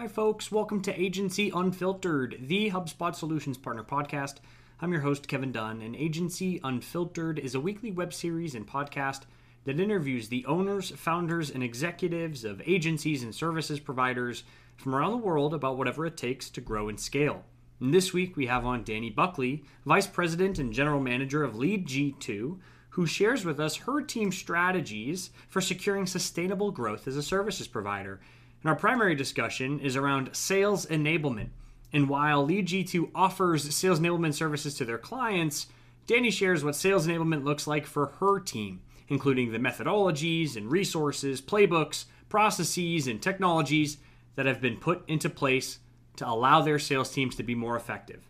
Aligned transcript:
Hi, 0.00 0.08
folks. 0.08 0.50
Welcome 0.50 0.80
to 0.84 0.98
Agency 0.98 1.50
Unfiltered, 1.54 2.38
the 2.40 2.70
HubSpot 2.70 3.14
Solutions 3.14 3.58
Partner 3.58 3.84
Podcast. 3.84 4.36
I'm 4.80 4.92
your 4.92 5.02
host, 5.02 5.28
Kevin 5.28 5.52
Dunn, 5.52 5.82
and 5.82 5.94
Agency 5.94 6.58
Unfiltered 6.64 7.38
is 7.38 7.54
a 7.54 7.60
weekly 7.60 7.90
web 7.90 8.14
series 8.14 8.54
and 8.54 8.66
podcast 8.66 9.24
that 9.64 9.78
interviews 9.78 10.30
the 10.30 10.46
owners, 10.46 10.88
founders, 10.92 11.50
and 11.50 11.62
executives 11.62 12.46
of 12.46 12.62
agencies 12.64 13.22
and 13.22 13.34
services 13.34 13.78
providers 13.78 14.42
from 14.78 14.94
around 14.94 15.10
the 15.10 15.18
world 15.18 15.52
about 15.52 15.76
whatever 15.76 16.06
it 16.06 16.16
takes 16.16 16.48
to 16.48 16.62
grow 16.62 16.88
and 16.88 16.98
scale. 16.98 17.44
And 17.78 17.92
this 17.92 18.14
week, 18.14 18.38
we 18.38 18.46
have 18.46 18.64
on 18.64 18.86
Dani 18.86 19.14
Buckley, 19.14 19.64
Vice 19.84 20.06
President 20.06 20.58
and 20.58 20.72
General 20.72 21.00
Manager 21.00 21.44
of 21.44 21.56
Lead 21.56 21.86
G2, 21.86 22.58
who 22.88 23.04
shares 23.04 23.44
with 23.44 23.60
us 23.60 23.76
her 23.76 24.00
team's 24.00 24.38
strategies 24.38 25.28
for 25.46 25.60
securing 25.60 26.06
sustainable 26.06 26.70
growth 26.70 27.06
as 27.06 27.18
a 27.18 27.22
services 27.22 27.68
provider. 27.68 28.18
And 28.62 28.70
our 28.70 28.76
primary 28.76 29.14
discussion 29.14 29.80
is 29.80 29.96
around 29.96 30.34
sales 30.34 30.86
enablement. 30.86 31.48
And 31.92 32.08
while 32.08 32.44
Lead 32.44 32.68
G2 32.68 33.10
offers 33.14 33.74
sales 33.74 34.00
enablement 34.00 34.34
services 34.34 34.74
to 34.74 34.84
their 34.84 34.98
clients, 34.98 35.66
Dani 36.06 36.32
shares 36.32 36.64
what 36.64 36.76
sales 36.76 37.06
enablement 37.06 37.44
looks 37.44 37.66
like 37.66 37.86
for 37.86 38.06
her 38.20 38.38
team, 38.38 38.80
including 39.08 39.52
the 39.52 39.58
methodologies 39.58 40.56
and 40.56 40.70
resources, 40.70 41.40
playbooks, 41.40 42.04
processes, 42.28 43.06
and 43.06 43.20
technologies 43.20 43.98
that 44.36 44.46
have 44.46 44.60
been 44.60 44.76
put 44.76 45.02
into 45.08 45.28
place 45.28 45.78
to 46.16 46.28
allow 46.28 46.60
their 46.60 46.78
sales 46.78 47.10
teams 47.12 47.34
to 47.36 47.42
be 47.42 47.54
more 47.54 47.76
effective. 47.76 48.28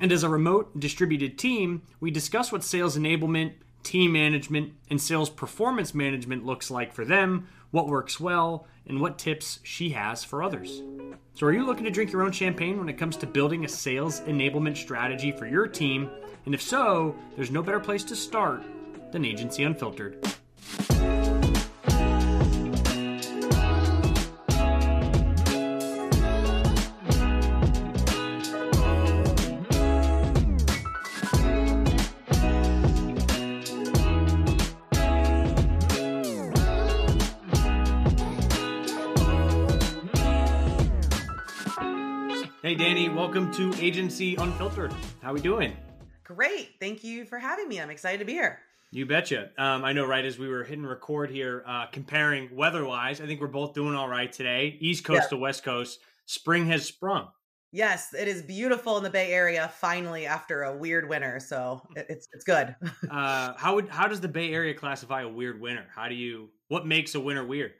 And 0.00 0.12
as 0.12 0.22
a 0.22 0.28
remote 0.28 0.78
distributed 0.78 1.38
team, 1.38 1.82
we 2.00 2.10
discuss 2.10 2.52
what 2.52 2.64
sales 2.64 2.96
enablement, 2.96 3.54
team 3.82 4.12
management, 4.12 4.72
and 4.90 5.00
sales 5.00 5.30
performance 5.30 5.94
management 5.94 6.46
looks 6.46 6.70
like 6.70 6.92
for 6.92 7.04
them, 7.04 7.48
what 7.70 7.88
works 7.88 8.18
well, 8.18 8.66
and 8.86 9.00
what 9.00 9.18
tips 9.18 9.60
she 9.62 9.90
has 9.90 10.24
for 10.24 10.42
others. 10.42 10.82
So, 11.34 11.46
are 11.46 11.52
you 11.52 11.64
looking 11.64 11.84
to 11.84 11.90
drink 11.90 12.10
your 12.10 12.22
own 12.22 12.32
champagne 12.32 12.78
when 12.78 12.88
it 12.88 12.98
comes 12.98 13.16
to 13.18 13.26
building 13.26 13.64
a 13.64 13.68
sales 13.68 14.20
enablement 14.22 14.76
strategy 14.76 15.32
for 15.32 15.46
your 15.46 15.66
team? 15.66 16.10
And 16.46 16.54
if 16.54 16.62
so, 16.62 17.14
there's 17.36 17.50
no 17.50 17.62
better 17.62 17.80
place 17.80 18.04
to 18.04 18.16
start 18.16 18.64
than 19.12 19.24
Agency 19.24 19.64
Unfiltered. 19.64 20.37
Dani, 42.78 43.12
welcome 43.12 43.52
to 43.54 43.74
Agency 43.84 44.36
Unfiltered. 44.36 44.94
How 45.20 45.32
are 45.32 45.34
we 45.34 45.40
doing? 45.40 45.76
Great. 46.22 46.76
Thank 46.78 47.02
you 47.02 47.24
for 47.24 47.36
having 47.36 47.66
me. 47.66 47.80
I'm 47.80 47.90
excited 47.90 48.18
to 48.18 48.24
be 48.24 48.34
here. 48.34 48.60
You 48.92 49.04
betcha. 49.04 49.50
Um, 49.58 49.84
I 49.84 49.92
know, 49.92 50.06
right 50.06 50.24
as 50.24 50.38
we 50.38 50.46
were 50.46 50.62
hitting 50.62 50.86
record 50.86 51.28
here, 51.28 51.64
uh, 51.66 51.86
comparing 51.86 52.54
weather-wise, 52.54 53.20
I 53.20 53.26
think 53.26 53.40
we're 53.40 53.48
both 53.48 53.74
doing 53.74 53.96
all 53.96 54.08
right 54.08 54.30
today. 54.30 54.76
East 54.78 55.02
Coast 55.02 55.22
yeah. 55.24 55.28
to 55.30 55.36
West 55.38 55.64
Coast, 55.64 55.98
spring 56.26 56.66
has 56.66 56.84
sprung. 56.84 57.26
Yes, 57.72 58.14
it 58.14 58.28
is 58.28 58.42
beautiful 58.42 58.96
in 58.96 59.02
the 59.02 59.10
Bay 59.10 59.32
Area. 59.32 59.72
Finally, 59.80 60.26
after 60.26 60.62
a 60.62 60.76
weird 60.76 61.08
winter, 61.08 61.40
so 61.40 61.82
it's 61.96 62.28
it's 62.32 62.44
good. 62.44 62.76
uh, 63.10 63.54
how 63.56 63.74
would 63.74 63.88
how 63.88 64.06
does 64.06 64.20
the 64.20 64.28
Bay 64.28 64.52
Area 64.52 64.72
classify 64.72 65.22
a 65.22 65.28
weird 65.28 65.60
winter? 65.60 65.84
How 65.92 66.08
do 66.08 66.14
you 66.14 66.48
what 66.68 66.86
makes 66.86 67.16
a 67.16 67.20
winter 67.20 67.44
weird? 67.44 67.72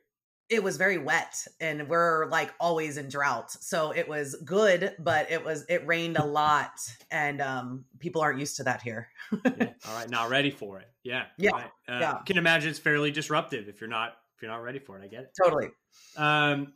It 0.48 0.62
was 0.62 0.76
very 0.76 0.98
wet 0.98 1.46
and 1.60 1.88
we're 1.88 2.26
like 2.26 2.52
always 2.58 2.96
in 2.96 3.08
drought. 3.08 3.50
So 3.50 3.92
it 3.92 4.08
was 4.08 4.34
good 4.44 4.94
but 4.98 5.30
it 5.30 5.44
was 5.44 5.64
it 5.68 5.86
rained 5.86 6.16
a 6.16 6.24
lot 6.24 6.80
and 7.10 7.40
um 7.40 7.84
people 7.98 8.22
aren't 8.22 8.38
used 8.38 8.56
to 8.56 8.64
that 8.64 8.82
here. 8.82 9.08
Yeah. 9.32 9.50
all 9.88 9.94
right. 9.94 10.08
Not 10.08 10.30
ready 10.30 10.50
for 10.50 10.80
it. 10.80 10.88
Yeah. 11.02 11.24
Yeah, 11.36 11.50
right. 11.50 11.64
uh, 11.88 11.98
yeah. 12.00 12.18
can 12.24 12.38
imagine 12.38 12.70
it's 12.70 12.78
fairly 12.78 13.10
disruptive 13.10 13.68
if 13.68 13.80
you're 13.80 13.90
not 13.90 14.16
if 14.36 14.42
you're 14.42 14.50
not 14.50 14.62
ready 14.62 14.78
for 14.78 14.98
it. 14.98 15.04
I 15.04 15.08
get 15.08 15.24
it. 15.24 15.30
Totally. 15.42 15.70
Um 16.16 16.72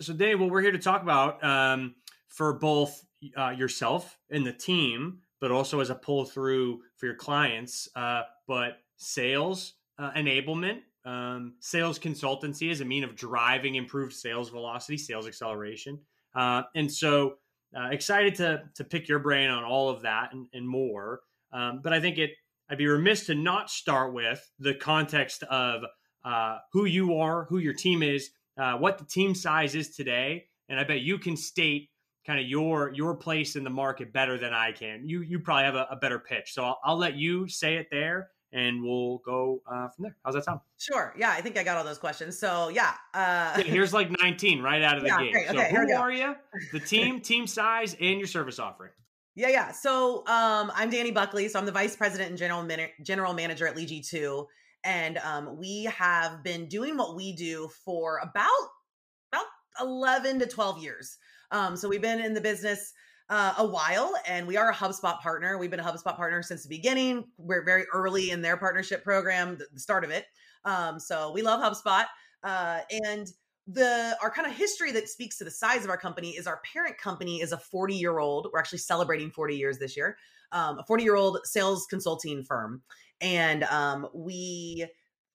so 0.00 0.12
dave 0.12 0.40
what 0.40 0.50
we're 0.50 0.62
here 0.62 0.72
to 0.72 0.78
talk 0.78 1.02
about 1.02 1.42
um 1.42 1.94
for 2.28 2.52
both 2.52 3.04
uh, 3.36 3.50
yourself 3.50 4.18
and 4.30 4.46
the 4.46 4.52
team 4.52 5.20
but 5.40 5.50
also 5.50 5.80
as 5.80 5.88
a 5.88 5.94
pull 5.94 6.24
through 6.24 6.82
for 6.96 7.06
your 7.06 7.14
clients 7.14 7.88
uh 7.96 8.22
but 8.46 8.78
sales 8.96 9.74
uh, 9.98 10.10
enablement 10.12 10.80
um, 11.04 11.54
sales 11.60 11.98
consultancy 11.98 12.70
as 12.70 12.80
a 12.80 12.84
mean 12.84 13.04
of 13.04 13.14
driving 13.16 13.74
improved 13.74 14.12
sales 14.12 14.48
velocity, 14.48 14.96
sales 14.96 15.26
acceleration. 15.26 15.98
Uh, 16.34 16.62
and 16.74 16.90
so 16.90 17.34
uh, 17.76 17.88
excited 17.90 18.34
to 18.36 18.62
to 18.74 18.84
pick 18.84 19.08
your 19.08 19.18
brain 19.18 19.50
on 19.50 19.64
all 19.64 19.88
of 19.88 20.02
that 20.02 20.32
and, 20.32 20.46
and 20.52 20.66
more. 20.66 21.20
Um, 21.52 21.80
but 21.82 21.92
I 21.92 22.00
think 22.00 22.18
it 22.18 22.30
I'd 22.68 22.78
be 22.78 22.86
remiss 22.86 23.26
to 23.26 23.34
not 23.34 23.70
start 23.70 24.14
with 24.14 24.50
the 24.58 24.74
context 24.74 25.42
of 25.44 25.82
uh, 26.24 26.58
who 26.72 26.86
you 26.86 27.16
are, 27.16 27.44
who 27.44 27.58
your 27.58 27.74
team 27.74 28.02
is, 28.02 28.30
uh, 28.56 28.74
what 28.78 28.98
the 28.98 29.04
team 29.04 29.34
size 29.34 29.74
is 29.74 29.94
today, 29.94 30.46
and 30.68 30.80
I 30.80 30.84
bet 30.84 31.00
you 31.00 31.18
can 31.18 31.36
state 31.36 31.90
kind 32.26 32.40
of 32.40 32.46
your 32.46 32.92
your 32.94 33.14
place 33.14 33.56
in 33.56 33.64
the 33.64 33.70
market 33.70 34.12
better 34.12 34.38
than 34.38 34.54
I 34.54 34.72
can. 34.72 35.06
You 35.06 35.20
you 35.20 35.40
probably 35.40 35.64
have 35.64 35.74
a, 35.74 35.86
a 35.90 35.96
better 35.96 36.18
pitch, 36.18 36.52
so 36.54 36.64
I'll, 36.64 36.78
I'll 36.84 36.96
let 36.96 37.16
you 37.16 37.48
say 37.48 37.76
it 37.76 37.88
there, 37.90 38.30
and 38.54 38.82
we'll 38.82 39.18
go 39.18 39.60
uh, 39.70 39.88
from 39.88 40.04
there. 40.04 40.16
How's 40.24 40.34
that 40.34 40.44
sound? 40.44 40.60
Sure. 40.78 41.12
Yeah, 41.18 41.30
I 41.30 41.40
think 41.40 41.58
I 41.58 41.64
got 41.64 41.76
all 41.76 41.84
those 41.84 41.98
questions. 41.98 42.38
So 42.38 42.68
yeah, 42.68 42.94
uh... 43.12 43.54
yeah 43.58 43.64
here's 43.64 43.92
like 43.92 44.08
19 44.22 44.62
right 44.62 44.80
out 44.80 44.96
of 44.96 45.02
the 45.02 45.08
yeah, 45.08 45.18
gate. 45.18 45.32
Great. 45.32 45.46
So 45.48 45.58
okay, 45.58 45.70
who 45.70 45.92
are 45.92 46.12
you? 46.12 46.34
The 46.72 46.80
team, 46.80 47.20
team 47.20 47.46
size, 47.46 47.96
and 48.00 48.18
your 48.18 48.28
service 48.28 48.58
offering. 48.58 48.92
Yeah, 49.34 49.48
yeah. 49.48 49.72
So 49.72 50.18
um, 50.28 50.70
I'm 50.74 50.90
Dani 50.90 51.12
Buckley. 51.12 51.48
So 51.48 51.58
I'm 51.58 51.66
the 51.66 51.72
vice 51.72 51.96
president 51.96 52.30
and 52.30 52.38
general 52.38 52.62
man- 52.62 52.90
general 53.02 53.34
manager 53.34 53.66
at 53.66 53.76
Lead 53.76 53.88
G2, 53.88 54.46
and 54.84 55.18
um, 55.18 55.58
we 55.58 55.84
have 55.84 56.44
been 56.44 56.68
doing 56.68 56.96
what 56.96 57.16
we 57.16 57.34
do 57.34 57.68
for 57.84 58.18
about 58.22 58.50
about 59.32 59.46
11 59.80 60.38
to 60.38 60.46
12 60.46 60.78
years. 60.78 61.18
Um, 61.50 61.76
so 61.76 61.88
we've 61.88 62.00
been 62.00 62.20
in 62.20 62.34
the 62.34 62.40
business 62.40 62.92
uh, 63.30 63.54
a 63.58 63.66
while 63.66 64.12
and 64.28 64.46
we 64.46 64.56
are 64.56 64.70
a 64.70 64.74
HubSpot 64.74 65.18
partner. 65.20 65.56
We've 65.58 65.70
been 65.70 65.80
a 65.80 65.84
HubSpot 65.84 66.16
partner 66.16 66.42
since 66.42 66.62
the 66.62 66.68
beginning. 66.68 67.24
We're 67.38 67.64
very 67.64 67.84
early 67.92 68.30
in 68.30 68.42
their 68.42 68.56
partnership 68.56 69.02
program, 69.02 69.58
the, 69.72 69.80
start 69.80 70.04
of 70.04 70.10
it. 70.10 70.26
Um, 70.64 70.98
so 70.98 71.32
we 71.32 71.42
love 71.42 71.60
HubSpot. 71.60 72.04
Uh, 72.42 72.80
and 72.90 73.28
the 73.66 74.16
our 74.22 74.30
kind 74.30 74.46
of 74.46 74.54
history 74.54 74.92
that 74.92 75.08
speaks 75.08 75.38
to 75.38 75.44
the 75.44 75.50
size 75.50 75.84
of 75.84 75.90
our 75.90 75.96
company 75.96 76.30
is 76.30 76.46
our 76.46 76.60
parent 76.70 76.98
company 76.98 77.40
is 77.40 77.52
a 77.52 77.58
40 77.58 77.94
year 77.94 78.18
old 78.18 78.48
we're 78.52 78.58
actually 78.58 78.78
celebrating 78.78 79.30
40 79.30 79.56
years 79.56 79.78
this 79.78 79.96
year 79.96 80.18
um, 80.52 80.78
a 80.78 80.84
40 80.84 81.02
year 81.02 81.14
old 81.14 81.38
sales 81.44 81.86
consulting 81.88 82.44
firm 82.44 82.82
and 83.22 83.64
um, 83.64 84.06
we 84.12 84.86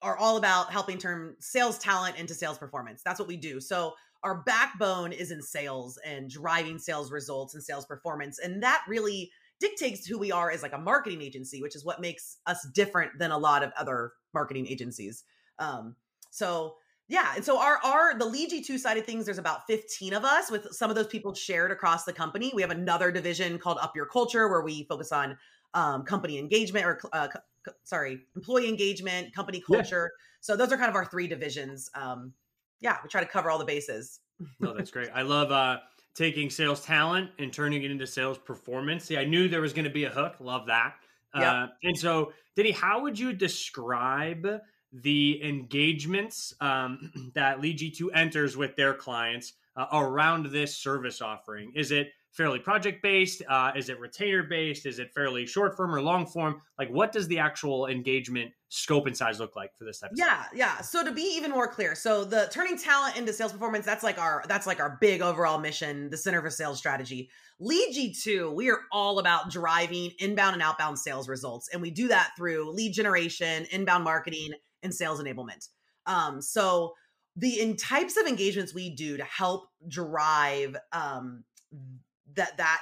are 0.04 0.16
all 0.16 0.38
about 0.38 0.72
helping 0.72 1.00
turn 1.00 1.36
sales 1.40 1.80
talent 1.80 2.18
into 2.18 2.36
sales 2.36 2.60
performance 2.60 3.02
that's 3.04 3.20
what 3.20 3.28
we 3.28 3.36
do 3.36 3.60
so 3.60 3.96
our 4.24 4.44
backbone 4.44 5.12
is 5.12 5.32
in 5.32 5.42
sales 5.42 5.98
and 6.06 6.30
driving 6.30 6.78
sales 6.78 7.12
results 7.12 7.54
and 7.54 7.64
sales 7.64 7.86
performance. 7.86 8.40
And 8.40 8.62
that 8.64 8.84
really 8.88 9.32
dictates 9.60 10.06
who 10.06 10.18
we 10.18 10.32
are 10.32 10.52
as 10.52 10.62
like 10.62 10.74
a 10.74 10.78
marketing 10.78 11.22
agency, 11.22 11.62
which 11.62 11.76
is 11.76 11.86
what 11.86 12.02
makes 12.02 12.38
us 12.46 12.68
different 12.74 13.18
than 13.20 13.32
a 13.32 13.38
lot 13.38 13.64
of 13.64 13.72
other 13.78 14.14
marketing 14.34 14.68
agencies. 14.68 15.24
Um, 15.58 15.96
so 16.32 16.76
yeah, 17.08 17.34
and 17.36 17.44
so 17.44 17.60
our 17.60 17.80
our 17.84 18.18
the 18.18 18.26
Lead 18.26 18.52
G2 18.52 18.78
side 18.78 18.98
of 18.98 19.06
things, 19.06 19.26
there's 19.26 19.40
about 19.40 19.66
15 19.68 20.14
of 20.14 20.24
us 20.24 20.52
with 20.52 20.68
some 20.72 20.90
of 20.90 20.96
those 20.96 21.08
people 21.08 21.34
shared 21.34 21.72
across 21.72 22.04
the 22.06 22.14
company. 22.14 22.52
We 22.54 22.62
have 22.62 22.72
another 22.72 23.12
division 23.12 23.58
called 23.58 23.80
Up 23.82 23.96
Your 23.96 24.06
Culture 24.06 24.48
where 24.48 24.62
we 24.62 24.84
focus 24.84 25.12
on 25.12 25.38
um, 25.74 26.04
company 26.04 26.38
engagement 26.38 26.86
or 26.86 27.02
uh, 27.12 27.28
sorry, 27.84 28.20
employee 28.36 28.70
engagement, 28.70 29.34
company 29.34 29.60
culture. 29.60 30.12
Yeah. 30.14 30.26
So 30.42 30.56
those 30.56 30.72
are 30.72 30.78
kind 30.78 30.90
of 30.90 30.96
our 30.96 31.06
three 31.06 31.28
divisions. 31.28 31.90
Um, 31.96 32.34
yeah, 32.80 32.98
we 33.04 33.10
try 33.10 33.22
to 33.22 33.28
cover 33.28 33.50
all 33.50 33.58
the 33.58 33.66
bases. 33.66 34.20
no, 34.60 34.74
that's 34.74 34.92
great. 34.92 35.10
I 35.14 35.22
love 35.22 35.52
uh, 35.52 35.80
taking 36.16 36.50
sales 36.50 36.84
talent 36.84 37.32
and 37.40 37.52
turning 37.52 37.84
it 37.84 37.92
into 37.92 38.08
sales 38.08 38.38
performance. 38.38 39.06
See, 39.06 39.18
I 39.18 39.26
knew 39.26 39.48
there 39.48 39.62
was 39.62 39.74
going 39.74 39.86
to 39.86 39.92
be 39.92 40.06
a 40.06 40.10
hook. 40.10 40.36
Love 40.40 40.68
that. 40.68 40.96
Uh, 41.34 41.68
and 41.84 41.98
so, 41.98 42.34
Diddy, 42.56 42.72
how 42.72 43.02
would 43.04 43.20
you 43.20 43.34
describe 43.34 44.62
the 44.92 45.40
engagements 45.44 46.54
um, 46.60 47.32
that 47.36 47.62
Lead 47.62 47.80
G2 47.80 48.10
enters 48.14 48.58
with 48.58 48.76
their 48.76 48.94
clients 48.94 49.54
uh, 49.76 49.86
around 49.92 50.48
this 50.48 50.76
service 50.76 51.22
offering? 51.22 51.72
Is 51.76 51.92
it 51.92 52.12
fairly 52.32 52.60
project 52.60 53.02
based? 53.02 53.42
Uh, 53.48 53.72
is 53.76 53.90
it 53.90 54.00
retainer 54.00 54.44
based? 54.44 54.86
Is 54.86 55.00
it 55.00 55.12
fairly 55.14 55.46
short 55.46 55.76
form 55.76 55.94
or 55.94 56.02
long 56.02 56.26
form? 56.26 56.62
Like, 56.78 56.90
what 56.90 57.12
does 57.12 57.28
the 57.28 57.40
actual 57.40 57.88
engagement 57.88 58.52
scope 58.70 59.08
and 59.08 59.18
size 59.18 59.40
look 59.40 59.56
like 59.56 59.72
for 59.78 59.86
this 59.86 60.00
type? 60.00 60.12
yeah, 60.16 60.46
yeah. 60.54 60.82
So 60.82 61.04
to 61.04 61.12
be 61.12 61.34
even 61.36 61.52
more 61.52 61.68
clear, 61.68 61.96
so 61.96 62.24
the 62.24 62.50
turning 62.52 62.78
talent 62.78 63.18
into 63.18 63.34
sales 63.34 63.52
performance 63.52 63.86
that's 63.86 64.04
like 64.04 64.20
our 64.20 64.44
that's 64.48 64.68
like 64.68 64.80
our 64.80 64.98
big 65.02 65.22
overall 65.22 65.60
mission, 65.60 66.10
the 66.10 66.18
center 66.18 66.42
for 66.42 66.50
sales 66.50 66.78
strategy. 66.78 67.30
Lead 67.60 67.94
G2, 67.94 68.54
we 68.54 68.70
are 68.70 68.80
all 68.92 69.20
about 69.20 69.52
driving 69.52 70.12
inbound 70.20 70.54
and 70.54 70.64
outbound 70.64 70.98
sales 70.98 71.28
results, 71.28 71.70
and 71.74 71.82
we 71.82 71.92
do 71.92 72.08
that 72.08 72.32
through 72.38 72.72
lead 72.72 72.94
generation, 72.94 73.66
inbound 73.72 74.04
marketing, 74.04 74.52
and 74.82 74.94
sales 74.94 75.22
enablement. 75.22 75.68
Um, 76.06 76.42
so 76.42 76.94
the 77.36 77.60
in 77.60 77.76
types 77.76 78.18
of 78.18 78.28
engagements 78.28 78.74
we 78.74 78.96
do 78.96 79.18
to 79.18 79.24
help 79.24 79.70
drive 79.88 80.76
um, 80.92 81.44
that 82.36 82.58
that 82.58 82.82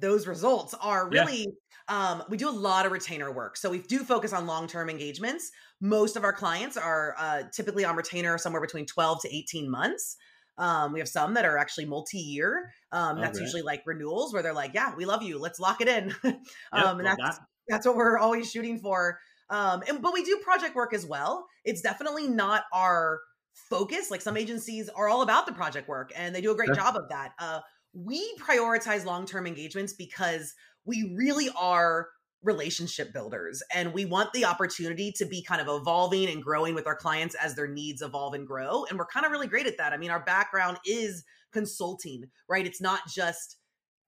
those 0.00 0.26
results 0.26 0.74
are 0.80 1.08
really 1.08 1.46
yeah. 1.88 2.10
um, 2.10 2.22
we 2.28 2.36
do 2.36 2.48
a 2.48 2.50
lot 2.50 2.86
of 2.86 2.92
retainer 2.92 3.30
work 3.30 3.56
so 3.56 3.70
we 3.70 3.78
do 3.78 4.00
focus 4.00 4.32
on 4.32 4.46
long-term 4.46 4.90
engagements. 4.90 5.50
Most 5.80 6.16
of 6.16 6.24
our 6.24 6.32
clients 6.32 6.76
are 6.76 7.14
uh, 7.18 7.42
typically 7.52 7.84
on 7.84 7.96
retainer 7.96 8.36
somewhere 8.36 8.60
between 8.60 8.86
12 8.86 9.22
to 9.22 9.34
18 9.34 9.70
months. 9.70 10.16
Um, 10.58 10.92
we 10.92 10.98
have 10.98 11.08
some 11.08 11.34
that 11.34 11.44
are 11.44 11.56
actually 11.56 11.86
multi-year. 11.86 12.70
Um, 12.92 13.20
that's 13.20 13.40
usually 13.40 13.62
like 13.62 13.82
renewals 13.86 14.32
where 14.32 14.42
they're 14.42 14.52
like 14.52 14.74
yeah 14.74 14.94
we 14.94 15.04
love 15.04 15.22
you 15.22 15.38
let's 15.38 15.60
lock 15.60 15.80
it 15.80 15.88
in. 15.88 16.14
Yep, 16.24 16.36
um, 16.72 16.98
and 16.98 17.06
that's 17.06 17.38
that. 17.38 17.38
that's 17.68 17.86
what 17.86 17.96
we're 17.96 18.18
always 18.18 18.50
shooting 18.50 18.78
for. 18.78 19.18
Um, 19.48 19.82
and 19.88 20.02
but 20.02 20.12
we 20.12 20.22
do 20.22 20.38
project 20.44 20.74
work 20.76 20.92
as 20.94 21.06
well. 21.06 21.46
It's 21.64 21.80
definitely 21.80 22.28
not 22.28 22.64
our 22.72 23.20
focus 23.68 24.10
like 24.10 24.20
some 24.20 24.36
agencies 24.36 24.88
are 24.88 25.08
all 25.08 25.22
about 25.22 25.46
the 25.46 25.52
project 25.52 25.88
work 25.88 26.12
and 26.16 26.34
they 26.34 26.40
do 26.40 26.50
a 26.50 26.54
great 26.54 26.72
job 26.74 26.96
of 26.96 27.08
that. 27.08 27.32
Uh, 27.38 27.60
we 27.92 28.36
prioritize 28.38 29.04
long-term 29.04 29.46
engagements 29.46 29.92
because 29.92 30.54
we 30.84 31.12
really 31.16 31.48
are 31.58 32.08
relationship 32.42 33.12
builders 33.12 33.62
and 33.74 33.92
we 33.92 34.06
want 34.06 34.32
the 34.32 34.46
opportunity 34.46 35.12
to 35.12 35.26
be 35.26 35.42
kind 35.42 35.60
of 35.60 35.68
evolving 35.68 36.28
and 36.28 36.42
growing 36.42 36.74
with 36.74 36.86
our 36.86 36.96
clients 36.96 37.34
as 37.34 37.54
their 37.54 37.68
needs 37.68 38.00
evolve 38.00 38.32
and 38.32 38.46
grow 38.46 38.84
and 38.88 38.98
we're 38.98 39.06
kind 39.06 39.26
of 39.26 39.32
really 39.32 39.46
great 39.46 39.66
at 39.66 39.76
that. 39.76 39.92
I 39.92 39.98
mean 39.98 40.10
our 40.10 40.24
background 40.24 40.78
is 40.86 41.24
consulting 41.52 42.24
right? 42.48 42.66
It's 42.66 42.80
not 42.80 43.00
just 43.08 43.56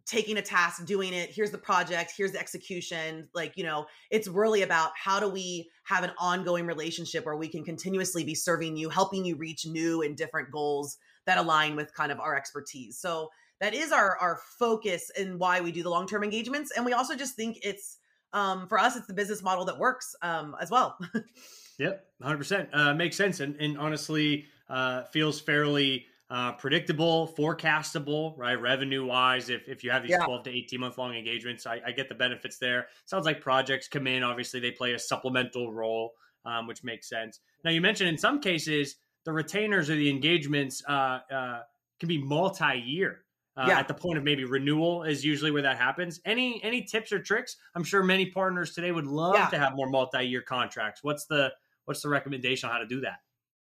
taking 0.06 0.36
a 0.36 0.42
task 0.42 0.84
doing 0.84 1.12
it 1.12 1.30
here's 1.30 1.52
the 1.52 1.58
project 1.58 2.12
here's 2.16 2.32
the 2.32 2.38
execution 2.38 3.28
like 3.36 3.52
you 3.56 3.62
know 3.62 3.86
it's 4.10 4.26
really 4.26 4.62
about 4.62 4.90
how 4.96 5.20
do 5.20 5.28
we 5.28 5.70
have 5.84 6.02
an 6.02 6.10
ongoing 6.18 6.66
relationship 6.66 7.24
where 7.24 7.36
we 7.36 7.46
can 7.46 7.64
continuously 7.64 8.24
be 8.24 8.34
serving 8.34 8.76
you 8.76 8.88
helping 8.88 9.24
you 9.24 9.36
reach 9.36 9.64
new 9.64 10.02
and 10.02 10.16
different 10.16 10.50
goals 10.50 10.98
that 11.26 11.38
align 11.38 11.76
with 11.76 11.94
kind 11.94 12.10
of 12.10 12.20
our 12.20 12.36
expertise. 12.36 12.98
So 12.98 13.30
that 13.62 13.74
is 13.74 13.92
our 13.92 14.18
our 14.18 14.40
focus 14.58 15.10
and 15.16 15.38
why 15.38 15.60
we 15.60 15.72
do 15.72 15.82
the 15.84 15.88
long 15.88 16.06
term 16.06 16.22
engagements. 16.24 16.72
And 16.76 16.84
we 16.84 16.92
also 16.92 17.14
just 17.14 17.36
think 17.36 17.60
it's 17.62 17.98
um, 18.34 18.66
for 18.66 18.78
us, 18.78 18.96
it's 18.96 19.06
the 19.06 19.14
business 19.14 19.42
model 19.42 19.64
that 19.66 19.78
works 19.78 20.14
um, 20.20 20.56
as 20.60 20.70
well. 20.70 20.98
yep, 21.78 22.04
hundred 22.20 22.34
uh, 22.34 22.38
percent 22.38 22.96
makes 22.96 23.16
sense, 23.16 23.40
and, 23.40 23.56
and 23.56 23.78
honestly 23.78 24.44
uh, 24.68 25.04
feels 25.04 25.40
fairly. 25.40 26.06
Uh, 26.30 26.50
predictable, 26.52 27.30
forecastable, 27.38 28.32
right? 28.38 28.54
Revenue 28.54 29.04
wise, 29.04 29.50
if, 29.50 29.68
if 29.68 29.84
you 29.84 29.90
have 29.90 30.00
these 30.00 30.12
yeah. 30.12 30.24
12 30.24 30.44
to 30.44 30.50
18 30.50 30.80
month 30.80 30.96
long 30.96 31.14
engagements, 31.14 31.66
I, 31.66 31.82
I, 31.86 31.92
get 31.92 32.08
the 32.08 32.14
benefits 32.14 32.56
there. 32.56 32.86
Sounds 33.04 33.26
like 33.26 33.42
projects 33.42 33.86
come 33.86 34.06
in. 34.06 34.22
Obviously, 34.22 34.58
they 34.58 34.70
play 34.70 34.94
a 34.94 34.98
supplemental 34.98 35.70
role, 35.70 36.12
um, 36.46 36.66
which 36.66 36.82
makes 36.82 37.06
sense. 37.06 37.40
Now, 37.66 37.70
you 37.70 37.82
mentioned 37.82 38.08
in 38.08 38.16
some 38.16 38.40
cases, 38.40 38.96
the 39.26 39.32
retainers 39.34 39.90
or 39.90 39.94
the 39.94 40.08
engagements 40.08 40.82
uh, 40.88 41.18
uh, 41.30 41.60
can 42.00 42.08
be 42.08 42.16
multi 42.16 42.78
year 42.78 43.26
uh, 43.56 43.66
yeah. 43.68 43.78
at 43.78 43.88
the 43.88 43.94
point 43.94 44.18
of 44.18 44.24
maybe 44.24 44.44
renewal 44.44 45.02
is 45.02 45.24
usually 45.24 45.50
where 45.50 45.62
that 45.62 45.76
happens. 45.76 46.20
Any 46.24 46.62
any 46.62 46.82
tips 46.82 47.12
or 47.12 47.18
tricks? 47.18 47.56
I'm 47.74 47.84
sure 47.84 48.02
many 48.02 48.26
partners 48.26 48.74
today 48.74 48.92
would 48.92 49.06
love 49.06 49.34
yeah. 49.36 49.48
to 49.48 49.58
have 49.58 49.74
more 49.74 49.88
multi-year 49.88 50.42
contracts. 50.42 51.02
What's 51.02 51.26
the 51.26 51.52
what's 51.84 52.02
the 52.02 52.08
recommendation 52.08 52.68
on 52.68 52.74
how 52.74 52.80
to 52.80 52.86
do 52.86 53.00
that? 53.02 53.18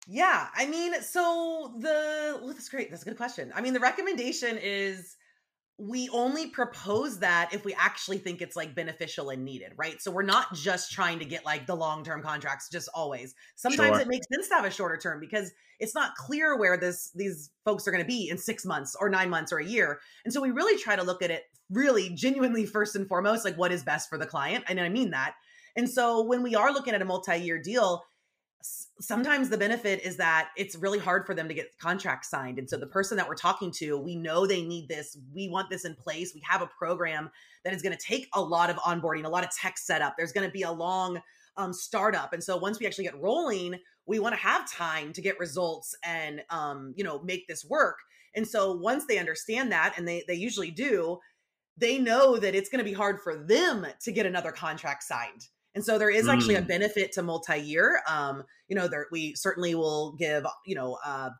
Yeah, 0.08 0.48
I 0.54 0.66
mean, 0.66 1.00
so 1.02 1.74
the 1.78 2.38
well, 2.40 2.52
that's 2.52 2.68
great. 2.68 2.90
That's 2.90 3.02
a 3.02 3.04
good 3.06 3.16
question. 3.16 3.52
I 3.54 3.60
mean, 3.60 3.72
the 3.72 3.80
recommendation 3.80 4.58
is 4.60 5.16
we 5.78 6.08
only 6.08 6.46
propose 6.46 7.18
that 7.18 7.52
if 7.52 7.64
we 7.64 7.74
actually 7.74 8.16
think 8.16 8.40
it's 8.40 8.56
like 8.56 8.74
beneficial 8.74 9.28
and 9.28 9.44
needed, 9.44 9.72
right? 9.76 10.00
So 10.00 10.10
we're 10.10 10.22
not 10.22 10.54
just 10.54 10.90
trying 10.90 11.18
to 11.18 11.26
get 11.26 11.44
like 11.44 11.66
the 11.66 11.76
long 11.76 12.02
term 12.02 12.22
contracts, 12.22 12.70
just 12.70 12.88
always. 12.94 13.34
Sometimes 13.56 13.96
sure. 13.96 14.00
it 14.00 14.08
makes 14.08 14.26
sense 14.32 14.48
to 14.48 14.54
have 14.54 14.64
a 14.64 14.70
shorter 14.70 14.96
term 14.96 15.20
because 15.20 15.52
it's 15.78 15.94
not 15.94 16.14
clear 16.14 16.56
where 16.56 16.78
this 16.78 17.10
these 17.14 17.50
folks 17.64 17.86
are 17.86 17.90
going 17.90 18.02
to 18.02 18.08
be 18.08 18.30
in 18.30 18.38
six 18.38 18.64
months 18.64 18.96
or 18.98 19.10
nine 19.10 19.28
months 19.28 19.52
or 19.52 19.58
a 19.58 19.66
year. 19.66 20.00
And 20.24 20.32
so 20.32 20.40
we 20.40 20.50
really 20.50 20.80
try 20.80 20.96
to 20.96 21.02
look 21.02 21.20
at 21.22 21.30
it 21.30 21.42
really 21.68 22.08
genuinely 22.10 22.64
first 22.64 22.96
and 22.96 23.06
foremost, 23.06 23.44
like 23.44 23.56
what 23.56 23.70
is 23.70 23.82
best 23.82 24.08
for 24.08 24.16
the 24.16 24.26
client. 24.26 24.64
And 24.68 24.80
I 24.80 24.88
mean 24.88 25.10
that. 25.10 25.34
And 25.76 25.90
so 25.90 26.22
when 26.22 26.42
we 26.42 26.54
are 26.54 26.72
looking 26.72 26.94
at 26.94 27.02
a 27.02 27.04
multi 27.04 27.36
year 27.36 27.60
deal, 27.60 28.02
sometimes 28.62 29.48
the 29.48 29.58
benefit 29.58 30.02
is 30.02 30.16
that 30.16 30.50
it's 30.56 30.76
really 30.76 30.98
hard 30.98 31.26
for 31.26 31.34
them 31.34 31.48
to 31.48 31.54
get 31.54 31.78
contracts 31.78 32.30
signed. 32.30 32.58
And 32.58 32.68
so 32.68 32.76
the 32.76 32.86
person 32.86 33.16
that 33.16 33.28
we're 33.28 33.34
talking 33.34 33.70
to, 33.72 33.98
we 33.98 34.16
know 34.16 34.46
they 34.46 34.62
need 34.62 34.88
this. 34.88 35.16
We 35.34 35.48
want 35.48 35.70
this 35.70 35.84
in 35.84 35.94
place. 35.94 36.32
We 36.34 36.42
have 36.48 36.62
a 36.62 36.66
program 36.66 37.30
that 37.64 37.74
is 37.74 37.82
going 37.82 37.96
to 37.96 38.02
take 38.02 38.28
a 38.34 38.40
lot 38.40 38.70
of 38.70 38.76
onboarding, 38.76 39.24
a 39.24 39.28
lot 39.28 39.44
of 39.44 39.50
tech 39.50 39.78
setup. 39.78 40.14
There's 40.16 40.32
going 40.32 40.46
to 40.46 40.52
be 40.52 40.62
a 40.62 40.72
long 40.72 41.20
um, 41.56 41.72
startup. 41.72 42.32
And 42.32 42.42
so 42.42 42.56
once 42.56 42.78
we 42.78 42.86
actually 42.86 43.04
get 43.04 43.20
rolling, 43.20 43.78
we 44.06 44.18
want 44.18 44.34
to 44.34 44.40
have 44.40 44.70
time 44.70 45.12
to 45.12 45.20
get 45.20 45.38
results 45.38 45.96
and 46.04 46.42
um, 46.50 46.94
you 46.96 47.04
know 47.04 47.20
make 47.22 47.46
this 47.48 47.64
work. 47.64 47.98
And 48.34 48.46
so 48.46 48.72
once 48.72 49.06
they 49.06 49.18
understand 49.18 49.72
that, 49.72 49.94
and 49.96 50.06
they 50.06 50.22
they 50.28 50.34
usually 50.34 50.70
do, 50.70 51.18
they 51.76 51.98
know 51.98 52.36
that 52.36 52.54
it's 52.54 52.68
going 52.68 52.84
to 52.84 52.88
be 52.88 52.92
hard 52.92 53.20
for 53.22 53.36
them 53.36 53.86
to 54.02 54.12
get 54.12 54.26
another 54.26 54.52
contract 54.52 55.02
signed. 55.02 55.48
And 55.76 55.84
so 55.84 55.98
there 55.98 56.10
is 56.10 56.26
actually 56.26 56.54
mm. 56.54 56.60
a 56.60 56.62
benefit 56.62 57.12
to 57.12 57.22
multi-year. 57.22 58.00
Um, 58.08 58.42
you 58.66 58.74
know, 58.74 58.88
there 58.88 59.06
we 59.12 59.34
certainly 59.34 59.74
will 59.74 60.12
give, 60.12 60.46
you 60.64 60.74
know, 60.74 60.98
uh, 61.04 61.30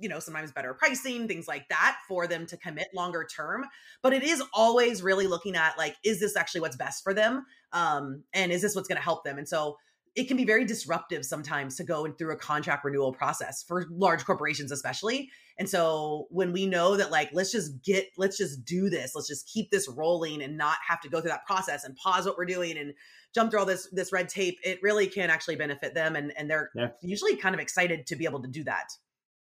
you 0.00 0.08
know, 0.08 0.18
sometimes 0.18 0.50
better 0.50 0.74
pricing, 0.74 1.28
things 1.28 1.46
like 1.46 1.68
that 1.68 1.98
for 2.08 2.26
them 2.26 2.44
to 2.46 2.56
commit 2.56 2.88
longer 2.92 3.24
term. 3.24 3.64
But 4.02 4.12
it 4.12 4.24
is 4.24 4.42
always 4.52 5.00
really 5.00 5.28
looking 5.28 5.54
at 5.54 5.78
like, 5.78 5.94
is 6.04 6.18
this 6.18 6.36
actually 6.36 6.62
what's 6.62 6.76
best 6.76 7.04
for 7.04 7.14
them? 7.14 7.46
Um, 7.72 8.24
and 8.34 8.50
is 8.50 8.62
this 8.62 8.74
what's 8.74 8.88
going 8.88 8.96
to 8.96 9.02
help 9.02 9.22
them? 9.22 9.38
And 9.38 9.48
so 9.48 9.76
it 10.14 10.28
can 10.28 10.36
be 10.36 10.44
very 10.44 10.64
disruptive 10.64 11.24
sometimes 11.24 11.76
to 11.76 11.84
go 11.84 12.10
through 12.12 12.32
a 12.32 12.36
contract 12.36 12.84
renewal 12.84 13.12
process 13.12 13.62
for 13.62 13.86
large 13.90 14.24
corporations 14.24 14.70
especially 14.70 15.30
and 15.58 15.68
so 15.68 16.26
when 16.30 16.52
we 16.52 16.66
know 16.66 16.96
that 16.96 17.10
like 17.10 17.30
let's 17.32 17.50
just 17.50 17.82
get 17.82 18.06
let's 18.16 18.36
just 18.36 18.64
do 18.64 18.88
this 18.88 19.12
let's 19.14 19.28
just 19.28 19.48
keep 19.48 19.70
this 19.70 19.88
rolling 19.88 20.42
and 20.42 20.56
not 20.56 20.76
have 20.86 21.00
to 21.00 21.08
go 21.08 21.20
through 21.20 21.30
that 21.30 21.46
process 21.46 21.84
and 21.84 21.96
pause 21.96 22.26
what 22.26 22.36
we're 22.36 22.44
doing 22.44 22.78
and 22.78 22.94
jump 23.34 23.50
through 23.50 23.60
all 23.60 23.66
this 23.66 23.88
this 23.92 24.12
red 24.12 24.28
tape 24.28 24.58
it 24.64 24.78
really 24.82 25.06
can 25.06 25.30
actually 25.30 25.56
benefit 25.56 25.94
them 25.94 26.16
and 26.16 26.32
and 26.36 26.48
they're 26.48 26.70
yeah. 26.74 26.88
usually 27.02 27.36
kind 27.36 27.54
of 27.54 27.60
excited 27.60 28.06
to 28.06 28.16
be 28.16 28.24
able 28.24 28.40
to 28.40 28.48
do 28.48 28.64
that 28.64 28.90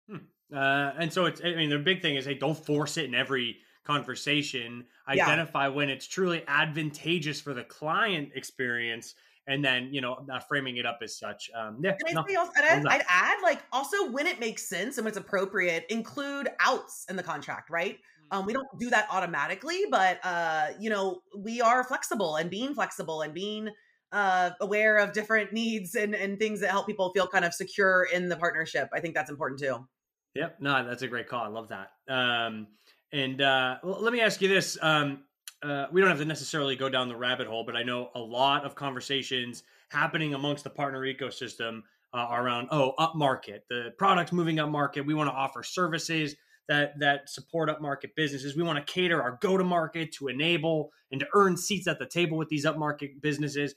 hmm. 0.09 0.17
uh, 0.55 0.91
and 0.99 1.11
so 1.11 1.25
it's 1.25 1.41
i 1.43 1.55
mean 1.55 1.69
the 1.69 1.79
big 1.79 2.01
thing 2.01 2.15
is 2.15 2.25
hey 2.25 2.33
don't 2.33 2.57
force 2.57 2.97
it 2.97 3.05
in 3.05 3.15
every 3.15 3.57
conversation 3.83 4.85
identify 5.07 5.67
yeah. 5.67 5.73
when 5.73 5.89
it's 5.89 6.07
truly 6.07 6.43
advantageous 6.47 7.39
for 7.39 7.53
the 7.53 7.63
client 7.63 8.29
experience 8.35 9.15
and 9.47 9.63
then 9.63 9.89
you 9.91 10.01
know 10.01 10.25
uh, 10.31 10.39
framing 10.39 10.77
it 10.77 10.85
up 10.85 10.99
as 11.01 11.17
such. 11.17 11.49
Um, 11.55 11.79
yeah, 11.81 11.95
no, 12.11 12.21
also, 12.37 12.51
I'd, 12.57 12.85
I'd, 12.85 13.03
add 13.09 13.37
like 13.41 13.61
also 13.71 14.11
when 14.11 14.27
it 14.27 14.39
makes 14.39 14.67
sense 14.67 14.97
and 14.97 15.05
when 15.05 15.11
it's 15.11 15.17
appropriate, 15.17 15.85
include 15.89 16.49
outs 16.59 17.05
in 17.09 17.15
the 17.15 17.23
contract, 17.23 17.69
right? 17.69 17.95
Mm-hmm. 17.95 18.37
Um, 18.37 18.45
we 18.45 18.53
don't 18.53 18.67
do 18.77 18.89
that 18.89 19.07
automatically, 19.09 19.83
but 19.89 20.19
uh, 20.23 20.67
you 20.79 20.89
know 20.89 21.21
we 21.35 21.61
are 21.61 21.83
flexible 21.83 22.35
and 22.35 22.49
being 22.49 22.73
flexible 22.73 23.21
and 23.21 23.33
being 23.33 23.69
uh, 24.11 24.51
aware 24.61 24.97
of 24.97 25.13
different 25.13 25.53
needs 25.53 25.95
and 25.95 26.15
and 26.15 26.39
things 26.39 26.61
that 26.61 26.69
help 26.69 26.87
people 26.87 27.11
feel 27.13 27.27
kind 27.27 27.45
of 27.45 27.53
secure 27.53 28.07
in 28.13 28.29
the 28.29 28.35
partnership. 28.35 28.89
I 28.93 28.99
think 28.99 29.15
that's 29.15 29.29
important 29.29 29.59
too. 29.59 29.87
Yep, 30.35 30.57
no, 30.59 30.87
that's 30.87 31.01
a 31.01 31.07
great 31.07 31.27
call. 31.27 31.43
I 31.43 31.47
love 31.47 31.69
that. 31.69 31.91
Um, 32.07 32.67
and 33.11 33.41
uh, 33.41 33.77
let 33.83 34.13
me 34.13 34.21
ask 34.21 34.41
you 34.41 34.47
this: 34.47 34.77
um, 34.81 35.23
uh, 35.63 35.85
we 35.91 36.01
don't 36.01 36.09
have 36.09 36.19
to 36.19 36.25
necessarily 36.25 36.75
go 36.75 36.89
down 36.89 37.07
the 37.07 37.15
rabbit 37.15 37.47
hole, 37.47 37.63
but 37.65 37.75
I 37.75 37.83
know 37.83 38.09
a 38.15 38.19
lot 38.19 38.65
of 38.65 38.75
conversations 38.75 39.63
happening 39.89 40.33
amongst 40.33 40.63
the 40.63 40.69
partner 40.69 41.01
ecosystem 41.01 41.81
uh, 42.13 42.27
around 42.31 42.67
oh 42.71 42.91
up 42.97 43.15
market, 43.15 43.65
the 43.69 43.93
products 43.97 44.31
moving 44.31 44.59
up 44.59 44.69
market. 44.69 45.05
We 45.05 45.13
want 45.13 45.29
to 45.29 45.33
offer 45.35 45.63
services 45.63 46.35
that 46.67 46.99
that 46.99 47.29
support 47.29 47.69
up 47.69 47.81
market 47.81 48.15
businesses. 48.15 48.55
We 48.55 48.63
want 48.63 48.85
to 48.85 48.93
cater 48.93 49.21
our 49.21 49.37
go 49.41 49.57
to 49.57 49.63
market 49.63 50.11
to 50.13 50.27
enable 50.27 50.91
and 51.11 51.19
to 51.19 51.27
earn 51.33 51.57
seats 51.57 51.87
at 51.87 51.99
the 51.99 52.05
table 52.05 52.37
with 52.37 52.49
these 52.49 52.65
up 52.65 52.77
market 52.77 53.21
businesses. 53.21 53.75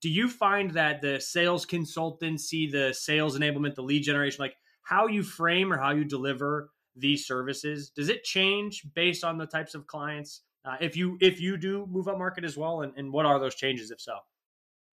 Do 0.00 0.08
you 0.08 0.28
find 0.28 0.70
that 0.72 1.00
the 1.00 1.20
sales 1.20 1.66
consultancy, 1.66 2.70
the 2.70 2.92
sales 2.92 3.38
enablement, 3.38 3.74
the 3.74 3.82
lead 3.82 4.02
generation, 4.02 4.36
like 4.40 4.56
how 4.82 5.06
you 5.06 5.22
frame 5.22 5.72
or 5.72 5.78
how 5.78 5.90
you 5.90 6.04
deliver 6.04 6.70
these 6.94 7.26
services, 7.26 7.90
does 7.90 8.08
it 8.08 8.24
change 8.24 8.86
based 8.94 9.24
on 9.24 9.38
the 9.38 9.46
types 9.46 9.74
of 9.74 9.86
clients? 9.86 10.42
uh, 10.68 10.76
if 10.80 10.96
you 10.96 11.16
if 11.20 11.40
you 11.40 11.56
do 11.56 11.86
move 11.90 12.08
up 12.08 12.18
market 12.18 12.44
as 12.44 12.56
well 12.56 12.82
and, 12.82 12.92
and 12.96 13.12
what 13.12 13.26
are 13.26 13.38
those 13.38 13.54
changes 13.54 13.90
if 13.90 14.00
so? 14.00 14.18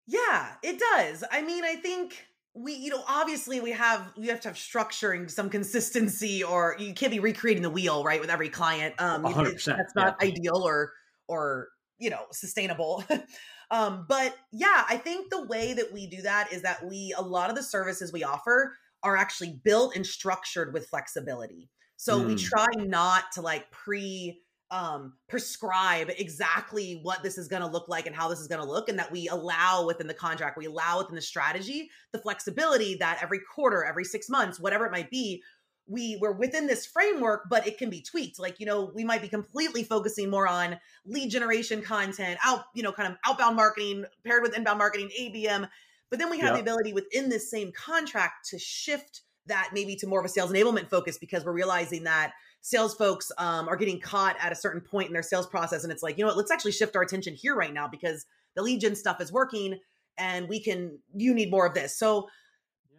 Yeah 0.08 0.50
it 0.62 0.80
does. 0.80 1.24
I 1.32 1.42
mean 1.42 1.64
i 1.64 1.76
think 1.76 2.28
we 2.54 2.76
you 2.76 2.90
know 2.90 3.04
obviously 3.08 3.60
we 3.60 3.72
have 3.72 4.14
we 4.18 4.28
have 4.28 4.40
to 4.42 4.50
have 4.50 4.58
structuring 4.58 5.30
some 5.30 5.50
consistency 5.50 6.44
or 6.44 6.76
you 6.80 6.94
can't 6.94 7.12
be 7.12 7.20
recreating 7.20 7.64
the 7.64 7.70
wheel 7.70 8.04
right 8.04 8.22
with 8.22 8.30
every 8.30 8.50
client. 8.50 8.94
Um 9.00 9.24
100%, 9.24 9.66
that's 9.66 9.96
not 9.96 10.18
yeah. 10.22 10.28
ideal 10.28 10.62
or 10.64 10.94
or 11.28 11.70
you 11.98 12.10
know 12.10 12.26
sustainable 12.32 13.04
um 13.72 14.05
but 14.08 14.36
yeah 14.51 14.84
i 14.89 14.98
think 14.98 15.29
the 15.29 15.46
way 15.46 15.74
that 15.74 15.91
we 15.91 16.08
do 16.08 16.22
that 16.22 16.51
is 16.51 16.62
that 16.62 16.86
we 16.86 17.13
a 17.17 17.22
lot 17.22 17.50
of 17.50 17.55
the 17.55 17.63
services 17.63 18.12
we 18.13 18.24
offer 18.24 18.75
are 19.03 19.17
actually 19.17 19.60
built 19.63 19.96
and 19.96 20.05
structured 20.05 20.74
with 20.74 20.88
flexibility 20.88 21.70
so 21.98 22.20
mm. 22.20 22.27
we 22.27 22.36
try 22.36 22.67
not 22.75 23.32
to 23.34 23.41
like 23.41 23.70
pre 23.72 24.39
um, 24.74 25.13
prescribe 25.29 26.10
exactly 26.17 27.00
what 27.03 27.22
this 27.22 27.38
is 27.38 27.48
going 27.48 27.62
to 27.62 27.67
look 27.67 27.88
like 27.88 28.08
and 28.08 28.15
how 28.15 28.27
this 28.27 28.39
is 28.39 28.48
going 28.48 28.60
to 28.60 28.67
look, 28.67 28.89
and 28.89 28.98
that 28.98 29.12
we 29.12 29.27
allow 29.27 29.86
within 29.86 30.08
the 30.08 30.15
contract, 30.15 30.58
we 30.58 30.65
allow 30.65 30.98
within 30.98 31.13
the 31.13 31.22
strategy 31.22 31.91
the 32.12 32.17
flexibility 32.17 32.96
that 32.96 33.20
every 33.22 33.39
quarter, 33.53 33.86
every 33.86 34.03
six 34.03 34.29
months, 34.29 34.60
whatever 34.60 34.88
it 34.88 34.91
might 34.91 35.12
be, 35.12 35.43
we 35.88 36.18
we're 36.22 36.32
within 36.32 36.68
this 36.68 36.86
framework, 36.86 37.50
but 37.50 37.68
it 37.68 37.78
can 37.78 37.90
be 37.90 38.02
tweaked. 38.02 38.40
Like 38.40 38.60
you 38.60 38.66
know, 38.66 38.92
we 38.94 39.04
might 39.04 39.22
be 39.22 39.28
completely 39.28 39.84
focusing 39.84 40.30
more 40.30 40.48
on 40.48 40.80
lead 41.06 41.30
generation 41.30 41.82
content, 41.82 42.40
out 42.44 42.66
you 42.74 42.84
know, 42.84 42.92
kind 42.92 43.12
of 43.12 43.18
outbound 43.28 43.56
marketing 43.56 44.06
paired 44.25 44.44
with 44.44 44.56
inbound 44.56 44.80
marketing, 44.80 45.10
ABM. 45.20 45.68
But 46.10 46.20
then 46.20 46.30
we 46.30 46.40
have 46.40 46.54
the 46.54 46.62
ability 46.62 46.94
within 46.94 47.30
this 47.30 47.50
same 47.50 47.72
contract 47.72 48.50
to 48.50 48.60
shift 48.60 49.22
that 49.48 49.72
maybe 49.74 49.96
to 49.96 50.08
more 50.08 50.20
of 50.20 50.25
a 50.25 50.30
sales 50.30 50.52
enablement 50.52 50.90
focus 50.90 51.18
because 51.18 51.44
we're 51.44 51.54
realizing 51.54 52.04
that 52.04 52.34
sales 52.62 52.96
folks 52.96 53.32
um, 53.38 53.68
are 53.68 53.75
getting 53.75 54.00
caught 54.00 54.36
at 54.40 54.52
a 54.52 54.56
certain 54.56 54.80
point 54.80 55.08
in 55.08 55.13
their 55.13 55.24
sales 55.24 55.48
process 55.48 55.84
and 55.84 55.92
it's 55.92 56.02
like 56.02 56.18
you 56.18 56.24
know 56.24 56.28
what 56.28 56.38
let's 56.38 56.52
actually 56.52 56.72
shift 56.72 56.96
our 56.96 57.02
attention 57.02 57.36
here 57.36 57.56
right 57.56 57.74
now 57.74 57.88
because 57.88 58.25
the 58.56 58.62
lead 58.62 58.80
gen 58.80 58.96
stuff 58.96 59.20
is 59.20 59.32
working 59.32 59.78
and 60.18 60.48
we 60.48 60.62
can 60.62 60.98
you 61.13 61.34
need 61.34 61.52
more 61.52 61.66
of 61.66 61.74
this 61.74 61.98
so 61.98 62.28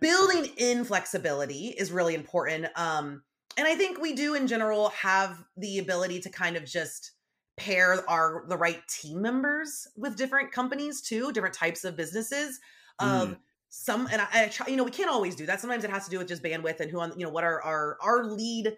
building 0.05 0.53
in 0.57 0.85
flexibility 0.85 1.69
is 1.69 1.91
really 1.91 2.15
important 2.15 2.67
um, 2.77 3.23
and 3.57 3.67
i 3.67 3.75
think 3.75 4.01
we 4.01 4.15
do 4.15 4.35
in 4.35 4.47
general 4.47 4.91
have 4.91 5.45
the 5.57 5.79
ability 5.79 6.21
to 6.21 6.29
kind 6.29 6.57
of 6.57 6.65
just 6.65 7.13
pair 7.57 8.09
our 8.11 8.45
the 8.49 8.57
right 8.57 8.87
team 8.89 9.23
members 9.23 9.87
with 9.97 10.17
different 10.17 10.53
companies 10.53 11.01
too 11.01 11.33
different 11.33 11.55
types 11.55 11.85
of 11.85 11.97
businesses 11.97 12.61
of 12.99 13.31
mm 13.31 13.37
some 13.77 14.07
and 14.13 14.23
I, 14.23 14.27
I, 14.33 14.47
try 14.47 14.69
you 14.69 14.77
know 14.77 14.85
we 14.85 14.93
can't 14.93 15.11
always 15.11 15.35
do 15.35 15.47
that 15.47 15.61
sometimes 15.61 15.83
it 15.83 15.91
has 15.91 16.05
to 16.05 16.11
do 16.11 16.19
with 16.19 16.29
just 16.29 16.45
bandwidth 16.45 16.79
and 16.79 16.89
who 16.89 17.01
on 17.01 17.13
you 17.19 17.25
know 17.27 17.31
what 17.31 17.43
are 17.43 17.61
our 17.61 17.99
our 18.01 18.25
lead 18.25 18.77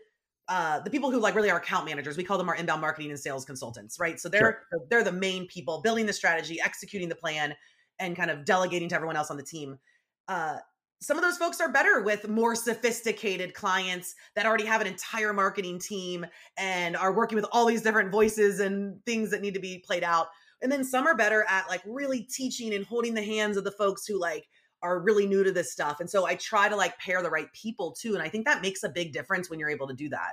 uh 0.49 0.81
the 0.81 0.89
people 0.89 1.11
who 1.11 1.21
like 1.21 1.35
really 1.35 1.51
are 1.51 1.59
account 1.59 1.85
managers 1.85 2.17
we 2.17 2.25
call 2.25 2.39
them 2.39 2.49
our 2.49 2.55
inbound 2.55 2.81
marketing 2.81 3.11
and 3.11 3.21
sales 3.21 3.45
consultants 3.45 4.01
right 4.01 4.19
so 4.19 4.31
they're 4.31 4.65
sure. 4.71 4.81
they're 4.89 5.05
the 5.05 5.13
main 5.13 5.47
people 5.49 5.83
building 5.83 6.07
the 6.07 6.15
strategy 6.15 6.59
executing 6.65 7.11
the 7.11 7.15
plan 7.15 7.55
and 7.99 8.17
kind 8.17 8.31
of 8.31 8.47
delegating 8.47 8.89
to 8.89 8.95
everyone 8.95 9.17
else 9.17 9.31
on 9.31 9.37
the 9.37 9.43
team 9.43 9.79
uh 10.29 10.57
some 11.01 11.19
of 11.19 11.23
those 11.23 11.37
folks 11.37 11.61
are 11.61 11.71
better 11.71 12.03
with 12.03 12.29
more 12.29 12.55
sophisticated 12.55 13.53
clients 13.55 14.15
that 14.35 14.47
already 14.47 14.65
have 14.65 14.81
an 14.81 14.87
entire 14.87 15.33
marketing 15.33 15.79
team 15.79 16.25
and 16.57 16.97
are 16.97 17.13
working 17.13 17.37
with 17.37 17.47
all 17.53 17.67
these 17.67 17.83
different 17.83 18.11
voices 18.11 18.61
and 18.61 19.05
things 19.05 19.31
that 19.31 19.43
need 19.43 19.55
to 19.55 19.61
be 19.61 19.79
played 19.79 20.03
out 20.03 20.29
and 20.63 20.73
then 20.73 20.85
some 20.85 21.07
are 21.07 21.17
better 21.17 21.45
at 21.49 21.69
like 21.69 21.83
really 21.87 22.23
teaching 22.23 22.75
and 22.75 22.85
holding 22.85 23.15
the 23.15 23.23
hands 23.23 23.57
of 23.57 23.65
the 23.65 23.71
folks 23.71 24.07
who 24.07 24.21
like 24.21 24.49
are 24.83 25.01
really 25.01 25.27
new 25.27 25.43
to 25.43 25.53
this 25.53 25.73
stuff. 25.73 26.01
And 26.01 26.09
so 26.09 26.27
I 26.27 26.37
try 26.37 26.69
to 26.69 26.77
like 26.77 26.99
pair 26.99 27.23
the 27.23 27.31
right 27.31 27.53
people 27.53 27.93
too. 27.93 28.15
And 28.15 28.23
I 28.23 28.29
think 28.29 28.47
that 28.47 28.63
makes 28.63 28.83
a 28.83 28.89
big 28.89 29.13
difference 29.13 29.51
when 29.51 29.59
you're 29.59 29.71
able 29.71 29.89
to 29.89 29.95
do 29.95 30.09
that. 30.11 30.33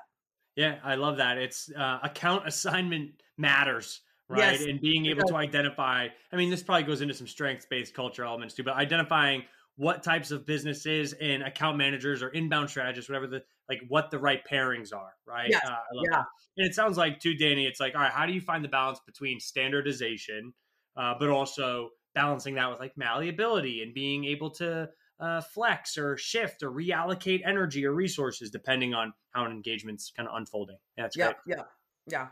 Yeah, 0.55 0.77
I 0.83 0.95
love 0.95 1.17
that. 1.17 1.37
It's 1.37 1.71
uh, 1.75 1.99
account 2.03 2.47
assignment 2.47 3.11
matters, 3.37 4.01
right? 4.29 4.59
Yes, 4.59 4.65
and 4.65 4.79
being 4.79 5.07
able 5.07 5.23
to 5.27 5.35
identify, 5.35 6.07
I 6.31 6.35
mean, 6.35 6.51
this 6.51 6.61
probably 6.61 6.83
goes 6.83 7.01
into 7.01 7.15
some 7.15 7.27
strengths 7.27 7.65
based 7.65 7.95
culture 7.95 8.23
elements 8.23 8.53
too, 8.53 8.63
but 8.63 8.75
identifying 8.75 9.43
what 9.75 10.03
types 10.03 10.31
of 10.31 10.45
businesses 10.45 11.13
and 11.13 11.43
account 11.43 11.77
managers 11.77 12.21
or 12.21 12.29
inbound 12.29 12.69
strategists, 12.69 13.09
whatever 13.09 13.27
the 13.27 13.43
like, 13.69 13.81
what 13.87 14.11
the 14.11 14.19
right 14.19 14.41
pairings 14.49 14.93
are, 14.93 15.13
right? 15.25 15.49
Yes, 15.49 15.65
uh, 15.65 15.75
yeah. 16.03 16.17
That. 16.17 16.25
And 16.57 16.67
it 16.67 16.75
sounds 16.75 16.97
like 16.97 17.19
too, 17.19 17.33
Dani. 17.33 17.67
It's 17.67 17.79
like, 17.79 17.95
all 17.95 18.01
right, 18.01 18.11
how 18.11 18.25
do 18.25 18.33
you 18.33 18.41
find 18.41 18.63
the 18.63 18.69
balance 18.69 18.99
between 19.05 19.39
standardization, 19.39 20.53
uh, 20.95 21.15
but 21.19 21.29
also 21.29 21.89
balancing 22.13 22.55
that 22.55 22.69
with 22.69 22.79
like 22.79 22.95
malleability 22.95 23.81
and 23.81 23.93
being 23.93 24.25
able 24.25 24.51
to 24.51 24.89
uh, 25.19 25.41
flex 25.41 25.97
or 25.97 26.17
shift 26.17 26.61
or 26.63 26.71
reallocate 26.71 27.41
energy 27.45 27.85
or 27.85 27.93
resources 27.93 28.51
depending 28.51 28.93
on 28.93 29.13
how 29.31 29.45
an 29.45 29.51
engagement's 29.51 30.11
kind 30.15 30.27
of 30.27 30.35
unfolding. 30.35 30.77
Yeah, 30.97 31.03
that's 31.03 31.17
yeah, 31.17 31.25
great. 31.25 31.57
Yeah, 31.57 31.63
yeah. 32.07 32.27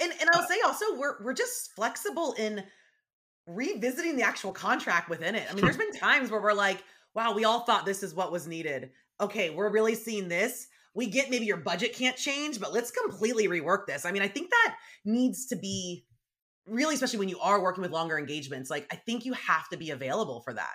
And 0.00 0.12
and 0.20 0.28
I'll 0.34 0.42
uh, 0.42 0.46
say 0.46 0.60
also 0.64 0.96
we're 0.96 1.22
we're 1.22 1.32
just 1.32 1.72
flexible 1.72 2.34
in 2.38 2.62
revisiting 3.46 4.16
the 4.16 4.22
actual 4.22 4.52
contract 4.52 5.08
within 5.08 5.34
it. 5.34 5.46
I 5.50 5.54
mean, 5.54 5.64
there's 5.64 5.76
been 5.76 5.92
times 5.92 6.30
where 6.30 6.40
we're 6.40 6.52
like, 6.52 6.82
wow, 7.14 7.34
we 7.34 7.44
all 7.44 7.60
thought 7.60 7.86
this 7.86 8.02
is 8.02 8.14
what 8.14 8.32
was 8.32 8.46
needed. 8.46 8.90
Okay, 9.20 9.50
we're 9.50 9.70
really 9.70 9.94
seeing 9.94 10.28
this. 10.28 10.66
We 10.94 11.06
get 11.06 11.30
maybe 11.30 11.46
your 11.46 11.58
budget 11.58 11.94
can't 11.94 12.16
change, 12.16 12.58
but 12.58 12.72
let's 12.72 12.90
completely 12.90 13.48
rework 13.48 13.86
this. 13.86 14.04
I 14.04 14.12
mean, 14.12 14.22
I 14.22 14.28
think 14.28 14.50
that 14.50 14.76
needs 15.04 15.46
to 15.46 15.56
be 15.56 16.06
really 16.66 16.94
especially 16.94 17.18
when 17.18 17.28
you 17.28 17.38
are 17.40 17.62
working 17.62 17.82
with 17.82 17.90
longer 17.90 18.18
engagements 18.18 18.70
like 18.70 18.86
i 18.90 18.96
think 18.96 19.24
you 19.24 19.32
have 19.34 19.68
to 19.68 19.76
be 19.76 19.90
available 19.90 20.40
for 20.40 20.52
that 20.52 20.74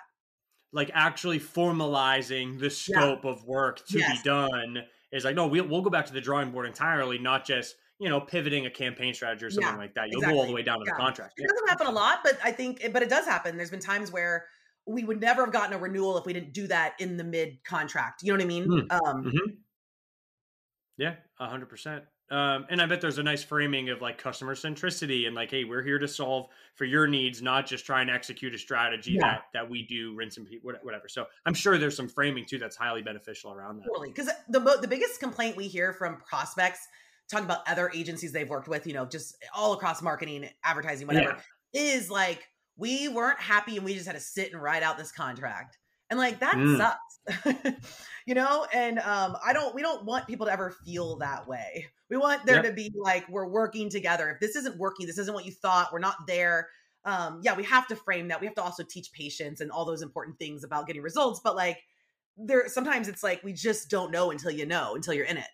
like 0.72 0.90
actually 0.94 1.38
formalizing 1.38 2.58
the 2.58 2.70
scope 2.70 3.24
yeah. 3.24 3.30
of 3.30 3.44
work 3.44 3.84
to 3.86 3.98
yes. 3.98 4.22
be 4.22 4.28
done 4.28 4.78
is 5.12 5.24
like 5.24 5.36
no 5.36 5.46
we'll, 5.46 5.66
we'll 5.66 5.82
go 5.82 5.90
back 5.90 6.06
to 6.06 6.12
the 6.12 6.20
drawing 6.20 6.50
board 6.50 6.66
entirely 6.66 7.18
not 7.18 7.44
just 7.44 7.74
you 8.02 8.08
know 8.08 8.20
pivoting 8.20 8.66
a 8.66 8.70
campaign 8.70 9.14
strategy 9.14 9.44
or 9.44 9.50
something 9.50 9.74
yeah, 9.74 9.78
like 9.78 9.94
that 9.94 10.08
you'll 10.10 10.18
exactly. 10.18 10.36
go 10.36 10.40
all 10.40 10.46
the 10.46 10.52
way 10.52 10.62
down 10.62 10.80
to 10.80 10.84
yeah. 10.84 10.92
the 10.92 11.00
contract 11.00 11.34
it 11.36 11.48
doesn't 11.48 11.68
happen 11.68 11.86
a 11.86 11.90
lot 11.90 12.18
but 12.24 12.36
i 12.42 12.50
think 12.50 12.84
but 12.92 13.00
it 13.00 13.08
does 13.08 13.24
happen 13.24 13.56
there's 13.56 13.70
been 13.70 13.80
times 13.80 14.10
where 14.10 14.46
we 14.86 15.04
would 15.04 15.20
never 15.20 15.44
have 15.44 15.52
gotten 15.52 15.72
a 15.72 15.78
renewal 15.78 16.18
if 16.18 16.26
we 16.26 16.32
didn't 16.32 16.52
do 16.52 16.66
that 16.66 16.94
in 16.98 17.16
the 17.16 17.22
mid 17.22 17.62
contract 17.64 18.22
you 18.24 18.32
know 18.32 18.36
what 18.36 18.42
i 18.42 18.46
mean 18.46 18.66
mm. 18.66 18.92
um 18.92 19.24
mm-hmm. 19.24 19.50
yeah 20.98 21.14
100% 21.40 22.02
um, 22.30 22.64
and 22.70 22.80
I 22.80 22.86
bet 22.86 23.02
there's 23.02 23.18
a 23.18 23.22
nice 23.22 23.42
framing 23.42 23.90
of 23.90 24.00
like 24.00 24.16
customer 24.16 24.54
centricity 24.54 25.26
and 25.26 25.34
like, 25.34 25.50
hey, 25.50 25.64
we're 25.64 25.82
here 25.82 25.98
to 25.98 26.08
solve 26.08 26.46
for 26.76 26.86
your 26.86 27.06
needs, 27.06 27.42
not 27.42 27.66
just 27.66 27.84
try 27.84 28.00
and 28.00 28.08
execute 28.08 28.54
a 28.54 28.58
strategy 28.58 29.18
yeah. 29.20 29.20
that 29.20 29.42
that 29.52 29.68
we 29.68 29.82
do 29.86 30.14
rinse 30.14 30.38
and 30.38 30.46
repeat, 30.46 30.64
whatever. 30.64 31.08
So 31.08 31.26
I'm 31.44 31.52
sure 31.52 31.76
there's 31.76 31.94
some 31.94 32.08
framing 32.08 32.46
too 32.46 32.58
that's 32.58 32.74
highly 32.74 33.02
beneficial 33.02 33.52
around 33.52 33.80
that. 33.80 33.86
Totally, 33.86 34.08
because 34.08 34.30
the 34.48 34.60
the 34.80 34.88
biggest 34.88 35.20
complaint 35.20 35.58
we 35.58 35.68
hear 35.68 35.92
from 35.92 36.22
prospects 36.26 36.88
talking 37.30 37.44
about 37.44 37.60
other 37.66 37.90
agencies 37.94 38.32
they've 38.32 38.48
worked 38.48 38.68
with, 38.68 38.86
you 38.86 38.92
know, 38.92 39.06
just 39.06 39.36
all 39.54 39.72
across 39.72 40.02
marketing, 40.02 40.48
advertising, 40.64 41.06
whatever, 41.06 41.38
yeah. 41.72 41.82
is 41.82 42.10
like 42.10 42.46
we 42.76 43.08
weren't 43.08 43.40
happy 43.40 43.76
and 43.76 43.84
we 43.84 43.94
just 43.94 44.06
had 44.06 44.14
to 44.14 44.20
sit 44.20 44.52
and 44.52 44.62
write 44.62 44.82
out 44.82 44.98
this 44.98 45.12
contract. 45.12 45.78
And 46.10 46.18
like 46.18 46.40
that 46.40 46.54
mm. 46.54 46.76
sucks. 46.76 48.02
you 48.26 48.34
know, 48.34 48.66
and 48.72 48.98
um 48.98 49.36
I 49.44 49.52
don't 49.52 49.74
we 49.74 49.82
don't 49.82 50.04
want 50.04 50.26
people 50.26 50.46
to 50.46 50.52
ever 50.52 50.70
feel 50.84 51.16
that 51.18 51.46
way. 51.46 51.86
We 52.10 52.16
want 52.16 52.44
there 52.44 52.56
yep. 52.56 52.66
to 52.66 52.72
be 52.72 52.92
like 52.96 53.28
we're 53.28 53.48
working 53.48 53.88
together. 53.88 54.30
If 54.30 54.40
this 54.40 54.56
isn't 54.56 54.78
working, 54.78 55.06
this 55.06 55.18
isn't 55.18 55.32
what 55.32 55.46
you 55.46 55.52
thought, 55.52 55.92
we're 55.92 56.00
not 56.00 56.26
there. 56.26 56.68
Um 57.04 57.40
yeah, 57.42 57.56
we 57.56 57.64
have 57.64 57.86
to 57.88 57.96
frame 57.96 58.28
that. 58.28 58.40
We 58.40 58.46
have 58.46 58.56
to 58.56 58.62
also 58.62 58.82
teach 58.82 59.12
patience 59.12 59.60
and 59.60 59.70
all 59.70 59.84
those 59.84 60.02
important 60.02 60.38
things 60.38 60.64
about 60.64 60.86
getting 60.86 61.02
results, 61.02 61.40
but 61.42 61.56
like 61.56 61.78
there 62.36 62.68
sometimes 62.68 63.08
it's 63.08 63.22
like 63.22 63.42
we 63.42 63.52
just 63.52 63.88
don't 63.88 64.10
know 64.10 64.30
until 64.30 64.50
you 64.50 64.66
know, 64.66 64.94
until 64.94 65.14
you're 65.14 65.24
in 65.24 65.38
it. 65.38 65.48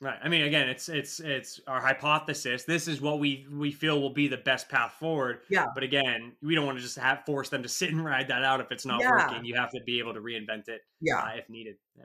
Right. 0.00 0.18
I 0.22 0.28
mean, 0.28 0.42
again, 0.42 0.68
it's 0.68 0.88
it's 0.88 1.20
it's 1.20 1.60
our 1.66 1.80
hypothesis. 1.80 2.64
This 2.64 2.88
is 2.88 3.00
what 3.00 3.20
we 3.20 3.46
we 3.50 3.70
feel 3.70 4.00
will 4.00 4.10
be 4.12 4.28
the 4.28 4.36
best 4.36 4.68
path 4.68 4.92
forward. 4.98 5.40
Yeah. 5.48 5.66
But 5.74 5.82
again, 5.82 6.32
we 6.42 6.54
don't 6.54 6.66
want 6.66 6.78
to 6.78 6.82
just 6.82 6.98
have 6.98 7.24
force 7.24 7.48
them 7.48 7.62
to 7.62 7.68
sit 7.68 7.90
and 7.90 8.04
ride 8.04 8.28
that 8.28 8.44
out 8.44 8.60
if 8.60 8.70
it's 8.70 8.84
not 8.84 9.00
yeah. 9.00 9.10
working. 9.10 9.44
You 9.44 9.54
have 9.54 9.70
to 9.70 9.80
be 9.86 10.00
able 10.00 10.12
to 10.14 10.20
reinvent 10.20 10.68
it. 10.68 10.82
Yeah. 11.00 11.18
Uh, 11.18 11.30
if 11.36 11.48
needed. 11.48 11.76
Yeah. 11.96 12.04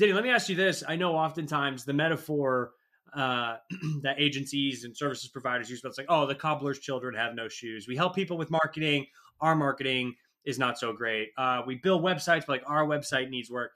Dani, 0.00 0.14
let 0.14 0.24
me 0.24 0.30
ask 0.30 0.48
you 0.48 0.56
this. 0.56 0.82
I 0.86 0.96
know 0.96 1.14
oftentimes 1.16 1.84
the 1.84 1.92
metaphor 1.92 2.72
uh, 3.14 3.56
that 4.02 4.16
agencies 4.18 4.84
and 4.84 4.96
services 4.96 5.28
providers 5.28 5.68
use, 5.68 5.80
but 5.80 5.88
it's 5.88 5.98
like, 5.98 6.06
oh, 6.08 6.26
the 6.26 6.34
cobbler's 6.34 6.78
children 6.78 7.14
have 7.14 7.34
no 7.34 7.48
shoes. 7.48 7.86
We 7.86 7.96
help 7.96 8.14
people 8.14 8.36
with 8.36 8.50
marketing. 8.50 9.06
Our 9.40 9.54
marketing 9.54 10.14
is 10.44 10.58
not 10.58 10.78
so 10.78 10.92
great. 10.92 11.30
Uh, 11.36 11.62
we 11.66 11.76
build 11.76 12.02
websites, 12.02 12.40
but 12.46 12.48
like 12.50 12.62
our 12.66 12.86
website 12.86 13.28
needs 13.28 13.50
work 13.50 13.72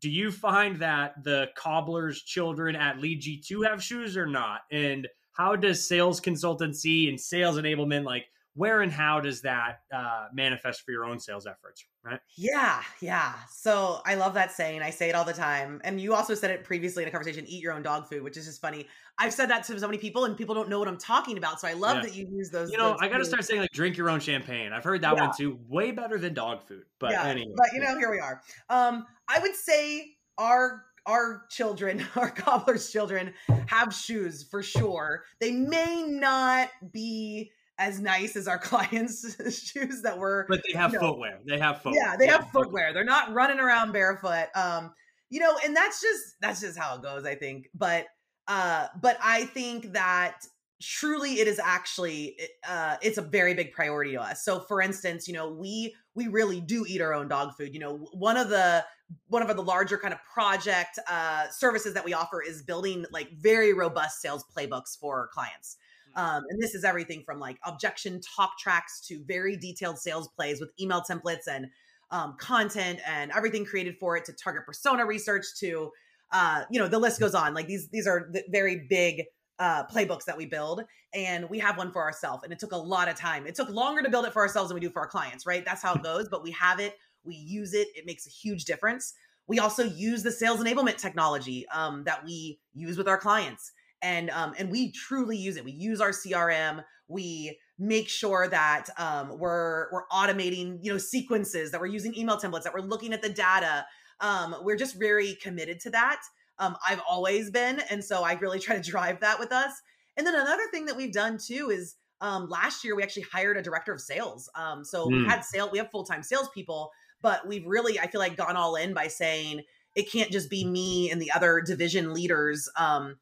do 0.00 0.08
you 0.10 0.30
find 0.30 0.76
that 0.80 1.22
the 1.24 1.48
cobbler's 1.56 2.22
children 2.22 2.74
at 2.76 2.98
Lead 2.98 3.22
G2 3.22 3.68
have 3.68 3.82
shoes 3.82 4.16
or 4.16 4.26
not? 4.26 4.60
And 4.70 5.06
how 5.32 5.56
does 5.56 5.86
sales 5.86 6.20
consultancy 6.20 7.08
and 7.08 7.20
sales 7.20 7.56
enablement 7.56 8.04
like 8.04 8.26
where 8.54 8.82
and 8.82 8.92
how 8.92 9.20
does 9.20 9.42
that 9.42 9.80
uh, 9.94 10.26
manifest 10.34 10.82
for 10.82 10.90
your 10.90 11.04
own 11.04 11.20
sales 11.20 11.46
efforts 11.46 11.84
right? 12.04 12.18
Yeah 12.36 12.82
yeah. 13.00 13.34
So 13.50 14.00
i 14.04 14.14
love 14.14 14.34
that 14.34 14.52
saying. 14.52 14.82
I 14.82 14.90
say 14.90 15.08
it 15.08 15.14
all 15.14 15.24
the 15.24 15.32
time. 15.32 15.80
And 15.84 16.00
you 16.00 16.14
also 16.14 16.34
said 16.34 16.50
it 16.50 16.64
previously 16.64 17.02
in 17.02 17.08
a 17.08 17.12
conversation 17.12 17.46
eat 17.46 17.62
your 17.62 17.72
own 17.72 17.82
dog 17.82 18.06
food 18.06 18.22
which 18.22 18.36
is 18.36 18.46
just 18.46 18.60
funny. 18.60 18.86
I've 19.18 19.32
said 19.32 19.50
that 19.50 19.64
to 19.64 19.78
so 19.78 19.86
many 19.86 19.98
people 19.98 20.24
and 20.24 20.36
people 20.36 20.54
don't 20.54 20.68
know 20.68 20.78
what 20.78 20.88
i'm 20.88 20.98
talking 20.98 21.38
about. 21.38 21.60
So 21.60 21.68
i 21.68 21.74
love 21.74 21.96
yeah. 21.96 22.02
that 22.02 22.14
you 22.14 22.26
use 22.30 22.50
those 22.50 22.70
you 22.70 22.76
know 22.76 22.96
i 23.00 23.08
gotta 23.08 23.24
start 23.24 23.44
saying 23.44 23.60
like 23.60 23.70
drink 23.70 23.96
your 23.96 24.10
own 24.10 24.20
champagne. 24.20 24.72
I've 24.72 24.84
heard 24.84 25.02
that 25.02 25.14
yeah. 25.14 25.26
one 25.26 25.36
too. 25.36 25.58
Way 25.68 25.92
better 25.92 26.18
than 26.18 26.34
dog 26.34 26.62
food 26.62 26.84
but 26.98 27.12
yeah. 27.12 27.24
anyway. 27.24 27.54
but 27.56 27.68
you 27.72 27.80
know 27.80 27.96
here 27.98 28.10
we 28.10 28.18
are. 28.18 28.42
Um 28.68 29.06
i 29.34 29.38
would 29.38 29.54
say 29.54 30.16
our 30.38 30.82
our 31.06 31.44
children, 31.50 32.06
our 32.16 32.30
cobbler's 32.30 32.90
children, 32.90 33.34
have 33.66 33.94
shoes 33.94 34.42
for 34.42 34.62
sure. 34.62 35.24
They 35.40 35.52
may 35.52 36.04
not 36.06 36.68
be 36.92 37.50
as 37.78 38.00
nice 38.00 38.36
as 38.36 38.46
our 38.46 38.58
clients' 38.70 39.36
shoes 39.58 40.02
that 40.02 40.18
were. 40.18 40.46
But 40.48 40.62
they 40.66 40.76
have 40.76 40.92
you 40.92 41.00
know, 41.00 41.08
footwear. 41.08 41.40
They 41.46 41.58
have 41.58 41.82
footwear. 41.82 42.02
Yeah, 42.02 42.16
they 42.16 42.26
have 42.26 42.50
footwear. 42.50 42.92
They're 42.92 43.04
not 43.04 43.32
running 43.32 43.60
around 43.60 43.92
barefoot. 43.92 44.48
Um, 44.54 44.92
you 45.30 45.40
know, 45.40 45.56
and 45.64 45.76
that's 45.76 46.00
just 46.00 46.36
that's 46.40 46.60
just 46.60 46.78
how 46.78 46.96
it 46.96 47.02
goes, 47.02 47.24
I 47.24 47.34
think. 47.34 47.68
But 47.74 48.06
uh, 48.48 48.88
but 49.00 49.16
I 49.22 49.44
think 49.44 49.92
that 49.92 50.40
truly 50.80 51.40
it 51.40 51.46
is 51.46 51.58
actually 51.58 52.38
uh, 52.66 52.96
it's 53.02 53.18
a 53.18 53.22
very 53.22 53.54
big 53.54 53.72
priority 53.72 54.12
to 54.12 54.20
us. 54.20 54.44
So 54.44 54.60
for 54.60 54.80
instance 54.80 55.28
you 55.28 55.34
know 55.34 55.50
we 55.50 55.94
we 56.14 56.28
really 56.28 56.60
do 56.60 56.84
eat 56.88 57.00
our 57.00 57.14
own 57.14 57.28
dog 57.28 57.54
food. 57.56 57.74
You 57.74 57.80
know 57.80 58.08
one 58.12 58.36
of 58.36 58.48
the 58.48 58.84
one 59.28 59.42
of 59.42 59.54
the 59.54 59.62
larger 59.62 59.98
kind 59.98 60.14
of 60.14 60.20
project 60.32 60.98
uh, 61.08 61.48
services 61.50 61.94
that 61.94 62.04
we 62.04 62.14
offer 62.14 62.42
is 62.42 62.62
building 62.62 63.04
like 63.10 63.30
very 63.32 63.72
robust 63.72 64.20
sales 64.20 64.44
playbooks 64.56 64.98
for 64.98 65.28
clients. 65.32 65.76
Um, 66.16 66.42
and 66.48 66.60
this 66.60 66.74
is 66.74 66.84
everything 66.84 67.22
from 67.24 67.38
like 67.38 67.58
objection 67.64 68.20
talk 68.36 68.58
tracks 68.58 69.00
to 69.06 69.22
very 69.26 69.56
detailed 69.56 69.98
sales 69.98 70.28
plays 70.28 70.60
with 70.60 70.70
email 70.80 71.02
templates 71.08 71.46
and 71.48 71.68
um, 72.10 72.36
content 72.38 72.98
and 73.06 73.30
everything 73.30 73.64
created 73.64 73.96
for 73.98 74.16
it 74.16 74.24
to 74.24 74.32
target 74.32 74.66
persona 74.66 75.06
research 75.06 75.46
to 75.58 75.90
uh, 76.32 76.62
you 76.70 76.80
know 76.80 76.88
the 76.88 76.98
list 76.98 77.20
goes 77.20 77.34
on. 77.34 77.54
Like 77.54 77.66
these 77.66 77.88
these 77.88 78.06
are 78.06 78.28
the 78.32 78.42
very 78.50 78.86
big 78.88 79.24
uh, 79.60 79.86
playbooks 79.86 80.24
that 80.24 80.36
we 80.36 80.46
build 80.46 80.82
and 81.14 81.48
we 81.48 81.58
have 81.58 81.76
one 81.76 81.92
for 81.92 82.02
ourselves 82.02 82.42
and 82.42 82.52
it 82.52 82.58
took 82.58 82.72
a 82.72 82.76
lot 82.76 83.08
of 83.08 83.14
time. 83.14 83.46
It 83.46 83.54
took 83.54 83.68
longer 83.68 84.02
to 84.02 84.10
build 84.10 84.24
it 84.24 84.32
for 84.32 84.42
ourselves 84.42 84.70
than 84.70 84.74
we 84.74 84.80
do 84.80 84.90
for 84.90 85.00
our 85.00 85.08
clients 85.08 85.46
right? 85.46 85.64
That's 85.64 85.82
how 85.82 85.94
it 85.94 86.02
goes 86.02 86.28
but 86.28 86.42
we 86.42 86.50
have 86.52 86.80
it 86.80 86.96
we 87.22 87.34
use 87.34 87.74
it 87.74 87.88
it 87.94 88.06
makes 88.06 88.26
a 88.26 88.30
huge 88.30 88.64
difference. 88.64 89.14
We 89.46 89.58
also 89.58 89.84
use 89.84 90.22
the 90.22 90.32
sales 90.32 90.60
enablement 90.60 90.96
technology 90.96 91.66
um, 91.68 92.04
that 92.04 92.24
we 92.24 92.60
use 92.72 92.96
with 92.96 93.06
our 93.06 93.18
clients 93.18 93.72
and 94.02 94.30
um, 94.30 94.54
and 94.58 94.70
we 94.70 94.92
truly 94.92 95.36
use 95.36 95.56
it. 95.56 95.64
We 95.64 95.72
use 95.72 96.00
our 96.00 96.10
crm 96.10 96.82
we 97.10 97.58
make 97.78 98.08
sure 98.08 98.48
that 98.48 98.86
um, 98.96 99.38
we're 99.38 99.88
we're 99.92 100.06
automating 100.12 100.78
you 100.80 100.92
know 100.92 100.98
sequences 100.98 101.70
that 101.72 101.80
we're 101.80 101.86
using 101.88 102.16
email 102.16 102.38
templates 102.38 102.62
that 102.62 102.72
we're 102.72 102.80
looking 102.80 103.12
at 103.12 103.20
the 103.20 103.28
data. 103.28 103.84
Um, 104.20 104.54
we're 104.62 104.76
just 104.76 104.98
very 104.98 105.34
committed 105.42 105.80
to 105.80 105.90
that 105.90 106.20
um, 106.60 106.76
i've 106.88 107.00
always 107.08 107.50
been 107.50 107.80
and 107.90 108.04
so 108.04 108.22
i 108.22 108.34
really 108.34 108.58
try 108.58 108.76
to 108.76 108.90
drive 108.90 109.20
that 109.20 109.38
with 109.38 109.52
us 109.52 109.72
and 110.16 110.26
then 110.26 110.34
another 110.34 110.62
thing 110.70 110.86
that 110.86 110.96
we've 110.96 111.12
done 111.12 111.38
too 111.38 111.70
is 111.70 111.96
um, 112.22 112.50
last 112.50 112.84
year 112.84 112.94
we 112.94 113.02
actually 113.02 113.24
hired 113.32 113.56
a 113.56 113.62
director 113.62 113.92
of 113.92 114.00
sales 114.00 114.48
um, 114.54 114.84
so 114.84 115.06
mm. 115.06 115.12
we've 115.12 115.26
had 115.26 115.44
sale 115.44 115.68
we 115.70 115.78
have 115.78 115.90
full-time 115.90 116.22
salespeople 116.22 116.90
but 117.22 117.46
we've 117.46 117.66
really 117.66 117.98
i 117.98 118.06
feel 118.06 118.20
like 118.20 118.36
gone 118.36 118.56
all 118.56 118.76
in 118.76 118.94
by 118.94 119.08
saying 119.08 119.62
it 119.96 120.10
can't 120.10 120.30
just 120.30 120.48
be 120.48 120.64
me 120.64 121.10
and 121.10 121.20
the 121.20 121.32
other 121.32 121.60
division 121.60 122.14
leaders 122.14 122.68
um, 122.76 123.16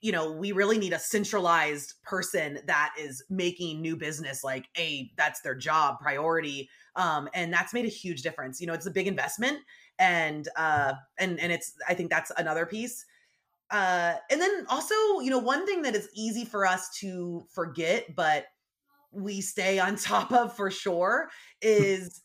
you 0.00 0.12
know 0.12 0.30
we 0.32 0.52
really 0.52 0.78
need 0.78 0.92
a 0.92 0.98
centralized 0.98 1.94
person 2.02 2.58
that 2.66 2.92
is 2.98 3.22
making 3.30 3.80
new 3.80 3.96
business 3.96 4.42
like 4.42 4.66
a 4.76 5.10
that's 5.16 5.40
their 5.42 5.54
job 5.54 5.98
priority 6.00 6.68
um 6.96 7.28
and 7.34 7.52
that's 7.52 7.72
made 7.72 7.84
a 7.84 7.88
huge 7.88 8.22
difference 8.22 8.60
you 8.60 8.66
know 8.66 8.72
it's 8.72 8.86
a 8.86 8.90
big 8.90 9.06
investment 9.06 9.58
and 9.98 10.48
uh 10.56 10.92
and 11.18 11.38
and 11.40 11.52
it's 11.52 11.74
i 11.88 11.94
think 11.94 12.10
that's 12.10 12.30
another 12.36 12.66
piece 12.66 13.04
uh 13.70 14.14
and 14.30 14.40
then 14.40 14.66
also 14.68 14.94
you 15.20 15.30
know 15.30 15.38
one 15.38 15.66
thing 15.66 15.82
that 15.82 15.94
is 15.94 16.08
easy 16.14 16.44
for 16.44 16.66
us 16.66 16.90
to 16.98 17.44
forget 17.52 18.14
but 18.14 18.46
we 19.12 19.40
stay 19.40 19.78
on 19.78 19.96
top 19.96 20.32
of 20.32 20.54
for 20.54 20.70
sure 20.70 21.28
is 21.60 22.20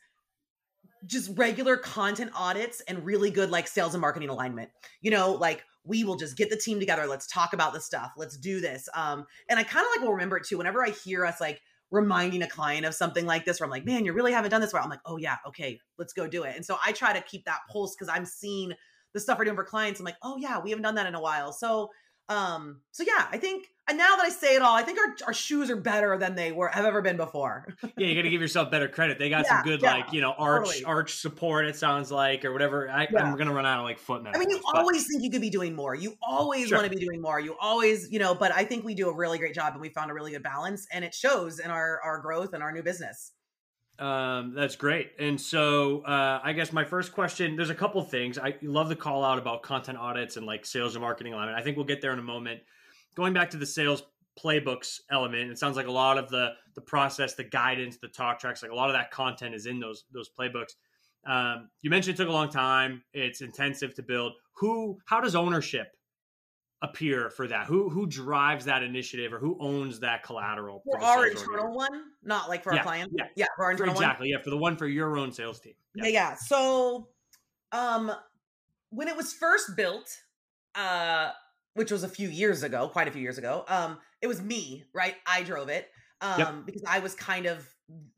just 1.05 1.37
regular 1.37 1.75
content 1.75 2.31
audits 2.35 2.81
and 2.87 3.03
really 3.05 3.29
good 3.29 3.49
like 3.49 3.67
sales 3.67 3.93
and 3.93 4.01
marketing 4.01 4.29
alignment 4.29 4.69
you 5.01 5.11
know 5.11 5.33
like 5.33 5.63
we 5.85 6.03
will 6.03 6.15
just 6.15 6.37
get 6.37 6.49
the 6.49 6.57
team 6.57 6.79
together. 6.79 7.05
Let's 7.05 7.27
talk 7.27 7.53
about 7.53 7.73
the 7.73 7.81
stuff. 7.81 8.13
Let's 8.15 8.37
do 8.37 8.61
this. 8.61 8.87
Um, 8.93 9.25
and 9.49 9.59
I 9.59 9.63
kind 9.63 9.85
of 9.85 9.91
like 9.95 10.05
will 10.05 10.13
remember 10.13 10.37
it 10.37 10.45
too. 10.45 10.57
Whenever 10.57 10.83
I 10.83 10.91
hear 10.91 11.25
us 11.25 11.41
like 11.41 11.61
reminding 11.93 12.41
a 12.41 12.47
client 12.47 12.85
of 12.85 12.95
something 12.95 13.25
like 13.25 13.45
this, 13.45 13.59
where 13.59 13.65
I'm 13.65 13.71
like, 13.71 13.85
man, 13.85 14.03
you 14.03 14.13
really 14.13 14.33
haven't 14.33 14.49
done 14.49 14.61
this 14.61 14.73
where 14.73 14.81
I'm 14.81 14.89
like, 14.89 14.99
oh 15.05 15.17
yeah, 15.17 15.37
okay, 15.47 15.79
let's 15.99 16.11
go 16.11 16.27
do 16.27 16.43
it. 16.43 16.55
And 16.55 16.65
so 16.65 16.77
I 16.83 16.91
try 16.91 17.13
to 17.13 17.21
keep 17.21 17.45
that 17.45 17.59
pulse 17.71 17.95
because 17.95 18.09
I'm 18.09 18.25
seeing 18.25 18.73
the 19.13 19.19
stuff 19.19 19.37
we're 19.37 19.45
doing 19.45 19.55
for 19.55 19.63
clients. 19.63 19.99
I'm 19.99 20.05
like, 20.05 20.17
oh 20.23 20.35
yeah, 20.37 20.59
we 20.59 20.71
haven't 20.71 20.83
done 20.83 20.95
that 20.95 21.05
in 21.05 21.13
a 21.13 21.21
while. 21.21 21.53
So 21.53 21.91
um, 22.29 22.81
so 22.91 23.03
yeah, 23.03 23.27
I 23.31 23.37
think 23.37 23.67
and 23.89 23.97
now 23.97 24.15
that 24.15 24.23
I 24.23 24.29
say 24.29 24.55
it 24.55 24.61
all, 24.61 24.73
I 24.73 24.81
think 24.81 24.97
our, 24.97 25.15
our 25.27 25.33
shoes 25.33 25.69
are 25.69 25.75
better 25.75 26.17
than 26.17 26.35
they 26.35 26.53
were 26.53 26.69
have 26.69 26.85
ever 26.85 27.01
been 27.01 27.17
before. 27.17 27.67
yeah, 27.97 28.07
you 28.07 28.15
got 28.15 28.21
to 28.21 28.29
give 28.29 28.39
yourself 28.39 28.71
better 28.71 28.87
credit. 28.87 29.19
They 29.19 29.29
got 29.29 29.43
yeah, 29.43 29.57
some 29.57 29.63
good 29.63 29.81
yeah, 29.81 29.93
like 29.95 30.13
you 30.13 30.21
know 30.21 30.33
arch 30.37 30.67
totally. 30.67 30.85
arch 30.85 31.15
support. 31.15 31.65
It 31.65 31.75
sounds 31.75 32.09
like 32.09 32.45
or 32.45 32.53
whatever. 32.53 32.89
I, 32.89 33.07
am 33.17 33.35
gonna 33.35 33.53
run 33.53 33.65
out 33.65 33.79
of 33.79 33.85
like 33.85 33.99
foot 33.99 34.23
I 34.25 34.37
mean, 34.37 34.49
you 34.49 34.61
but. 34.71 34.79
always 34.79 35.05
think 35.05 35.21
you 35.21 35.29
could 35.29 35.41
be 35.41 35.49
doing 35.49 35.75
more. 35.75 35.95
You 35.95 36.15
always 36.21 36.69
sure. 36.69 36.77
want 36.77 36.89
to 36.89 36.97
be 36.97 37.05
doing 37.05 37.21
more. 37.21 37.41
You 37.41 37.57
always 37.59 38.09
you 38.09 38.19
know. 38.19 38.33
But 38.33 38.53
I 38.53 38.63
think 38.63 38.85
we 38.85 38.95
do 38.95 39.09
a 39.09 39.15
really 39.15 39.37
great 39.37 39.53
job, 39.53 39.73
and 39.73 39.81
we 39.81 39.89
found 39.89 40.09
a 40.09 40.13
really 40.13 40.31
good 40.31 40.43
balance, 40.43 40.87
and 40.91 41.03
it 41.03 41.13
shows 41.13 41.59
in 41.59 41.69
our 41.69 41.99
our 42.05 42.19
growth 42.19 42.53
and 42.53 42.63
our 42.63 42.71
new 42.71 42.83
business. 42.83 43.33
Um, 43.99 44.53
that's 44.55 44.75
great. 44.75 45.11
And 45.19 45.39
so, 45.39 46.01
uh, 46.01 46.41
I 46.43 46.53
guess 46.53 46.73
my 46.73 46.83
first 46.83 47.11
question, 47.13 47.55
there's 47.55 47.69
a 47.69 47.75
couple 47.75 48.01
things. 48.03 48.39
I 48.39 48.55
love 48.63 48.89
the 48.89 48.95
call 48.95 49.23
out 49.23 49.37
about 49.37 49.61
content 49.61 49.97
audits 49.97 50.35
and 50.35 50.45
like 50.45 50.65
sales 50.65 50.95
and 50.95 51.01
marketing 51.01 51.33
alignment. 51.33 51.57
I 51.57 51.61
think 51.61 51.77
we'll 51.77 51.85
get 51.85 52.01
there 52.01 52.11
in 52.11 52.19
a 52.19 52.23
moment. 52.23 52.61
Going 53.15 53.33
back 53.33 53.51
to 53.51 53.57
the 53.57 53.65
sales 53.65 54.03
playbooks 54.43 54.99
element, 55.11 55.51
it 55.51 55.59
sounds 55.59 55.77
like 55.77 55.87
a 55.87 55.91
lot 55.91 56.17
of 56.17 56.29
the 56.29 56.53
the 56.73 56.81
process, 56.81 57.35
the 57.35 57.43
guidance, 57.43 57.97
the 58.01 58.07
talk 58.07 58.39
tracks, 58.39 58.63
like 58.63 58.71
a 58.71 58.75
lot 58.75 58.89
of 58.89 58.95
that 58.95 59.11
content 59.11 59.53
is 59.53 59.67
in 59.67 59.79
those 59.79 60.05
those 60.11 60.29
playbooks. 60.37 60.73
Um, 61.25 61.69
you 61.81 61.89
mentioned 61.91 62.15
it 62.15 62.17
took 62.17 62.29
a 62.29 62.33
long 62.33 62.49
time. 62.49 63.03
It's 63.13 63.41
intensive 63.41 63.93
to 63.95 64.01
build. 64.01 64.33
Who? 64.57 64.97
How 65.05 65.21
does 65.21 65.35
ownership 65.35 65.91
appear 66.83 67.29
for 67.29 67.47
that? 67.47 67.65
Who 67.65 67.89
who 67.89 68.05
drives 68.05 68.65
that 68.65 68.83
initiative 68.83 69.33
or 69.33 69.39
who 69.39 69.57
owns 69.59 69.99
that 70.01 70.21
collateral? 70.21 70.83
For, 70.83 70.99
for 70.99 71.05
our 71.05 71.27
internal 71.27 71.73
one, 71.73 72.03
not 72.23 72.49
like 72.49 72.63
for 72.63 72.73
yeah, 72.73 72.79
our 72.79 72.83
clients. 72.83 73.15
Yeah, 73.17 73.25
yeah, 73.35 73.45
for 73.55 73.65
our 73.65 73.71
internal 73.71 73.95
one. 73.95 74.03
exactly. 74.03 74.25
One. 74.25 74.39
Yeah, 74.39 74.43
for 74.43 74.49
the 74.51 74.57
one 74.57 74.75
for 74.77 74.85
your 74.85 75.17
own 75.17 75.31
sales 75.31 75.59
team. 75.59 75.73
Yeah. 75.95 76.03
yeah, 76.03 76.09
yeah. 76.11 76.35
So, 76.35 77.07
um, 77.71 78.11
when 78.89 79.07
it 79.07 79.15
was 79.15 79.33
first 79.33 79.75
built, 79.75 80.09
uh, 80.75 81.31
which 81.73 81.91
was 81.91 82.03
a 82.03 82.09
few 82.09 82.27
years 82.27 82.61
ago, 82.61 82.87
quite 82.89 83.07
a 83.07 83.11
few 83.11 83.21
years 83.21 83.37
ago, 83.37 83.63
um, 83.67 83.97
it 84.21 84.27
was 84.27 84.41
me, 84.41 84.83
right? 84.93 85.15
I 85.25 85.43
drove 85.43 85.69
it, 85.69 85.89
um, 86.21 86.39
yep. 86.39 86.53
because 86.65 86.83
I 86.87 86.99
was 86.99 87.15
kind 87.15 87.47
of 87.47 87.67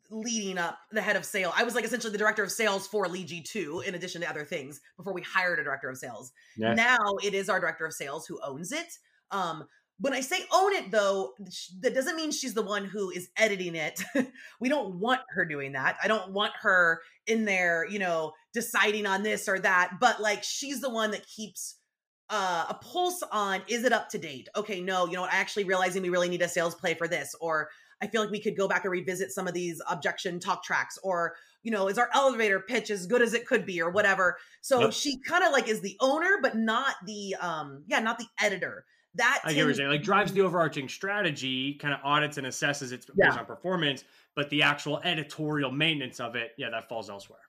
leading 0.09 0.57
up 0.57 0.77
the 0.91 1.01
head 1.01 1.15
of 1.15 1.25
sales. 1.25 1.53
I 1.57 1.63
was 1.63 1.75
like 1.75 1.85
essentially 1.85 2.11
the 2.11 2.17
director 2.17 2.43
of 2.43 2.51
sales 2.51 2.87
for 2.87 3.07
Lead 3.07 3.27
G2 3.27 3.85
in 3.85 3.95
addition 3.95 4.21
to 4.21 4.29
other 4.29 4.45
things 4.45 4.79
before 4.97 5.13
we 5.13 5.21
hired 5.21 5.59
a 5.59 5.63
director 5.63 5.89
of 5.89 5.97
sales. 5.97 6.31
Yes. 6.57 6.77
Now 6.77 6.99
it 7.23 7.33
is 7.33 7.49
our 7.49 7.59
director 7.59 7.85
of 7.85 7.93
sales 7.93 8.25
who 8.25 8.39
owns 8.43 8.71
it. 8.71 8.87
Um, 9.31 9.65
when 9.99 10.13
I 10.13 10.19
say 10.21 10.39
own 10.53 10.73
it 10.73 10.91
though, 10.91 11.33
that 11.81 11.95
doesn't 11.95 12.17
mean 12.17 12.31
she's 12.31 12.53
the 12.53 12.65
one 12.65 12.85
who 12.85 13.09
is 13.11 13.29
editing 13.37 13.75
it. 13.75 14.03
we 14.59 14.69
don't 14.69 14.99
want 14.99 15.21
her 15.29 15.45
doing 15.45 15.71
that. 15.71 15.97
I 16.03 16.07
don't 16.07 16.33
want 16.33 16.51
her 16.61 17.01
in 17.27 17.45
there, 17.45 17.87
you 17.89 17.99
know, 17.99 18.33
deciding 18.53 19.05
on 19.05 19.23
this 19.23 19.47
or 19.47 19.59
that, 19.59 19.93
but 19.99 20.21
like 20.21 20.43
she's 20.43 20.81
the 20.81 20.89
one 20.89 21.11
that 21.11 21.25
keeps 21.27 21.77
uh, 22.29 22.65
a 22.69 22.73
pulse 22.73 23.23
on 23.31 23.61
is 23.67 23.83
it 23.83 23.93
up 23.93 24.09
to 24.09 24.17
date? 24.17 24.49
Okay, 24.55 24.81
no, 24.81 25.05
you 25.05 25.13
know, 25.13 25.27
actually 25.29 25.63
realizing 25.63 26.01
we 26.01 26.09
really 26.09 26.29
need 26.29 26.41
a 26.41 26.49
sales 26.49 26.75
play 26.75 26.93
for 26.93 27.07
this 27.07 27.35
or 27.39 27.69
I 28.01 28.08
feel 28.08 28.21
like 28.21 28.31
we 28.31 28.41
could 28.41 28.58
go 28.58 28.67
back 28.67 28.84
and 28.84 28.91
revisit 28.91 29.31
some 29.31 29.47
of 29.47 29.53
these 29.53 29.81
objection 29.89 30.39
talk 30.39 30.63
tracks 30.63 30.97
or 31.03 31.36
you 31.63 31.71
know 31.71 31.88
is 31.88 31.97
our 31.97 32.10
elevator 32.13 32.60
pitch 32.60 32.89
as 32.89 33.08
good 33.08 33.21
as 33.21 33.34
it 33.34 33.47
could 33.47 33.65
be 33.65 33.81
or 33.81 33.89
whatever 33.89 34.38
so 34.62 34.81
yep. 34.81 34.93
she 34.93 35.19
kind 35.19 35.43
of 35.43 35.51
like 35.51 35.67
is 35.67 35.81
the 35.81 35.97
owner 35.99 36.38
but 36.41 36.55
not 36.55 36.95
the 37.05 37.36
um 37.39 37.84
yeah 37.88 37.99
not 37.99 38.19
the 38.19 38.27
editor 38.41 38.86
that 39.15 39.41
I 39.43 39.53
get 39.53 39.62
what 39.62 39.67
you're 39.67 39.73
saying. 39.75 39.89
Like 39.89 40.03
drives 40.03 40.34
the 40.34 40.41
overarching 40.41 40.89
strategy, 40.89 41.75
kind 41.75 41.93
of 41.93 42.01
audits 42.03 42.38
and 42.38 42.45
assesses 42.45 42.91
its 42.91 43.08
yeah. 43.15 43.27
based 43.27 43.39
on 43.39 43.45
performance, 43.45 44.03
but 44.36 44.49
the 44.49 44.62
actual 44.62 44.99
editorial 45.03 45.71
maintenance 45.71 46.19
of 46.19 46.36
it, 46.36 46.51
yeah, 46.58 46.69
that 46.69 46.89
falls 46.89 47.10
elsewhere. 47.10 47.39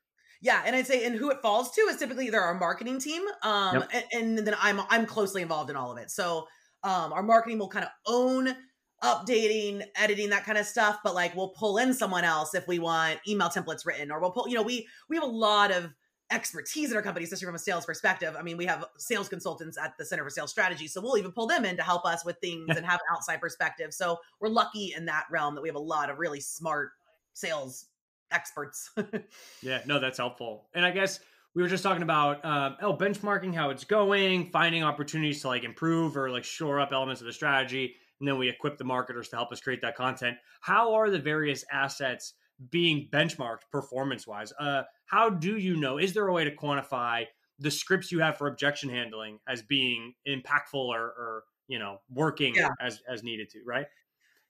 Yeah, 0.40 0.62
and 0.64 0.76
I'd 0.76 0.86
say 0.86 1.04
and 1.06 1.16
who 1.16 1.30
it 1.30 1.38
falls 1.42 1.72
to 1.72 1.80
is 1.82 1.96
typically 1.96 2.26
either 2.26 2.40
our 2.40 2.54
marketing 2.54 3.00
team, 3.00 3.22
um, 3.42 3.76
yep. 3.76 3.90
and, 3.92 4.38
and, 4.38 4.46
then 4.46 4.54
I'm 4.60 4.80
I'm 4.90 5.06
closely 5.06 5.42
involved 5.42 5.70
in 5.70 5.76
all 5.76 5.90
of 5.90 5.98
it. 5.98 6.10
So 6.10 6.46
um, 6.84 7.12
our 7.12 7.22
marketing 7.22 7.58
will 7.58 7.68
kind 7.68 7.84
of 7.84 7.90
own 8.06 8.54
updating, 9.02 9.82
editing, 9.96 10.30
that 10.30 10.44
kind 10.44 10.58
of 10.58 10.66
stuff. 10.66 10.98
But 11.04 11.14
like 11.14 11.34
we'll 11.34 11.50
pull 11.50 11.78
in 11.78 11.94
someone 11.94 12.24
else 12.24 12.54
if 12.54 12.66
we 12.66 12.78
want 12.78 13.20
email 13.28 13.48
templates 13.48 13.86
written, 13.86 14.10
or 14.10 14.20
we'll 14.20 14.30
pull, 14.30 14.48
you 14.48 14.54
know, 14.54 14.62
we 14.62 14.86
we 15.08 15.16
have 15.16 15.24
a 15.24 15.28
lot 15.28 15.70
of 15.70 15.92
expertise 16.30 16.90
in 16.90 16.96
our 16.96 17.02
company, 17.02 17.24
especially 17.24 17.46
from 17.46 17.54
a 17.54 17.58
sales 17.58 17.86
perspective. 17.86 18.34
I 18.38 18.42
mean, 18.42 18.56
we 18.56 18.66
have 18.66 18.84
sales 18.98 19.28
consultants 19.28 19.78
at 19.78 19.96
the 19.96 20.04
Center 20.04 20.24
for 20.24 20.30
Sales 20.30 20.50
Strategy. 20.50 20.88
So 20.88 21.00
we'll 21.00 21.18
even 21.18 21.32
pull 21.32 21.46
them 21.46 21.64
in 21.64 21.76
to 21.76 21.82
help 21.82 22.04
us 22.04 22.24
with 22.24 22.36
things 22.40 22.76
and 22.76 22.84
have 22.84 23.00
an 23.00 23.14
outside 23.14 23.40
perspective. 23.40 23.94
So 23.94 24.18
we're 24.40 24.48
lucky 24.48 24.92
in 24.96 25.06
that 25.06 25.24
realm 25.30 25.54
that 25.54 25.62
we 25.62 25.68
have 25.68 25.76
a 25.76 25.80
lot 25.80 26.10
of 26.10 26.18
really 26.18 26.40
smart 26.40 26.90
sales 27.32 27.86
experts. 28.32 28.90
yeah, 29.62 29.82
no, 29.86 30.00
that's 30.00 30.18
helpful. 30.18 30.68
And 30.74 30.84
I 30.84 30.90
guess 30.90 31.20
we 31.54 31.62
were 31.62 31.68
just 31.68 31.82
talking 31.82 32.02
about 32.02 32.44
um, 32.44 32.76
oh 32.82 32.94
benchmarking 32.94 33.54
how 33.54 33.70
it's 33.70 33.84
going 33.84 34.50
finding 34.50 34.82
opportunities 34.82 35.40
to 35.42 35.48
like 35.48 35.64
improve 35.64 36.16
or 36.16 36.30
like 36.30 36.44
shore 36.44 36.80
up 36.80 36.92
elements 36.92 37.20
of 37.20 37.26
the 37.26 37.32
strategy 37.32 37.94
and 38.20 38.28
then 38.28 38.38
we 38.38 38.48
equip 38.48 38.78
the 38.78 38.84
marketers 38.84 39.28
to 39.28 39.36
help 39.36 39.52
us 39.52 39.60
create 39.60 39.80
that 39.82 39.96
content. 39.96 40.36
How 40.60 40.94
are 40.94 41.10
the 41.10 41.18
various 41.18 41.64
assets 41.70 42.34
being 42.70 43.08
benchmarked 43.12 43.70
performance 43.70 44.26
wise? 44.26 44.52
Uh, 44.58 44.82
how 45.06 45.30
do 45.30 45.56
you 45.56 45.76
know? 45.76 45.98
Is 45.98 46.12
there 46.14 46.28
a 46.28 46.32
way 46.32 46.44
to 46.44 46.54
quantify 46.54 47.26
the 47.58 47.70
scripts 47.70 48.12
you 48.12 48.20
have 48.20 48.36
for 48.36 48.48
objection 48.48 48.88
handling 48.88 49.38
as 49.48 49.62
being 49.62 50.14
impactful 50.28 50.74
or, 50.74 51.00
or 51.00 51.44
you 51.68 51.78
know 51.78 52.00
working 52.12 52.54
yeah. 52.54 52.70
as 52.80 53.02
as 53.08 53.22
needed 53.22 53.50
to? 53.50 53.58
Right? 53.64 53.86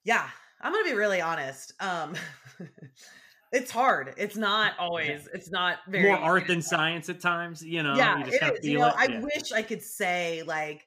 Yeah, 0.05 0.29
I'm 0.61 0.73
gonna 0.73 0.85
be 0.85 0.95
really 0.95 1.21
honest. 1.21 1.73
Um, 1.81 2.15
it's 3.53 3.71
hard. 3.71 4.15
It's 4.17 4.37
not 4.37 4.75
always. 4.79 5.29
It's 5.35 5.51
not 5.51 5.79
very 5.89 6.05
more 6.05 6.17
art 6.17 6.47
than 6.47 6.63
science 6.63 7.09
at 7.09 7.21
times. 7.21 7.63
You 7.63 7.83
know. 7.83 7.97
Yeah, 7.97 8.19
you 8.19 8.25
it 8.27 8.59
is. 8.59 8.65
You 8.65 8.79
know, 8.79 8.89
it. 8.89 8.95
I 8.97 9.07
yeah. 9.07 9.21
wish 9.21 9.53
I 9.53 9.63
could 9.63 9.83
say 9.83 10.43
like 10.47 10.87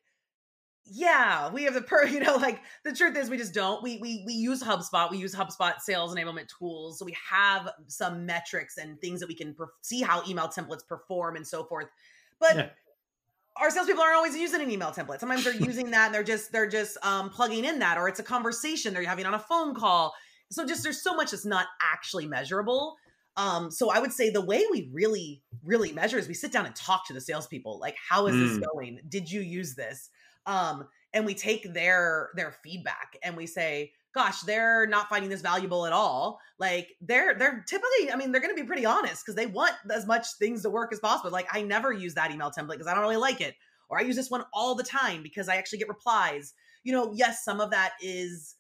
yeah, 0.91 1.49
we 1.51 1.63
have 1.63 1.73
the 1.73 1.81
per, 1.81 2.05
you 2.07 2.19
know, 2.19 2.35
like 2.35 2.61
the 2.83 2.93
truth 2.93 3.15
is 3.17 3.29
we 3.29 3.37
just 3.37 3.53
don't. 3.53 3.83
We 3.83 3.97
we 3.97 4.23
we 4.25 4.33
use 4.33 4.61
HubSpot. 4.61 5.09
We 5.11 5.17
use 5.17 5.35
HubSpot 5.35 5.79
sales 5.79 6.15
enablement 6.15 6.47
tools. 6.57 6.99
So 6.99 7.05
we 7.05 7.15
have 7.29 7.69
some 7.87 8.25
metrics 8.25 8.77
and 8.77 8.99
things 8.99 9.19
that 9.19 9.27
we 9.27 9.35
can 9.35 9.53
per- 9.53 9.71
see 9.81 10.01
how 10.01 10.23
email 10.27 10.47
templates 10.47 10.87
perform 10.87 11.35
and 11.35 11.45
so 11.45 11.63
forth. 11.63 11.87
But 12.39 12.55
yeah. 12.55 12.69
our 13.57 13.69
salespeople 13.69 14.01
aren't 14.01 14.15
always 14.15 14.35
using 14.35 14.61
an 14.61 14.71
email 14.71 14.91
template. 14.91 15.19
Sometimes 15.19 15.43
they're 15.43 15.53
using 15.59 15.91
that 15.91 16.07
and 16.07 16.15
they're 16.15 16.23
just 16.23 16.51
they're 16.51 16.69
just 16.69 16.97
um, 17.05 17.29
plugging 17.29 17.65
in 17.65 17.79
that, 17.79 17.97
or 17.97 18.07
it's 18.07 18.19
a 18.19 18.23
conversation 18.23 18.93
they're 18.93 19.03
having 19.03 19.25
on 19.25 19.33
a 19.33 19.39
phone 19.39 19.75
call. 19.75 20.13
So 20.51 20.65
just 20.65 20.83
there's 20.83 21.01
so 21.01 21.15
much 21.15 21.31
that's 21.31 21.45
not 21.45 21.67
actually 21.81 22.25
measurable. 22.25 22.97
Um, 23.37 23.71
so 23.71 23.89
I 23.89 23.99
would 23.99 24.11
say 24.11 24.31
the 24.31 24.43
way 24.43 24.65
we 24.69 24.89
really, 24.91 25.41
really 25.63 25.93
measure 25.93 26.17
is 26.17 26.27
we 26.27 26.33
sit 26.33 26.51
down 26.51 26.65
and 26.65 26.75
talk 26.75 27.07
to 27.07 27.13
the 27.13 27.21
salespeople. 27.21 27.79
Like, 27.79 27.95
how 28.09 28.27
is 28.27 28.35
mm. 28.35 28.49
this 28.49 28.67
going? 28.67 28.99
Did 29.07 29.31
you 29.31 29.39
use 29.39 29.75
this? 29.75 30.09
Um, 30.49 30.87
and 31.13 31.25
we 31.25 31.35
take 31.35 31.73
their 31.73 32.29
their 32.35 32.51
feedback 32.63 33.17
and 33.23 33.37
we 33.37 33.45
say, 33.45 33.93
gosh, 34.15 34.41
they're 34.41 34.87
not 34.87 35.07
finding 35.07 35.29
this 35.29 35.41
valuable 35.41 35.85
at 35.85 35.93
all. 35.93 36.39
Like 36.57 36.95
they're 37.01 37.35
they're 37.35 37.63
typically, 37.67 38.11
I 38.11 38.15
mean, 38.15 38.31
they're 38.31 38.41
to 38.41 38.53
be 38.55 38.63
pretty 38.63 38.85
honest 38.85 39.23
because 39.23 39.35
they 39.35 39.45
want 39.45 39.73
as 39.93 40.07
much 40.07 40.25
things 40.39 40.63
to 40.63 40.69
work 40.69 40.91
as 40.91 40.99
possible. 40.99 41.29
Like 41.29 41.47
I 41.53 41.61
never 41.61 41.93
use 41.93 42.15
that 42.15 42.31
email 42.31 42.51
template 42.51 42.73
because 42.73 42.87
I 42.87 42.95
don't 42.95 43.03
really 43.03 43.17
like 43.17 43.41
it, 43.41 43.55
or 43.89 43.99
I 43.99 44.01
use 44.01 44.15
this 44.15 44.31
one 44.31 44.43
all 44.51 44.73
the 44.73 44.83
time 44.83 45.21
because 45.21 45.47
I 45.47 45.55
actually 45.55 45.79
get 45.79 45.87
replies. 45.87 46.53
You 46.83 46.93
know, 46.93 47.13
yes, 47.13 47.43
some 47.45 47.61
of 47.61 47.69
that 47.69 47.93
is 48.01 48.55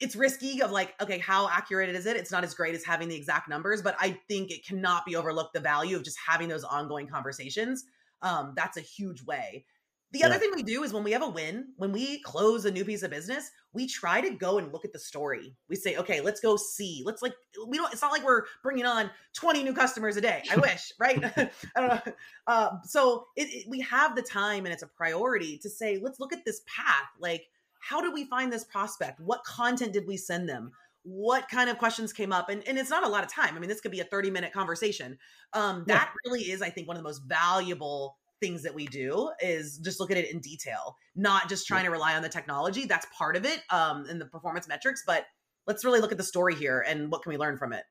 it's 0.00 0.16
risky 0.16 0.60
of 0.60 0.72
like 0.72 0.94
okay 1.00 1.18
how 1.18 1.48
accurate 1.48 1.88
is 1.88 2.06
it 2.06 2.16
it's 2.16 2.32
not 2.32 2.42
as 2.42 2.54
great 2.54 2.74
as 2.74 2.84
having 2.84 3.08
the 3.08 3.14
exact 3.14 3.48
numbers 3.48 3.80
but 3.80 3.94
i 4.00 4.18
think 4.26 4.50
it 4.50 4.66
cannot 4.66 5.06
be 5.06 5.14
overlooked 5.14 5.52
the 5.52 5.60
value 5.60 5.94
of 5.94 6.02
just 6.02 6.18
having 6.26 6.48
those 6.48 6.64
ongoing 6.64 7.06
conversations 7.06 7.84
um, 8.22 8.52
that's 8.56 8.76
a 8.76 8.80
huge 8.80 9.22
way 9.24 9.64
the 10.12 10.20
yeah. 10.20 10.26
other 10.26 10.38
thing 10.38 10.50
we 10.54 10.62
do 10.62 10.82
is 10.82 10.92
when 10.92 11.04
we 11.04 11.12
have 11.12 11.22
a 11.22 11.28
win 11.28 11.66
when 11.76 11.92
we 11.92 12.20
close 12.22 12.64
a 12.64 12.70
new 12.70 12.84
piece 12.84 13.02
of 13.02 13.10
business 13.10 13.50
we 13.72 13.86
try 13.86 14.20
to 14.20 14.30
go 14.34 14.58
and 14.58 14.72
look 14.72 14.84
at 14.84 14.92
the 14.92 14.98
story 14.98 15.54
we 15.68 15.76
say 15.76 15.96
okay 15.96 16.20
let's 16.20 16.40
go 16.40 16.56
see 16.56 17.02
let's 17.04 17.22
like 17.22 17.34
we 17.66 17.76
don't 17.76 17.92
it's 17.92 18.02
not 18.02 18.12
like 18.12 18.24
we're 18.24 18.42
bringing 18.62 18.84
on 18.84 19.10
20 19.34 19.62
new 19.62 19.74
customers 19.74 20.16
a 20.16 20.20
day 20.20 20.42
i 20.50 20.56
wish 20.58 20.92
right 20.98 21.22
i 21.36 21.50
don't 21.76 21.88
know 21.88 22.12
uh, 22.46 22.70
so 22.84 23.26
it, 23.36 23.48
it, 23.48 23.66
we 23.68 23.80
have 23.80 24.14
the 24.14 24.22
time 24.22 24.64
and 24.64 24.72
it's 24.72 24.82
a 24.82 24.88
priority 24.88 25.58
to 25.58 25.68
say 25.70 25.98
let's 26.02 26.20
look 26.20 26.32
at 26.32 26.44
this 26.44 26.62
path 26.66 27.08
like 27.18 27.46
how 27.82 28.00
did 28.00 28.14
we 28.14 28.24
find 28.24 28.50
this 28.52 28.64
prospect? 28.64 29.20
What 29.20 29.44
content 29.44 29.92
did 29.92 30.06
we 30.06 30.16
send 30.16 30.48
them? 30.48 30.70
What 31.02 31.48
kind 31.48 31.68
of 31.68 31.78
questions 31.78 32.12
came 32.12 32.32
up? 32.32 32.48
And, 32.48 32.66
and 32.66 32.78
it's 32.78 32.90
not 32.90 33.04
a 33.04 33.08
lot 33.08 33.24
of 33.24 33.30
time. 33.30 33.56
I 33.56 33.58
mean, 33.58 33.68
this 33.68 33.80
could 33.80 33.90
be 33.90 34.00
a 34.00 34.04
30 34.04 34.30
minute 34.30 34.52
conversation. 34.52 35.18
Um, 35.52 35.84
that 35.88 36.10
yeah. 36.10 36.30
really 36.30 36.44
is, 36.50 36.62
I 36.62 36.70
think, 36.70 36.86
one 36.86 36.96
of 36.96 37.02
the 37.02 37.08
most 37.08 37.22
valuable 37.26 38.16
things 38.42 38.62
that 38.64 38.74
we 38.74 38.86
do 38.86 39.30
is 39.40 39.78
just 39.78 40.00
look 40.00 40.10
at 40.10 40.16
it 40.16 40.30
in 40.30 40.40
detail, 40.40 40.96
not 41.14 41.48
just 41.48 41.66
trying 41.66 41.84
to 41.84 41.90
rely 41.90 42.14
on 42.14 42.22
the 42.22 42.28
technology. 42.28 42.84
That's 42.84 43.06
part 43.16 43.36
of 43.36 43.46
it 43.46 43.60
um, 43.70 44.04
in 44.10 44.18
the 44.18 44.26
performance 44.26 44.66
metrics, 44.68 45.02
but 45.06 45.24
let's 45.66 45.84
really 45.84 46.00
look 46.00 46.12
at 46.12 46.18
the 46.18 46.24
story 46.24 46.54
here 46.54 46.84
and 46.86 47.10
what 47.10 47.22
can 47.22 47.30
we 47.30 47.38
learn 47.38 47.56
from 47.56 47.72
it. 47.72 47.84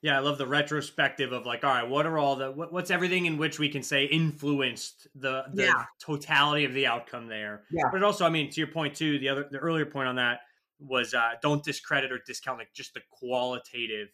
Yeah, 0.00 0.16
I 0.16 0.20
love 0.20 0.38
the 0.38 0.46
retrospective 0.46 1.32
of 1.32 1.44
like, 1.44 1.64
all 1.64 1.74
right, 1.74 1.88
what 1.88 2.06
are 2.06 2.18
all 2.18 2.36
the 2.36 2.52
what, 2.52 2.72
what's 2.72 2.92
everything 2.92 3.26
in 3.26 3.36
which 3.36 3.58
we 3.58 3.68
can 3.68 3.82
say 3.82 4.04
influenced 4.04 5.08
the 5.16 5.46
the 5.52 5.64
yeah. 5.64 5.84
totality 6.00 6.64
of 6.64 6.72
the 6.72 6.86
outcome 6.86 7.26
there. 7.26 7.64
Yeah. 7.72 7.88
But 7.90 8.04
also, 8.04 8.24
I 8.24 8.28
mean, 8.28 8.48
to 8.50 8.60
your 8.60 8.68
point 8.68 8.94
too, 8.94 9.18
the 9.18 9.28
other 9.28 9.48
the 9.50 9.58
earlier 9.58 9.86
point 9.86 10.06
on 10.06 10.14
that 10.14 10.40
was 10.78 11.14
uh, 11.14 11.30
don't 11.42 11.64
discredit 11.64 12.12
or 12.12 12.20
discount 12.24 12.58
like 12.58 12.72
just 12.72 12.94
the 12.94 13.00
qualitative 13.10 14.08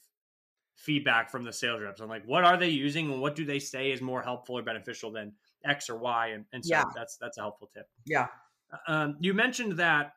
feedback 0.77 1.31
from 1.31 1.45
the 1.45 1.53
sales 1.53 1.83
reps. 1.83 2.01
I'm 2.01 2.09
like, 2.09 2.25
what 2.25 2.45
are 2.45 2.57
they 2.57 2.71
using 2.71 3.11
and 3.11 3.21
what 3.21 3.37
do 3.37 3.45
they 3.45 3.59
say 3.59 3.91
is 3.91 4.01
more 4.01 4.23
helpful 4.23 4.59
or 4.59 4.63
beneficial 4.63 5.13
than 5.13 5.33
X 5.65 5.91
or 5.91 5.97
Y? 5.97 6.29
And, 6.29 6.45
and 6.53 6.65
so 6.65 6.75
yeah. 6.75 6.85
that's 6.95 7.17
that's 7.21 7.39
a 7.39 7.41
helpful 7.41 7.71
tip. 7.75 7.87
Yeah. 8.07 8.29
Uh, 8.73 8.93
um, 8.93 9.17
you 9.21 9.35
mentioned 9.35 9.79
that 9.79 10.15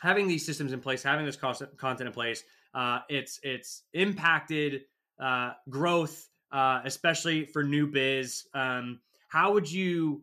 having 0.00 0.28
these 0.28 0.46
systems 0.46 0.72
in 0.72 0.80
place, 0.80 1.02
having 1.02 1.26
this 1.26 1.36
content 1.36 2.06
in 2.06 2.12
place 2.12 2.44
uh, 2.74 3.00
it's 3.08 3.40
it's 3.42 3.82
impacted 3.92 4.82
uh, 5.18 5.52
growth, 5.68 6.28
uh, 6.52 6.80
especially 6.84 7.46
for 7.46 7.62
new 7.62 7.86
biz. 7.86 8.44
Um, 8.54 9.00
how 9.28 9.52
would 9.54 9.70
you 9.70 10.22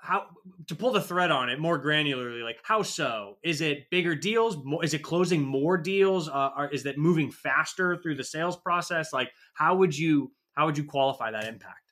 how 0.00 0.26
to 0.68 0.74
pull 0.74 0.92
the 0.92 1.00
thread 1.00 1.30
on 1.30 1.50
it 1.50 1.58
more 1.58 1.82
granularly? 1.82 2.42
Like 2.42 2.58
how 2.62 2.82
so? 2.82 3.36
Is 3.42 3.60
it 3.60 3.90
bigger 3.90 4.14
deals? 4.14 4.56
More, 4.64 4.82
Is 4.84 4.94
it 4.94 5.02
closing 5.02 5.42
more 5.42 5.76
deals? 5.76 6.28
Uh, 6.28 6.50
or 6.56 6.68
is 6.68 6.84
that 6.84 6.96
moving 6.96 7.30
faster 7.30 7.96
through 7.96 8.14
the 8.14 8.24
sales 8.24 8.56
process? 8.56 9.12
Like 9.12 9.30
how 9.54 9.76
would 9.76 9.96
you 9.96 10.32
how 10.54 10.66
would 10.66 10.78
you 10.78 10.84
qualify 10.84 11.30
that 11.30 11.44
impact? 11.44 11.87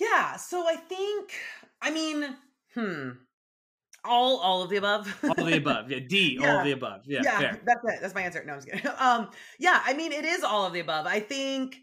Yeah, 0.00 0.36
so 0.36 0.66
I 0.66 0.76
think 0.76 1.32
I 1.80 1.90
mean, 1.90 2.36
hmm 2.74 3.10
all 4.04 4.38
all 4.38 4.62
of 4.62 4.70
the 4.70 4.76
above 4.76 5.14
all 5.24 5.32
of 5.32 5.46
the 5.46 5.56
above 5.58 5.90
yeah 5.90 5.98
d 6.08 6.38
yeah. 6.40 6.50
all 6.50 6.58
of 6.58 6.64
the 6.64 6.72
above 6.72 7.02
yeah 7.04 7.20
yeah 7.22 7.38
fair. 7.38 7.60
that's 7.66 7.80
it 7.84 8.00
that's 8.00 8.14
my 8.14 8.22
answer 8.22 8.42
no 8.46 8.54
i'm 8.54 8.58
just 8.58 8.70
kidding 8.70 8.90
um 8.98 9.28
yeah 9.58 9.82
i 9.84 9.92
mean 9.92 10.10
it 10.12 10.24
is 10.24 10.42
all 10.42 10.64
of 10.64 10.72
the 10.72 10.80
above 10.80 11.06
i 11.06 11.20
think 11.20 11.76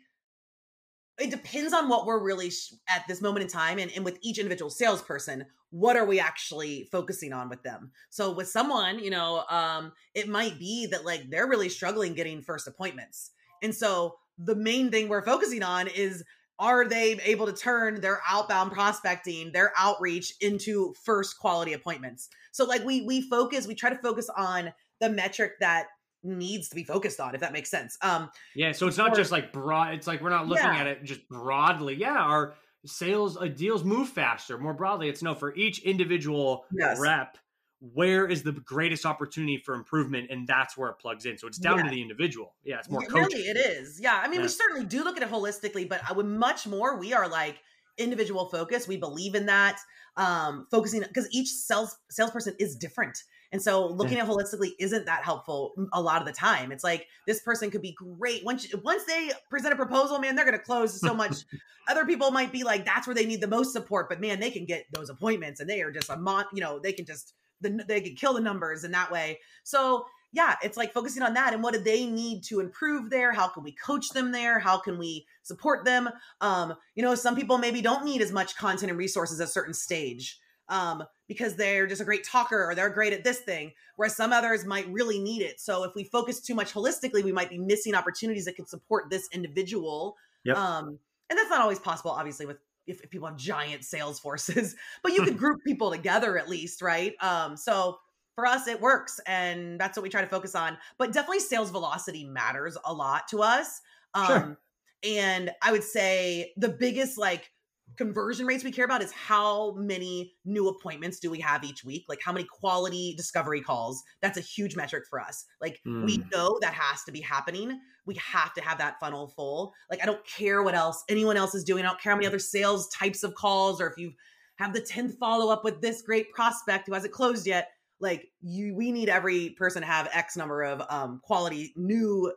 it 1.19 1.32
depends 1.32 1.73
on 1.73 1.89
what 1.89 2.06
we're 2.06 2.23
really 2.23 2.49
sh- 2.49 2.73
at 2.89 3.03
this 3.08 3.21
moment 3.21 3.43
in 3.43 3.49
time 3.49 3.80
and, 3.80 3.91
and 3.95 4.06
with 4.06 4.17
each 4.21 4.39
individual 4.39 4.71
salesperson 4.71 5.45
what 5.69 5.95
are 5.95 6.06
we 6.06 6.19
actually 6.19 6.88
focusing 6.91 7.34
on 7.34 7.49
with 7.49 7.62
them 7.62 7.91
so 8.10 8.32
with 8.32 8.47
someone 8.47 8.97
you 8.97 9.12
know 9.12 9.43
um 9.49 9.91
it 10.15 10.27
might 10.27 10.58
be 10.58 10.88
that 10.88 11.06
like 11.06 11.30
they're 11.30 11.47
really 11.47 11.69
struggling 11.69 12.15
getting 12.15 12.41
first 12.41 12.67
appointments 12.67 13.32
and 13.62 13.75
so 13.75 14.15
the 14.39 14.56
main 14.56 14.91
thing 14.91 15.08
we're 15.08 15.25
focusing 15.25 15.63
on 15.63 15.88
is 15.88 16.23
are 16.60 16.88
they 16.88 17.20
able 17.24 17.46
to 17.46 17.54
turn 17.54 18.02
their 18.02 18.22
outbound 18.28 18.72
prospecting 18.72 19.52
their 19.52 19.72
outreach 19.78 20.34
into 20.41 20.93
first 21.04 21.38
quality 21.39 21.74
appointments 21.74 22.30
so 22.52 22.65
like 22.65 22.84
we 22.84 23.02
we 23.02 23.22
focus 23.22 23.67
we 23.67 23.76
try 23.76 23.89
to 23.89 23.98
focus 23.98 24.30
on 24.36 24.72
the 25.00 25.10
metric 25.10 25.54
that 25.60 25.88
needs 26.24 26.67
to 26.70 26.76
be 26.76 26.84
focused 26.84 27.20
on 27.20 27.36
if 27.36 27.41
that 27.41 27.54
makes 27.54 27.70
sense 27.70 27.98
um 28.02 28.30
yeah 28.56 28.72
so 28.72 28.88
it's 28.88 28.98
not 28.98 29.13
or, 29.13 29.15
just 29.15 29.32
like 29.32 29.54
broad 29.54 29.93
it's 29.93 30.08
like 30.08 30.22
we're 30.22 30.30
not 30.30 30.48
looking 30.48 30.65
yeah. 30.65 30.80
at 30.80 30.88
it 30.88 31.04
just 31.04 31.28
broadly 31.30 31.96
yeah 31.96 32.17
our 32.17 32.56
sales 32.86 33.38
uh, 33.38 33.46
deals 33.46 33.84
move 33.84 34.10
faster 34.10 34.58
more 34.58 34.74
broadly 34.74 35.10
it's 35.10 35.22
no 35.22 35.36
for 35.36 35.56
each 35.56 35.80
individual 35.80 36.65
yes. 36.74 37.00
rep 37.00 37.38
where 37.80 38.28
is 38.28 38.44
the 38.44 38.52
greatest 38.52 39.06
opportunity 39.06 39.58
for 39.58 39.76
improvement? 39.76 40.32
And 40.32 40.48
that's 40.48 40.78
where 40.78 40.90
it 40.90 40.96
plugs 41.00 41.26
in. 41.26 41.38
So 41.38 41.48
it's 41.48 41.58
down 41.58 41.78
yeah. 41.78 41.84
to 41.86 41.90
the 41.90 42.02
individual. 42.02 42.56
Yeah 42.63 42.80
it's 42.80 42.90
more 42.90 43.04
it 43.04 43.12
really 43.12 43.42
it 43.42 43.58
is. 43.58 44.00
Yeah 44.00 44.20
i 44.24 44.28
mean 44.28 44.40
yeah. 44.40 44.46
we 44.46 44.50
certainly 44.50 44.86
do 44.86 45.04
look 45.04 45.18
at 45.18 45.24
it 45.24 45.30
holistically 45.32 45.88
but 45.88 46.02
i 46.08 46.13
would 46.13 46.26
much 46.26 46.68
more 46.68 46.98
we 46.98 47.13
are 47.13 47.28
like 47.28 47.58
individual 47.98 48.46
focus 48.46 48.88
we 48.88 48.98
believe 48.98 49.34
in 49.34 49.48
that 49.48 49.80
um 50.18 50.68
focusing 50.70 51.02
because 51.02 51.28
each 51.32 51.50
sales 51.50 51.98
salesperson 52.10 52.56
is 52.60 52.76
different. 52.76 53.24
And 53.54 53.62
so 53.62 53.88
looking 53.88 54.18
yeah. 54.18 54.24
at 54.24 54.30
holistically 54.30 54.72
isn't 54.78 55.06
that 55.06 55.24
helpful 55.24 55.74
a 55.94 56.02
lot 56.02 56.22
of 56.22 56.28
the 56.28 56.34
time. 56.34 56.74
It's 56.74 56.84
like 56.84 57.08
this 57.26 57.42
person 57.42 57.72
could 57.72 57.82
be 57.82 57.94
great. 57.94 58.44
Once 58.44 58.68
once 58.84 59.04
they 59.06 59.32
present 59.50 59.74
a 59.74 59.78
proposal 59.78 60.20
man 60.20 60.36
they're 60.36 60.46
going 60.46 60.58
to 60.58 60.63
close 60.63 61.00
so 61.00 61.13
much. 61.13 61.36
Other 61.90 62.06
people 62.06 62.32
might 62.32 62.52
be 62.52 62.63
like 62.63 62.86
that's 62.86 63.08
where 63.08 63.16
they 63.16 63.26
need 63.26 63.40
the 63.42 63.48
most 63.48 63.72
support 63.72 64.10
but 64.10 64.20
man 64.20 64.40
they 64.40 64.52
can 64.52 64.66
get 64.66 64.86
those 64.92 65.10
appointments 65.10 65.62
and 65.62 65.70
they 65.70 65.82
are 65.82 65.92
just 65.92 66.10
a 66.10 66.18
mon 66.18 66.44
you 66.54 66.62
know 66.62 66.80
they 66.80 66.92
can 66.92 67.06
just 67.06 67.34
the, 67.62 67.84
they 67.88 68.02
could 68.02 68.17
kill 68.17 68.34
the 68.34 68.41
numbers 68.41 68.84
in 68.84 68.91
that 68.91 69.12
way. 69.12 69.39
So 69.63 70.06
yeah, 70.34 70.56
it's 70.62 70.78
like 70.78 70.93
focusing 70.93 71.24
on 71.24 71.34
that 71.36 71.54
and 71.54 71.63
what 71.63 71.74
do 71.74 71.80
they 71.80 72.06
need 72.06 72.43
to 72.43 72.60
improve 72.60 73.10
there? 73.10 73.32
How 73.32 73.48
can 73.48 73.63
we 73.63 73.72
coach 73.72 74.10
them 74.10 74.32
there? 74.32 74.60
How 74.60 74.78
can 74.78 74.98
we 74.98 75.26
support 75.43 75.86
them? 75.86 76.10
Um, 76.41 76.74
you 76.96 77.04
know, 77.04 77.15
some 77.15 77.36
people 77.36 77.58
maybe 77.58 77.82
don't 77.82 78.04
need 78.04 78.22
as 78.22 78.32
much 78.32 78.58
content 78.58 78.91
and 78.91 79.00
resources 79.00 79.39
at 79.39 79.48
a 79.48 79.52
certain 79.52 79.74
stage 79.74 80.39
um, 80.70 81.04
because 81.28 81.56
they're 81.56 81.88
just 81.88 82.02
a 82.02 82.06
great 82.06 82.26
talker 82.26 82.70
or 82.70 82.76
they're 82.76 82.89
great 82.89 83.13
at 83.13 83.24
this 83.24 83.39
thing, 83.39 83.72
whereas 83.96 84.15
some 84.15 84.34
others 84.34 84.65
might 84.65 84.88
really 84.89 85.20
need 85.20 85.41
it. 85.41 85.60
So 85.60 85.84
if 85.84 85.96
we 85.96 86.04
focus 86.04 86.41
too 86.41 86.56
much 86.56 86.74
holistically, 86.74 87.24
we 87.24 87.32
might 87.32 87.50
be 87.50 87.58
missing 87.58 87.96
opportunities 87.96 88.46
that 88.46 88.56
could 88.56 88.67
support 88.67 89.10
this 89.10 89.30
individual. 89.32 90.17
Yep. 90.43 90.58
Um, 90.58 91.00
and 91.30 91.38
that's 91.38 91.50
not 91.50 91.62
always 91.62 91.80
possible, 91.80 92.12
obviously, 92.12 92.46
with 92.46 92.58
if, 92.88 93.02
if 93.02 93.10
people 93.10 93.28
have 93.28 93.38
giant 93.38 93.84
sales 93.84 94.19
forces, 94.19 94.76
but 95.04 95.13
you 95.13 95.23
could 95.23 95.38
group 95.38 95.60
people 95.65 95.91
together 95.91 96.38
at 96.38 96.50
least, 96.50 96.82
right? 96.82 97.13
Um, 97.21 97.58
so 97.58 97.97
for 98.36 98.45
us, 98.45 98.67
it 98.67 98.80
works, 98.80 99.19
and 99.26 99.80
that's 99.80 99.97
what 99.97 100.04
we 100.04 100.10
try 100.10 100.21
to 100.21 100.28
focus 100.28 100.56
on. 100.56 100.78
But 100.97 101.12
definitely, 101.12 101.39
sales 101.39 101.71
velocity 101.71 102.23
matters 102.23 102.78
a 102.86 102.93
lot 102.93 103.28
to 103.30 103.41
us. 103.41 103.82
Um, 104.13 104.28
sure. 104.28 104.58
And 105.04 105.52
I 105.62 105.71
would 105.71 105.84
say 105.84 106.54
the 106.58 106.69
biggest 106.69 107.17
like 107.17 107.52
conversion 107.95 108.45
rates 108.45 108.63
we 108.63 108.71
care 108.71 108.86
about 108.86 109.02
is 109.02 109.12
how 109.12 109.73
many 109.73 110.34
new 110.45 110.67
appointments 110.67 111.19
do 111.19 111.32
we 111.32 111.39
have 111.39 111.63
each 111.63 111.84
week? 111.84 112.06
Like 112.08 112.19
how 112.21 112.32
many 112.32 112.45
quality 112.45 113.13
discovery 113.15 113.62
calls? 113.62 114.04
That's 114.21 114.38
a 114.38 114.41
huge 114.41 114.76
metric 114.76 115.06
for 115.10 115.19
us. 115.19 115.45
Like 115.62 115.80
mm. 115.86 116.06
we 116.06 116.23
know 116.32 116.58
that 116.62 116.73
has 116.73 117.04
to 117.06 117.12
be 117.12 117.21
happening. 117.21 117.80
We 118.06 118.15
have 118.15 118.54
to 118.54 118.62
have 118.62 118.78
that 118.78 119.00
funnel 119.00 119.30
full. 119.36 119.73
Like 119.89 120.02
i 120.04 120.06
don't 120.06 120.26
care 120.26 120.63
what 120.63 120.76
else 120.76 121.04
anyone 121.10 121.38
else 121.38 121.56
is 121.56 121.63
doing. 121.63 121.84
I 121.84 121.88
don't 121.88 122.02
care 122.02 122.12
how 122.12 122.17
many 122.17 122.28
other 122.28 122.39
sales 122.39 122.89
types 122.89 123.23
of 123.23 123.36
calls 123.36 123.82
or 123.82 123.88
if 123.88 123.97
you 123.97 124.12
have 124.58 124.73
the 124.73 124.82
10th 124.82 125.17
follow 125.17 125.52
up 125.52 125.63
with 125.63 125.82
this 125.82 126.02
great 126.02 126.32
prospect 126.32 126.88
who 126.88 126.93
hasn't 126.93 127.13
closed 127.13 127.47
yet. 127.47 127.69
Like 128.00 128.28
you 128.41 128.76
we 128.76 128.91
need 128.91 129.10
every 129.10 129.52
person 129.52 129.82
to 129.82 129.88
have 129.88 130.10
x 130.13 130.38
number 130.38 130.62
of 130.63 130.84
um 130.89 131.19
quality 131.23 131.73
new 131.76 132.32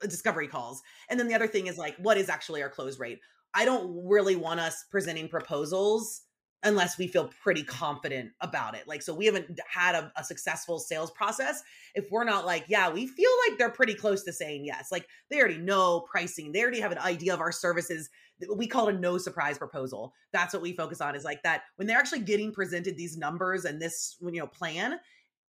discovery 0.00 0.48
calls. 0.48 0.82
And 1.08 1.18
then 1.18 1.28
the 1.28 1.34
other 1.34 1.46
thing 1.46 1.68
is 1.68 1.78
like 1.78 1.96
what 1.98 2.16
is 2.16 2.28
actually 2.28 2.62
our 2.62 2.68
close 2.68 2.98
rate 2.98 3.20
I 3.54 3.64
don't 3.64 4.04
really 4.04 4.36
want 4.36 4.60
us 4.60 4.84
presenting 4.90 5.28
proposals 5.28 6.22
unless 6.64 6.96
we 6.96 7.06
feel 7.06 7.30
pretty 7.42 7.62
confident 7.62 8.32
about 8.40 8.74
it. 8.74 8.88
Like, 8.88 9.02
so 9.02 9.14
we 9.14 9.26
haven't 9.26 9.60
had 9.68 9.94
a, 9.94 10.10
a, 10.16 10.24
successful 10.24 10.78
sales 10.78 11.10
process 11.10 11.62
if 11.94 12.10
we're 12.10 12.24
not 12.24 12.46
like, 12.46 12.64
yeah, 12.68 12.90
we 12.90 13.06
feel 13.06 13.30
like 13.46 13.58
they're 13.58 13.70
pretty 13.70 13.94
close 13.94 14.24
to 14.24 14.32
saying 14.32 14.64
yes. 14.64 14.90
Like, 14.90 15.06
they 15.30 15.38
already 15.38 15.58
know 15.58 16.00
pricing, 16.10 16.52
they 16.52 16.62
already 16.62 16.80
have 16.80 16.90
an 16.90 16.98
idea 16.98 17.34
of 17.34 17.40
our 17.40 17.52
services. 17.52 18.08
We 18.56 18.66
call 18.66 18.88
it 18.88 18.94
a 18.94 18.98
no 18.98 19.18
surprise 19.18 19.58
proposal. 19.58 20.14
That's 20.32 20.54
what 20.54 20.62
we 20.62 20.72
focus 20.72 21.00
on 21.00 21.14
is 21.14 21.22
like 21.22 21.42
that 21.42 21.62
when 21.76 21.86
they're 21.86 21.98
actually 21.98 22.22
getting 22.22 22.50
presented 22.50 22.96
these 22.96 23.16
numbers 23.16 23.66
and 23.66 23.80
this, 23.80 24.16
you 24.20 24.32
know, 24.32 24.46
plan. 24.46 24.98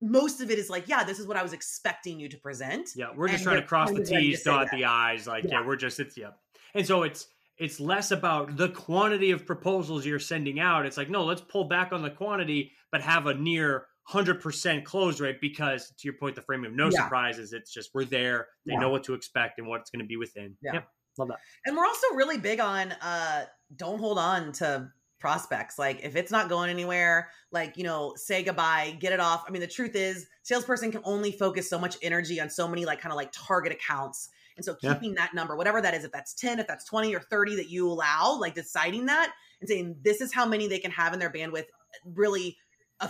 Most 0.02 0.42
of 0.42 0.50
it 0.50 0.58
is 0.58 0.68
like, 0.68 0.86
yeah, 0.88 1.02
this 1.04 1.18
is 1.18 1.26
what 1.26 1.36
I 1.36 1.42
was 1.42 1.54
expecting 1.54 2.20
you 2.20 2.28
to 2.28 2.36
present. 2.36 2.90
Yeah, 2.94 3.06
we're 3.16 3.28
just 3.28 3.44
trying 3.44 3.60
to 3.60 3.66
cross 3.66 3.90
the 3.90 4.04
T's, 4.04 4.42
dot 4.42 4.66
the 4.70 4.84
I's. 4.84 5.26
Like, 5.26 5.44
yeah. 5.44 5.60
yeah, 5.60 5.66
we're 5.66 5.76
just, 5.76 5.98
it's, 5.98 6.16
yeah. 6.16 6.30
And 6.74 6.84
so 6.84 7.04
it's, 7.04 7.28
it's 7.58 7.78
less 7.78 8.10
about 8.10 8.56
the 8.56 8.68
quantity 8.68 9.30
of 9.30 9.46
proposals 9.46 10.04
you're 10.04 10.18
sending 10.18 10.58
out. 10.58 10.86
It's 10.86 10.96
like, 10.96 11.10
no, 11.10 11.24
let's 11.24 11.40
pull 11.40 11.64
back 11.64 11.92
on 11.92 12.02
the 12.02 12.10
quantity, 12.10 12.72
but 12.90 13.00
have 13.00 13.26
a 13.26 13.34
near 13.34 13.86
100% 14.10 14.84
close 14.84 15.20
rate 15.20 15.40
because, 15.40 15.88
to 15.88 16.04
your 16.04 16.14
point, 16.14 16.34
the 16.34 16.42
framing 16.42 16.66
of 16.66 16.76
no 16.76 16.90
yeah. 16.90 17.02
surprises. 17.02 17.52
It's 17.52 17.72
just 17.72 17.90
we're 17.94 18.04
there. 18.04 18.48
They 18.66 18.72
yeah. 18.72 18.80
know 18.80 18.90
what 18.90 19.04
to 19.04 19.14
expect 19.14 19.58
and 19.58 19.68
what 19.68 19.80
it's 19.80 19.90
going 19.90 20.04
to 20.04 20.06
be 20.06 20.16
within. 20.16 20.56
Yeah. 20.62 20.74
Yep. 20.74 20.88
Love 21.18 21.28
that. 21.28 21.38
And 21.64 21.76
we're 21.76 21.86
also 21.86 22.08
really 22.14 22.38
big 22.38 22.60
on 22.60 22.92
uh, 22.92 23.44
don't 23.76 23.98
hold 23.98 24.18
on 24.18 24.52
to 24.52 24.88
prospects. 25.20 25.78
Like 25.78 26.04
if 26.04 26.16
it's 26.16 26.32
not 26.32 26.48
going 26.48 26.70
anywhere, 26.70 27.30
like, 27.52 27.76
you 27.76 27.84
know, 27.84 28.14
say 28.16 28.42
goodbye, 28.42 28.96
get 28.98 29.12
it 29.12 29.20
off. 29.20 29.44
I 29.46 29.52
mean, 29.52 29.60
the 29.60 29.68
truth 29.68 29.94
is 29.94 30.26
salesperson 30.42 30.90
can 30.90 31.00
only 31.04 31.32
focus 31.32 31.70
so 31.70 31.78
much 31.78 31.96
energy 32.02 32.40
on 32.40 32.50
so 32.50 32.68
many 32.68 32.84
like 32.84 33.00
kind 33.00 33.12
of 33.12 33.16
like 33.16 33.30
target 33.32 33.72
accounts 33.72 34.28
and 34.56 34.64
so 34.64 34.74
keeping 34.74 35.10
yeah. 35.10 35.22
that 35.22 35.34
number, 35.34 35.56
whatever 35.56 35.80
that 35.80 35.94
is, 35.94 36.04
if 36.04 36.12
that's 36.12 36.34
10, 36.34 36.60
if 36.60 36.66
that's 36.66 36.84
20 36.84 37.14
or 37.14 37.20
30 37.20 37.56
that 37.56 37.70
you 37.70 37.88
allow, 37.88 38.38
like 38.40 38.54
deciding 38.54 39.06
that 39.06 39.32
and 39.60 39.68
saying 39.68 39.96
this 40.02 40.20
is 40.20 40.32
how 40.32 40.46
many 40.46 40.68
they 40.68 40.78
can 40.78 40.90
have 40.90 41.12
in 41.12 41.18
their 41.18 41.30
bandwidth 41.30 41.66
really 42.04 42.56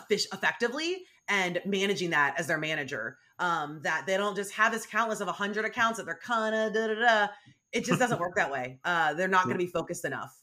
effectively 0.01 1.03
and 1.29 1.61
managing 1.65 2.11
that 2.11 2.35
as 2.39 2.47
their 2.47 2.59
manager. 2.59 3.19
Um, 3.39 3.81
that 3.83 4.07
they 4.07 4.17
don't 4.17 4.37
just 4.37 4.53
have 4.53 4.73
this 4.73 4.87
countless 4.87 5.19
list 5.19 5.23
of 5.23 5.27
100 5.27 5.65
accounts 5.65 5.99
that 5.99 6.07
they're 6.07 6.21
kind 6.23 6.55
of 6.55 6.73
da 6.73 6.87
da 6.87 6.95
da. 6.95 7.33
It 7.73 7.85
just 7.85 7.99
doesn't 7.99 8.21
work 8.21 8.37
that 8.37 8.51
way. 8.51 8.79
Uh, 8.85 9.15
they're 9.15 9.27
not 9.27 9.45
going 9.47 9.59
to 9.59 9.65
be 9.65 9.71
focused 9.71 10.05
enough. 10.05 10.41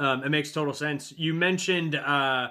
Um, 0.00 0.24
it 0.24 0.30
makes 0.30 0.52
total 0.52 0.74
sense. 0.74 1.12
You 1.16 1.34
mentioned 1.34 1.94
uh, 1.94 2.48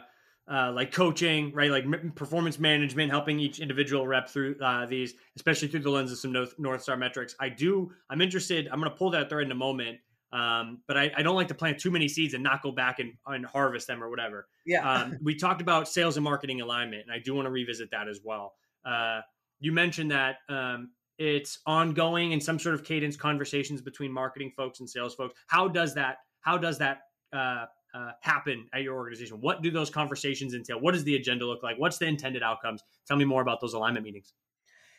uh, 0.52 0.72
like 0.74 0.92
coaching, 0.92 1.52
right? 1.54 1.70
Like 1.70 1.86
performance 2.16 2.60
management, 2.60 3.12
helping 3.12 3.40
each 3.40 3.60
individual 3.60 4.08
rep 4.08 4.30
through 4.30 4.56
uh, 4.62 4.86
these, 4.86 5.14
especially 5.36 5.68
through 5.68 5.82
the 5.82 5.90
lens 5.90 6.12
of 6.12 6.18
some 6.18 6.32
North, 6.32 6.56
North 6.58 6.84
Star 6.84 6.96
metrics. 6.98 7.36
I 7.40 7.50
do. 7.50 7.92
I'm 8.10 8.22
interested. 8.22 8.68
I'm 8.72 8.80
going 8.80 8.92
to 8.92 8.98
pull 8.98 9.12
that 9.12 9.30
thread 9.30 9.46
in 9.46 9.52
a 9.52 9.56
moment. 9.56 10.00
Um, 10.32 10.80
but 10.88 10.98
I, 10.98 11.10
I, 11.16 11.22
don't 11.24 11.36
like 11.36 11.48
to 11.48 11.56
plant 11.56 11.80
too 11.80 11.90
many 11.90 12.10
seeds 12.10 12.34
and 12.34 12.44
not 12.44 12.62
go 12.62 12.70
back 12.70 13.00
and, 13.00 13.14
and 13.28 13.46
harvest 13.46 13.88
them 13.88 14.04
or 14.04 14.10
whatever. 14.10 14.50
Yeah. 14.66 14.90
Um, 14.90 15.18
we 15.24 15.36
talked 15.36 15.62
about 15.62 15.88
sales 15.88 16.18
and 16.18 16.24
marketing 16.24 16.60
alignment, 16.60 17.04
and 17.04 17.12
I 17.14 17.20
do 17.20 17.34
want 17.34 17.46
to 17.46 17.50
revisit 17.50 17.90
that 17.92 18.10
as 18.10 18.20
well. 18.22 18.54
Uh, 18.84 19.22
you 19.62 19.72
mentioned 19.72 20.12
that 20.12 20.40
um, 20.50 20.92
it's 21.18 21.60
ongoing 21.66 22.34
in 22.34 22.42
some 22.42 22.60
sort 22.60 22.76
of 22.76 22.84
cadence 22.84 23.16
conversations 23.16 23.82
between 23.82 24.12
marketing 24.12 24.52
folks 24.56 24.82
and 24.82 24.90
sales 24.90 25.16
folks. 25.16 25.34
How 25.48 25.70
does 25.70 25.94
that? 25.94 26.18
How 26.42 26.58
does 26.58 26.78
that 26.80 27.04
uh, 27.98 28.12
happen 28.22 28.68
at 28.74 28.84
your 28.84 28.96
organization? 28.96 29.38
What 29.42 29.62
do 29.62 29.72
those 29.72 29.90
conversations 29.90 30.54
entail? 30.54 30.80
What 30.80 30.94
does 30.94 31.04
the 31.04 31.16
agenda 31.16 31.46
look 31.46 31.64
like? 31.64 31.78
What's 31.78 31.98
the 31.98 32.06
intended 32.06 32.44
outcomes? 32.44 32.84
Tell 33.08 33.18
me 33.18 33.26
more 33.26 33.42
about 33.42 33.62
those 33.62 33.74
alignment 33.74 34.06
meetings. 34.06 34.34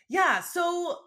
Yeah, 0.09 0.41
so 0.41 0.99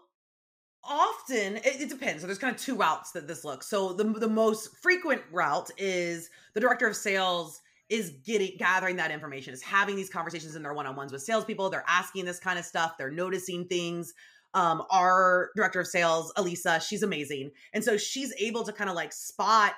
often 0.84 1.56
it, 1.56 1.80
it, 1.80 1.88
depends. 1.88 2.22
So 2.22 2.26
there's 2.26 2.38
kind 2.38 2.54
of 2.54 2.60
two 2.60 2.74
routes 2.74 3.12
that 3.12 3.28
this 3.28 3.44
looks. 3.44 3.68
So 3.68 3.92
the 3.92 4.04
the 4.04 4.28
most 4.28 4.76
frequent 4.76 5.22
route 5.30 5.70
is 5.76 6.30
the 6.54 6.60
director 6.60 6.86
of 6.86 6.96
sales 6.96 7.60
is 7.88 8.10
getting 8.24 8.56
gathering 8.58 8.96
that 8.96 9.10
information, 9.10 9.52
is 9.52 9.62
having 9.62 9.96
these 9.96 10.08
conversations 10.08 10.56
in 10.56 10.62
their 10.62 10.72
one-on-ones 10.72 11.12
with 11.12 11.22
salespeople. 11.22 11.68
They're 11.68 11.84
asking 11.86 12.24
this 12.24 12.38
kind 12.38 12.58
of 12.58 12.64
stuff, 12.64 12.94
they're 12.96 13.10
noticing 13.10 13.66
things. 13.66 14.14
Um, 14.54 14.82
our 14.90 15.50
director 15.56 15.80
of 15.80 15.86
sales, 15.86 16.32
Elisa, 16.36 16.78
she's 16.80 17.02
amazing. 17.02 17.50
And 17.72 17.82
so 17.82 17.96
she's 17.96 18.34
able 18.38 18.64
to 18.64 18.72
kind 18.72 18.90
of 18.90 18.96
like 18.96 19.12
spot 19.12 19.72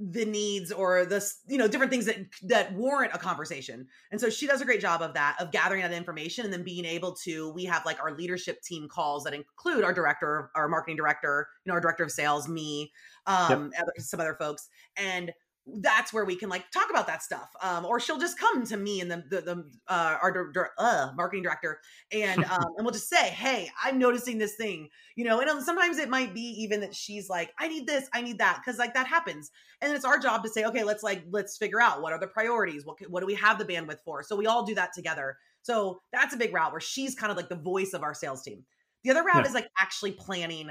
the 0.00 0.24
needs 0.24 0.72
or 0.72 1.06
the 1.06 1.24
you 1.46 1.56
know 1.56 1.68
different 1.68 1.90
things 1.90 2.04
that 2.04 2.16
that 2.42 2.72
warrant 2.74 3.14
a 3.14 3.18
conversation 3.18 3.86
and 4.10 4.20
so 4.20 4.28
she 4.28 4.44
does 4.44 4.60
a 4.60 4.64
great 4.64 4.80
job 4.80 5.00
of 5.02 5.14
that 5.14 5.36
of 5.38 5.52
gathering 5.52 5.82
that 5.82 5.92
information 5.92 6.44
and 6.44 6.52
then 6.52 6.64
being 6.64 6.84
able 6.84 7.12
to 7.14 7.52
we 7.52 7.64
have 7.64 7.86
like 7.86 8.00
our 8.02 8.12
leadership 8.12 8.60
team 8.62 8.88
calls 8.88 9.22
that 9.22 9.32
include 9.32 9.84
our 9.84 9.92
director 9.92 10.50
our 10.56 10.66
marketing 10.66 10.96
director 10.96 11.46
you 11.64 11.70
know 11.70 11.74
our 11.74 11.80
director 11.80 12.02
of 12.02 12.10
sales 12.10 12.48
me 12.48 12.90
um 13.26 13.70
yep. 13.72 13.84
some 13.98 14.18
other 14.18 14.34
folks 14.34 14.68
and 14.96 15.32
that's 15.66 16.12
where 16.12 16.24
we 16.24 16.36
can 16.36 16.50
like 16.50 16.70
talk 16.70 16.90
about 16.90 17.06
that 17.06 17.22
stuff 17.22 17.50
um, 17.62 17.86
or 17.86 17.98
she'll 17.98 18.18
just 18.18 18.38
come 18.38 18.66
to 18.66 18.76
me 18.76 19.00
and 19.00 19.10
the 19.10 19.24
the, 19.30 19.40
the 19.40 19.70
uh, 19.88 20.18
our 20.22 20.52
uh, 20.78 21.10
marketing 21.16 21.42
director 21.42 21.80
and 22.12 22.44
um, 22.50 22.66
and 22.76 22.84
we'll 22.84 22.92
just 22.92 23.08
say 23.08 23.28
hey 23.30 23.70
i'm 23.82 23.98
noticing 23.98 24.38
this 24.38 24.56
thing 24.56 24.88
you 25.16 25.24
know 25.24 25.40
and 25.40 25.48
um, 25.48 25.60
sometimes 25.60 25.98
it 25.98 26.10
might 26.10 26.34
be 26.34 26.54
even 26.58 26.80
that 26.80 26.94
she's 26.94 27.28
like 27.28 27.52
i 27.58 27.68
need 27.68 27.86
this 27.86 28.08
i 28.12 28.20
need 28.20 28.38
that 28.38 28.60
because 28.62 28.78
like 28.78 28.94
that 28.94 29.06
happens 29.06 29.50
and 29.80 29.92
it's 29.92 30.04
our 30.04 30.18
job 30.18 30.42
to 30.42 30.48
say 30.50 30.64
okay 30.64 30.84
let's 30.84 31.02
like 31.02 31.24
let's 31.30 31.56
figure 31.56 31.80
out 31.80 32.02
what 32.02 32.12
are 32.12 32.20
the 32.20 32.26
priorities 32.26 32.84
what 32.84 32.98
what 33.08 33.20
do 33.20 33.26
we 33.26 33.34
have 33.34 33.58
the 33.58 33.64
bandwidth 33.64 34.00
for 34.04 34.22
so 34.22 34.36
we 34.36 34.46
all 34.46 34.64
do 34.64 34.74
that 34.74 34.92
together 34.92 35.36
so 35.62 36.00
that's 36.12 36.34
a 36.34 36.38
big 36.38 36.52
route 36.52 36.72
where 36.72 36.80
she's 36.80 37.14
kind 37.14 37.30
of 37.30 37.36
like 37.36 37.48
the 37.48 37.56
voice 37.56 37.94
of 37.94 38.02
our 38.02 38.14
sales 38.14 38.42
team 38.42 38.64
the 39.02 39.10
other 39.10 39.22
route 39.22 39.36
yeah. 39.36 39.48
is 39.48 39.54
like 39.54 39.68
actually 39.78 40.12
planning 40.12 40.70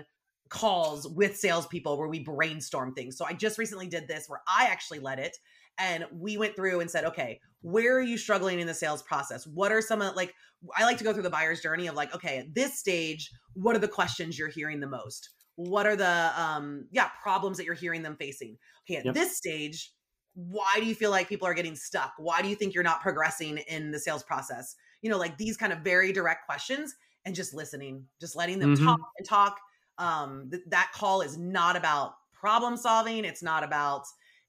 calls 0.53 1.07
with 1.07 1.35
salespeople 1.35 1.97
where 1.97 2.07
we 2.07 2.19
brainstorm 2.19 2.93
things. 2.93 3.17
So 3.17 3.25
I 3.25 3.33
just 3.33 3.57
recently 3.57 3.87
did 3.87 4.07
this 4.07 4.25
where 4.27 4.41
I 4.47 4.65
actually 4.65 4.99
led 4.99 5.17
it 5.17 5.35
and 5.79 6.05
we 6.13 6.37
went 6.37 6.55
through 6.55 6.79
and 6.79 6.89
said, 6.89 7.05
okay, 7.05 7.39
where 7.61 7.97
are 7.97 8.01
you 8.01 8.19
struggling 8.19 8.59
in 8.59 8.67
the 8.67 8.73
sales 8.73 9.01
process? 9.01 9.47
What 9.47 9.71
are 9.71 9.81
some 9.81 10.01
of 10.03 10.15
like, 10.15 10.35
I 10.77 10.83
like 10.83 10.99
to 10.99 11.03
go 11.03 11.11
through 11.11 11.23
the 11.23 11.31
buyer's 11.31 11.61
journey 11.61 11.87
of 11.87 11.95
like, 11.95 12.13
okay, 12.13 12.37
at 12.37 12.53
this 12.53 12.77
stage, 12.77 13.31
what 13.55 13.75
are 13.75 13.79
the 13.79 13.87
questions 13.87 14.37
you're 14.37 14.47
hearing 14.47 14.79
the 14.79 14.87
most? 14.87 15.31
What 15.55 15.87
are 15.87 15.95
the, 15.95 16.31
um, 16.37 16.87
yeah, 16.91 17.09
problems 17.23 17.57
that 17.57 17.65
you're 17.65 17.73
hearing 17.73 18.03
them 18.03 18.15
facing? 18.19 18.57
Okay, 18.87 18.99
at 18.99 19.05
yep. 19.05 19.15
this 19.15 19.35
stage, 19.35 19.91
why 20.35 20.75
do 20.77 20.85
you 20.85 20.93
feel 20.93 21.09
like 21.09 21.29
people 21.29 21.47
are 21.47 21.53
getting 21.55 21.75
stuck? 21.75 22.13
Why 22.17 22.43
do 22.43 22.47
you 22.47 22.55
think 22.55 22.75
you're 22.75 22.83
not 22.83 23.01
progressing 23.01 23.57
in 23.57 23.89
the 23.89 23.99
sales 23.99 24.23
process? 24.23 24.75
You 25.01 25.09
know, 25.09 25.17
like 25.17 25.37
these 25.37 25.57
kind 25.57 25.73
of 25.73 25.79
very 25.79 26.13
direct 26.13 26.45
questions 26.45 26.93
and 27.25 27.33
just 27.33 27.55
listening, 27.55 28.05
just 28.21 28.35
letting 28.35 28.59
them 28.59 28.75
mm-hmm. 28.75 28.85
talk 28.85 28.99
and 29.17 29.27
talk 29.27 29.59
um, 29.97 30.49
th- 30.51 30.63
that 30.67 30.91
call 30.93 31.21
is 31.21 31.38
not 31.38 31.75
about 31.75 32.15
problem 32.32 32.77
solving. 32.77 33.25
It's 33.25 33.43
not 33.43 33.63
about 33.63 34.03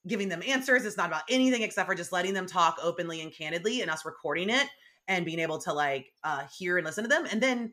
giving 0.07 0.28
them 0.28 0.42
answers. 0.46 0.85
It's 0.85 0.96
not 0.96 1.09
about 1.09 1.22
anything 1.28 1.62
except 1.62 1.88
for 1.88 1.94
just 1.94 2.12
letting 2.12 2.35
them 2.35 2.46
talk 2.46 2.78
openly 2.83 3.20
and 3.20 3.33
candidly 3.33 3.80
and 3.80 3.90
us 3.90 4.04
recording 4.04 4.50
it 4.50 4.66
and 5.09 5.24
being 5.24 5.38
able 5.38 5.59
to 5.59 5.72
like 5.72 6.12
uh, 6.22 6.44
hear 6.59 6.76
and 6.76 6.85
listen 6.85 7.04
to 7.04 7.09
them. 7.09 7.26
And 7.30 7.40
then 7.40 7.72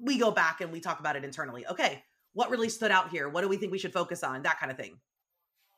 we 0.00 0.18
go 0.18 0.30
back 0.30 0.60
and 0.60 0.72
we 0.72 0.80
talk 0.80 1.00
about 1.00 1.16
it 1.16 1.24
internally. 1.24 1.66
Okay, 1.66 2.02
what 2.32 2.50
really 2.50 2.68
stood 2.68 2.90
out 2.90 3.10
here? 3.10 3.28
What 3.28 3.42
do 3.42 3.48
we 3.48 3.56
think 3.56 3.72
we 3.72 3.78
should 3.78 3.92
focus 3.92 4.22
on? 4.22 4.42
That 4.42 4.58
kind 4.58 4.70
of 4.70 4.78
thing. 4.78 4.98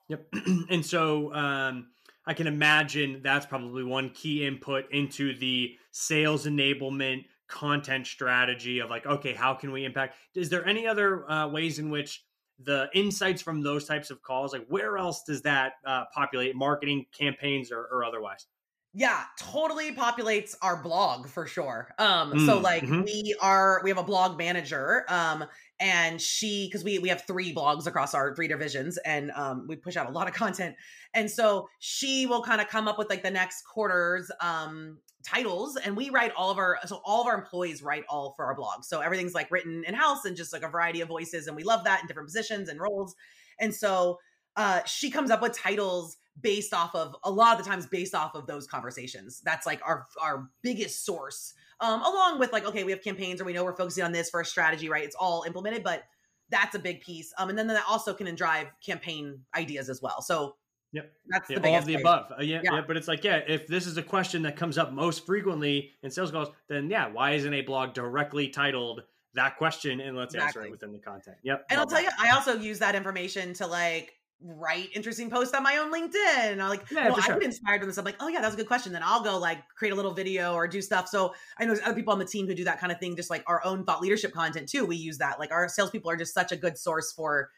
Yep. 0.08 0.26
and 0.70 0.84
so 0.84 1.32
um, 1.34 1.88
I 2.26 2.34
can 2.34 2.46
imagine 2.46 3.20
that's 3.22 3.46
probably 3.46 3.84
one 3.84 4.10
key 4.10 4.46
input 4.46 4.90
into 4.92 5.36
the 5.38 5.76
sales 5.90 6.46
enablement 6.46 7.24
content 7.50 8.06
strategy 8.06 8.78
of 8.78 8.88
like 8.88 9.06
okay 9.06 9.34
how 9.34 9.54
can 9.54 9.72
we 9.72 9.84
impact? 9.84 10.16
Is 10.34 10.48
there 10.48 10.66
any 10.66 10.86
other 10.86 11.30
uh, 11.30 11.48
ways 11.48 11.78
in 11.78 11.90
which 11.90 12.24
the 12.62 12.88
insights 12.94 13.42
from 13.42 13.62
those 13.62 13.86
types 13.86 14.10
of 14.10 14.22
calls 14.22 14.52
like 14.52 14.66
where 14.68 14.98
else 14.98 15.22
does 15.24 15.42
that 15.42 15.74
uh, 15.84 16.04
populate? 16.14 16.54
Marketing 16.54 17.06
campaigns 17.16 17.72
or, 17.72 17.88
or, 17.92 18.04
otherwise? 18.04 18.46
Yeah 18.92 19.22
totally 19.38 19.94
populates 19.94 20.56
our 20.62 20.82
blog 20.82 21.28
for 21.28 21.46
sure. 21.46 21.94
Um 21.98 22.32
mm, 22.32 22.46
so 22.46 22.58
like 22.58 22.82
mm-hmm. 22.82 23.02
we 23.02 23.36
are 23.40 23.80
we 23.84 23.90
have 23.90 23.98
a 23.98 24.02
blog 24.02 24.38
manager 24.38 25.04
um 25.08 25.44
and 25.80 26.20
she 26.20 26.66
because 26.66 26.84
we 26.84 26.98
we 26.98 27.08
have 27.08 27.22
three 27.26 27.54
blogs 27.54 27.86
across 27.86 28.14
our 28.14 28.34
three 28.34 28.46
divisions 28.46 28.98
and 28.98 29.30
um 29.34 29.66
we 29.66 29.74
push 29.74 29.96
out 29.96 30.08
a 30.08 30.12
lot 30.12 30.28
of 30.28 30.34
content. 30.34 30.76
And 31.14 31.28
so 31.30 31.68
she 31.78 32.26
will 32.26 32.42
kind 32.42 32.60
of 32.60 32.68
come 32.68 32.86
up 32.86 32.98
with 32.98 33.08
like 33.08 33.22
the 33.22 33.30
next 33.30 33.62
quarter's 33.62 34.30
um 34.40 34.98
titles 35.26 35.76
and 35.76 35.96
we 35.96 36.10
write 36.10 36.32
all 36.36 36.50
of 36.50 36.58
our 36.58 36.78
so 36.86 37.00
all 37.04 37.22
of 37.22 37.26
our 37.26 37.34
employees 37.34 37.82
write 37.82 38.04
all 38.08 38.34
for 38.36 38.44
our 38.44 38.54
blog. 38.54 38.84
So 38.84 39.00
everything's 39.00 39.34
like 39.34 39.50
written 39.50 39.82
in 39.86 39.94
house 39.94 40.24
and 40.24 40.36
just 40.36 40.52
like 40.52 40.62
a 40.62 40.68
variety 40.68 41.00
of 41.00 41.08
voices 41.08 41.46
and 41.46 41.56
we 41.56 41.64
love 41.64 41.84
that 41.84 42.02
in 42.02 42.06
different 42.06 42.28
positions 42.28 42.68
and 42.68 42.78
roles. 42.78 43.14
And 43.58 43.74
so 43.74 44.18
uh 44.56 44.84
she 44.84 45.10
comes 45.10 45.30
up 45.30 45.40
with 45.40 45.56
titles 45.56 46.18
based 46.42 46.72
off 46.72 46.94
of 46.94 47.16
a 47.24 47.30
lot 47.30 47.58
of 47.58 47.64
the 47.64 47.68
times 47.68 47.86
based 47.86 48.14
off 48.14 48.34
of 48.34 48.46
those 48.46 48.66
conversations 48.66 49.40
that's 49.44 49.66
like 49.66 49.80
our 49.84 50.06
our 50.20 50.48
biggest 50.62 51.04
source 51.04 51.54
um 51.80 52.02
along 52.02 52.38
with 52.38 52.52
like 52.52 52.64
okay 52.64 52.84
we 52.84 52.92
have 52.92 53.02
campaigns 53.02 53.40
or 53.40 53.44
we 53.44 53.52
know 53.52 53.64
we're 53.64 53.76
focusing 53.76 54.04
on 54.04 54.12
this 54.12 54.30
for 54.30 54.40
a 54.40 54.44
strategy 54.44 54.88
right 54.88 55.04
it's 55.04 55.16
all 55.16 55.44
implemented 55.46 55.82
but 55.82 56.04
that's 56.50 56.74
a 56.74 56.78
big 56.78 57.00
piece 57.00 57.32
um 57.38 57.48
and 57.48 57.58
then 57.58 57.66
that 57.66 57.84
also 57.88 58.12
can 58.14 58.32
drive 58.34 58.66
campaign 58.84 59.40
ideas 59.54 59.88
as 59.88 60.00
well 60.02 60.22
so 60.22 60.56
Yep. 60.92 61.12
That's 61.28 61.48
the 61.48 61.68
all 61.68 61.76
of 61.76 61.84
the 61.84 61.94
above. 61.94 62.32
Uh, 62.32 62.42
yeah, 62.42 62.60
yeah, 62.64 62.74
yeah, 62.74 62.80
But 62.86 62.96
it's 62.96 63.06
like, 63.06 63.22
yeah, 63.22 63.40
if 63.46 63.66
this 63.66 63.86
is 63.86 63.96
a 63.96 64.02
question 64.02 64.42
that 64.42 64.56
comes 64.56 64.76
up 64.76 64.92
most 64.92 65.24
frequently 65.24 65.92
in 66.02 66.10
sales 66.10 66.30
calls, 66.30 66.48
then 66.68 66.90
yeah, 66.90 67.08
why 67.08 67.32
isn't 67.32 67.52
a 67.52 67.62
blog 67.62 67.94
directly 67.94 68.48
titled 68.48 69.02
that 69.34 69.56
question 69.56 70.00
and 70.00 70.16
let's 70.16 70.34
exactly. 70.34 70.62
answer 70.62 70.68
it 70.68 70.70
within 70.72 70.92
the 70.92 70.98
content? 70.98 71.36
Yep. 71.44 71.66
And 71.70 71.78
I'll 71.78 71.86
tell 71.86 72.02
you, 72.02 72.08
I 72.18 72.30
also 72.30 72.56
use 72.56 72.80
that 72.80 72.96
information 72.96 73.54
to 73.54 73.66
like 73.66 74.14
write 74.42 74.88
interesting 74.94 75.30
posts 75.30 75.54
on 75.54 75.62
my 75.62 75.76
own 75.76 75.92
LinkedIn. 75.92 76.52
And 76.52 76.62
I'm 76.62 76.68
like, 76.68 76.90
Yeah, 76.90 77.08
well, 77.08 77.18
I 77.18 77.20
sure. 77.20 77.34
get 77.34 77.44
inspired 77.44 77.80
with 77.80 77.90
this. 77.90 77.98
I'm 77.98 78.04
like, 78.04 78.16
oh 78.20 78.28
yeah, 78.28 78.40
that's 78.40 78.54
a 78.54 78.56
good 78.56 78.66
question. 78.66 78.92
Then 78.92 79.02
I'll 79.04 79.22
go 79.22 79.38
like 79.38 79.58
create 79.76 79.92
a 79.92 79.94
little 79.94 80.14
video 80.14 80.54
or 80.54 80.66
do 80.66 80.80
stuff. 80.80 81.08
So 81.08 81.34
I 81.58 81.64
know 81.64 81.74
there's 81.74 81.86
other 81.86 81.94
people 81.94 82.12
on 82.12 82.18
the 82.18 82.24
team 82.24 82.46
who 82.46 82.54
do 82.54 82.64
that 82.64 82.80
kind 82.80 82.92
of 82.92 82.98
thing, 82.98 83.16
just 83.16 83.30
like 83.30 83.44
our 83.46 83.64
own 83.64 83.84
thought 83.84 84.00
leadership 84.00 84.32
content 84.32 84.68
too. 84.68 84.86
We 84.86 84.96
use 84.96 85.18
that. 85.18 85.38
Like 85.38 85.52
our 85.52 85.68
salespeople 85.68 86.10
are 86.10 86.16
just 86.16 86.32
such 86.32 86.52
a 86.52 86.56
good 86.56 86.78
source 86.78 87.12
for 87.12 87.50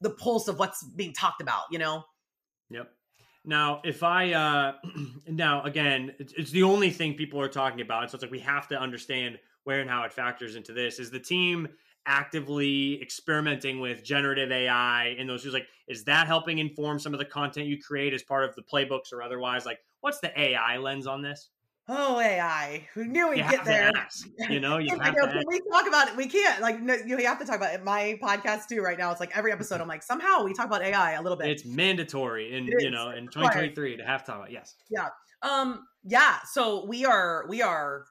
the 0.00 0.10
pulse 0.10 0.48
of 0.48 0.58
what's 0.58 0.82
being 0.82 1.12
talked 1.12 1.40
about, 1.40 1.64
you 1.70 1.78
know? 1.78 2.04
Yep. 2.70 2.88
Now, 3.44 3.80
if 3.84 4.02
I 4.02 4.32
uh 4.32 4.72
now 5.28 5.62
again, 5.62 6.14
it's, 6.18 6.32
it's 6.36 6.50
the 6.50 6.62
only 6.64 6.90
thing 6.90 7.14
people 7.14 7.40
are 7.40 7.48
talking 7.48 7.80
about, 7.80 8.10
so 8.10 8.16
it's 8.16 8.22
like 8.22 8.32
we 8.32 8.40
have 8.40 8.68
to 8.68 8.80
understand 8.80 9.38
where 9.64 9.80
and 9.80 9.88
how 9.88 10.02
it 10.04 10.12
factors 10.12 10.56
into 10.56 10.72
this. 10.72 10.98
Is 10.98 11.10
the 11.10 11.20
team 11.20 11.68
actively 12.06 13.00
experimenting 13.02 13.80
with 13.80 14.04
generative 14.04 14.50
AI 14.52 15.14
in 15.18 15.26
those? 15.26 15.44
Is 15.44 15.52
like, 15.52 15.66
is 15.88 16.04
that 16.04 16.26
helping 16.26 16.58
inform 16.58 16.98
some 16.98 17.12
of 17.12 17.18
the 17.18 17.24
content 17.24 17.66
you 17.66 17.80
create 17.82 18.12
as 18.14 18.22
part 18.22 18.44
of 18.44 18.54
the 18.54 18.62
playbooks 18.62 19.12
or 19.12 19.22
otherwise? 19.22 19.66
Like, 19.66 19.80
what's 20.00 20.20
the 20.20 20.38
AI 20.38 20.78
lens 20.78 21.06
on 21.06 21.22
this? 21.22 21.50
Oh, 21.86 22.18
AI. 22.18 22.88
We 22.96 23.04
knew 23.04 23.28
we'd 23.28 23.38
You 23.38 23.50
get 23.50 23.64
there. 23.66 23.90
ask. 23.94 24.26
You 24.48 24.58
know, 24.58 24.78
you 24.78 24.88
have 24.98 24.98
like, 25.00 25.14
to. 25.14 25.36
Ask. 25.36 25.46
we 25.46 25.60
talk 25.70 25.86
about 25.86 26.08
it? 26.08 26.16
We 26.16 26.26
can't. 26.26 26.62
Like, 26.62 26.80
no, 26.80 26.94
you 26.94 27.18
have 27.26 27.38
to 27.40 27.44
talk 27.44 27.56
about 27.56 27.74
it. 27.74 27.84
My 27.84 28.18
podcast 28.22 28.68
too. 28.68 28.80
Right 28.80 28.98
now, 28.98 29.10
it's 29.10 29.20
like 29.20 29.36
every 29.36 29.52
episode. 29.52 29.82
I'm 29.82 29.88
like, 29.88 30.02
somehow 30.02 30.44
we 30.44 30.54
talk 30.54 30.64
about 30.64 30.82
AI 30.82 31.12
a 31.12 31.22
little 31.22 31.36
bit. 31.36 31.48
It's 31.48 31.66
mandatory 31.66 32.56
in 32.56 32.68
It 32.68 32.82
you 32.82 32.90
know 32.90 33.10
in 33.10 33.24
It's 33.26 33.36
required. 33.36 33.74
2023 33.74 33.96
to 33.98 34.04
have 34.04 34.24
to 34.24 34.30
talk 34.30 34.36
about. 34.40 34.50
Yes. 34.50 34.76
Yeah. 34.90 35.08
Um, 35.42 35.86
yeah. 36.04 36.38
So 36.50 36.86
we 36.86 37.04
are, 37.04 37.44
we 37.50 37.60
are, 37.60 38.06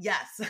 yes. 0.00 0.40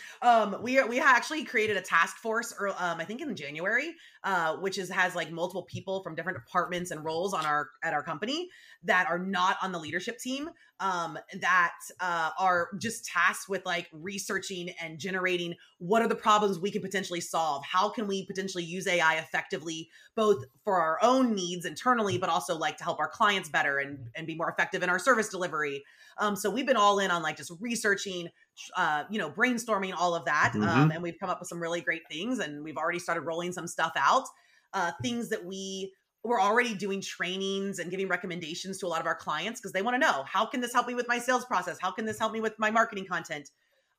um, 0.22 0.56
we 0.62 0.78
are, 0.78 0.86
we 0.86 1.00
actually 1.00 1.44
created 1.44 1.76
a 1.76 1.80
task 1.80 2.16
force, 2.16 2.52
or 2.58 2.68
um, 2.70 3.00
I 3.00 3.04
think 3.04 3.20
in 3.20 3.34
January, 3.36 3.94
uh, 4.24 4.56
which 4.56 4.76
is 4.76 4.90
has 4.90 5.14
like 5.14 5.30
multiple 5.30 5.62
people 5.62 6.02
from 6.02 6.14
different 6.14 6.38
departments 6.38 6.90
and 6.90 7.04
roles 7.04 7.32
on 7.32 7.46
our 7.46 7.70
at 7.84 7.92
our 7.92 8.02
company 8.02 8.48
that 8.82 9.06
are 9.08 9.18
not 9.18 9.56
on 9.62 9.72
the 9.72 9.78
leadership 9.78 10.18
team. 10.18 10.50
Um, 10.80 11.18
that 11.40 11.74
uh, 11.98 12.30
are 12.38 12.68
just 12.78 13.04
tasked 13.04 13.48
with 13.48 13.66
like 13.66 13.88
researching 13.92 14.70
and 14.80 14.96
generating 14.96 15.56
what 15.78 16.02
are 16.02 16.08
the 16.08 16.14
problems 16.14 16.60
we 16.60 16.70
can 16.70 16.82
potentially 16.82 17.20
solve. 17.20 17.64
How 17.64 17.88
can 17.88 18.06
we 18.06 18.24
potentially 18.26 18.62
use 18.62 18.86
AI 18.86 19.16
effectively, 19.16 19.88
both 20.14 20.44
for 20.62 20.80
our 20.80 21.00
own 21.02 21.34
needs 21.34 21.64
internally, 21.64 22.16
but 22.16 22.28
also 22.28 22.56
like 22.56 22.76
to 22.76 22.84
help 22.84 23.00
our 23.00 23.08
clients 23.08 23.48
better 23.48 23.78
and 23.78 23.98
and 24.14 24.24
be 24.26 24.36
more 24.36 24.48
effective 24.48 24.84
in 24.84 24.88
our 24.88 25.00
service 25.00 25.28
delivery. 25.28 25.82
Um, 26.18 26.36
so 26.36 26.50
we've 26.50 26.66
been 26.66 26.76
all 26.76 26.98
in 26.98 27.10
on 27.10 27.22
like 27.22 27.36
just 27.36 27.52
researching, 27.60 28.28
uh, 28.76 29.04
you 29.10 29.18
know, 29.18 29.30
brainstorming 29.30 29.94
all 29.96 30.14
of 30.14 30.24
that, 30.26 30.56
um, 30.62 30.90
Mhm. 30.90 30.90
and 30.90 31.02
we've 31.02 31.18
come 31.18 31.30
up 31.30 31.40
with 31.40 31.48
some 31.48 31.60
really 31.60 31.80
great 31.80 32.02
things, 32.10 32.38
and 32.38 32.62
we've 32.64 32.76
already 32.76 32.98
started 32.98 33.22
rolling 33.22 33.52
some 33.52 33.66
stuff 33.66 33.92
out. 33.96 34.24
Uh, 34.72 34.92
things 35.02 35.28
that 35.30 35.44
we 35.44 35.94
we're 36.24 36.40
already 36.40 36.74
doing 36.74 37.00
trainings 37.00 37.78
and 37.78 37.90
giving 37.90 38.08
recommendations 38.08 38.76
to 38.78 38.86
a 38.86 38.88
lot 38.88 39.00
of 39.00 39.06
our 39.06 39.14
clients 39.14 39.60
because 39.60 39.72
they 39.72 39.82
want 39.82 39.94
to 39.94 39.98
know 39.98 40.24
how 40.24 40.44
can 40.44 40.60
this 40.60 40.72
help 40.72 40.86
me 40.86 40.94
with 40.94 41.06
my 41.08 41.18
sales 41.18 41.44
process? 41.44 41.78
How 41.80 41.90
can 41.92 42.04
this 42.04 42.18
help 42.18 42.32
me 42.32 42.40
with 42.40 42.58
my 42.58 42.70
marketing 42.70 43.06
content? 43.06 43.50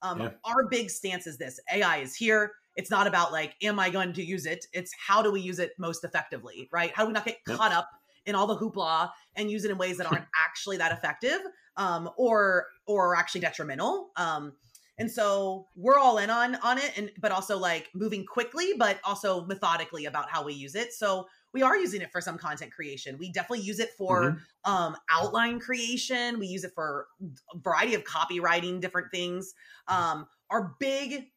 Um, 0.02 0.24
Yeah. 0.24 0.34
Our 0.45 0.67
big 0.69 0.89
stance 0.89 1.28
is 1.28 1.38
this: 1.38 1.60
AI 1.72 1.98
is 1.98 2.15
here. 2.15 2.54
It's 2.76 2.89
not 2.89 3.08
about 3.08 3.32
like, 3.32 3.56
am 3.62 3.80
I 3.80 3.89
going 3.89 4.13
to 4.13 4.24
use 4.24 4.45
it? 4.45 4.65
It's 4.72 4.93
how 4.93 5.22
do 5.22 5.32
we 5.32 5.41
use 5.41 5.60
it 5.60 5.74
most 5.78 6.04
effectively, 6.04 6.69
right? 6.72 6.91
How 6.93 7.04
do 7.04 7.08
we 7.08 7.13
not 7.13 7.26
get 7.26 7.43
Yep. 7.48 7.60
caught 7.60 7.72
up 7.74 7.89
in 8.26 8.36
all 8.36 8.48
the 8.48 8.56
hoopla 8.56 9.10
and 9.36 9.52
use 9.52 9.65
it 9.65 9.72
in 9.72 9.78
ways 9.78 9.98
that 9.98 10.08
aren't 10.08 10.26
actually 10.45 10.78
that 10.78 10.91
effective, 10.93 11.39
um, 11.80 12.10
or 12.18 12.68
or 12.86 13.15
actually 13.15 13.42
detrimental? 13.42 14.12
Um, 14.15 14.54
and 15.00 15.10
so 15.10 15.68
we're 15.76 15.98
all 15.98 16.18
in 16.18 16.30
on 16.30 16.56
on 16.58 16.78
it, 16.78 16.92
and 16.98 17.10
but 17.20 17.32
also 17.32 17.58
like 17.58 17.89
moving 17.96 18.26
quickly, 18.26 18.74
but 18.78 19.00
also 19.06 19.46
methodically 19.46 20.06
about 20.06 20.30
how 20.30 20.44
we 20.44 20.54
use 20.54 20.76
it. 20.76 20.94
So 20.94 21.28
we 21.54 21.63
are 21.63 21.78
using 21.78 22.02
it 22.02 22.12
for 22.12 22.22
some 22.22 22.38
content 22.38 22.72
creation. 22.74 23.18
We 23.18 23.32
definitely 23.32 23.65
use 23.65 23.80
it 23.80 23.92
for 23.98 24.34
Mhm. 24.34 24.42
um, 24.65 24.98
outline 25.10 25.60
creation. 25.60 26.38
We 26.38 26.48
use 26.48 26.63
it 26.65 26.74
for 26.76 27.08
a 27.54 27.58
variety 27.58 27.96
of 27.96 28.04
copywriting, 28.04 28.82
different 28.82 29.10
things. 29.12 29.54
Um, 29.88 30.28
our 30.52 30.76
big, 30.80 31.32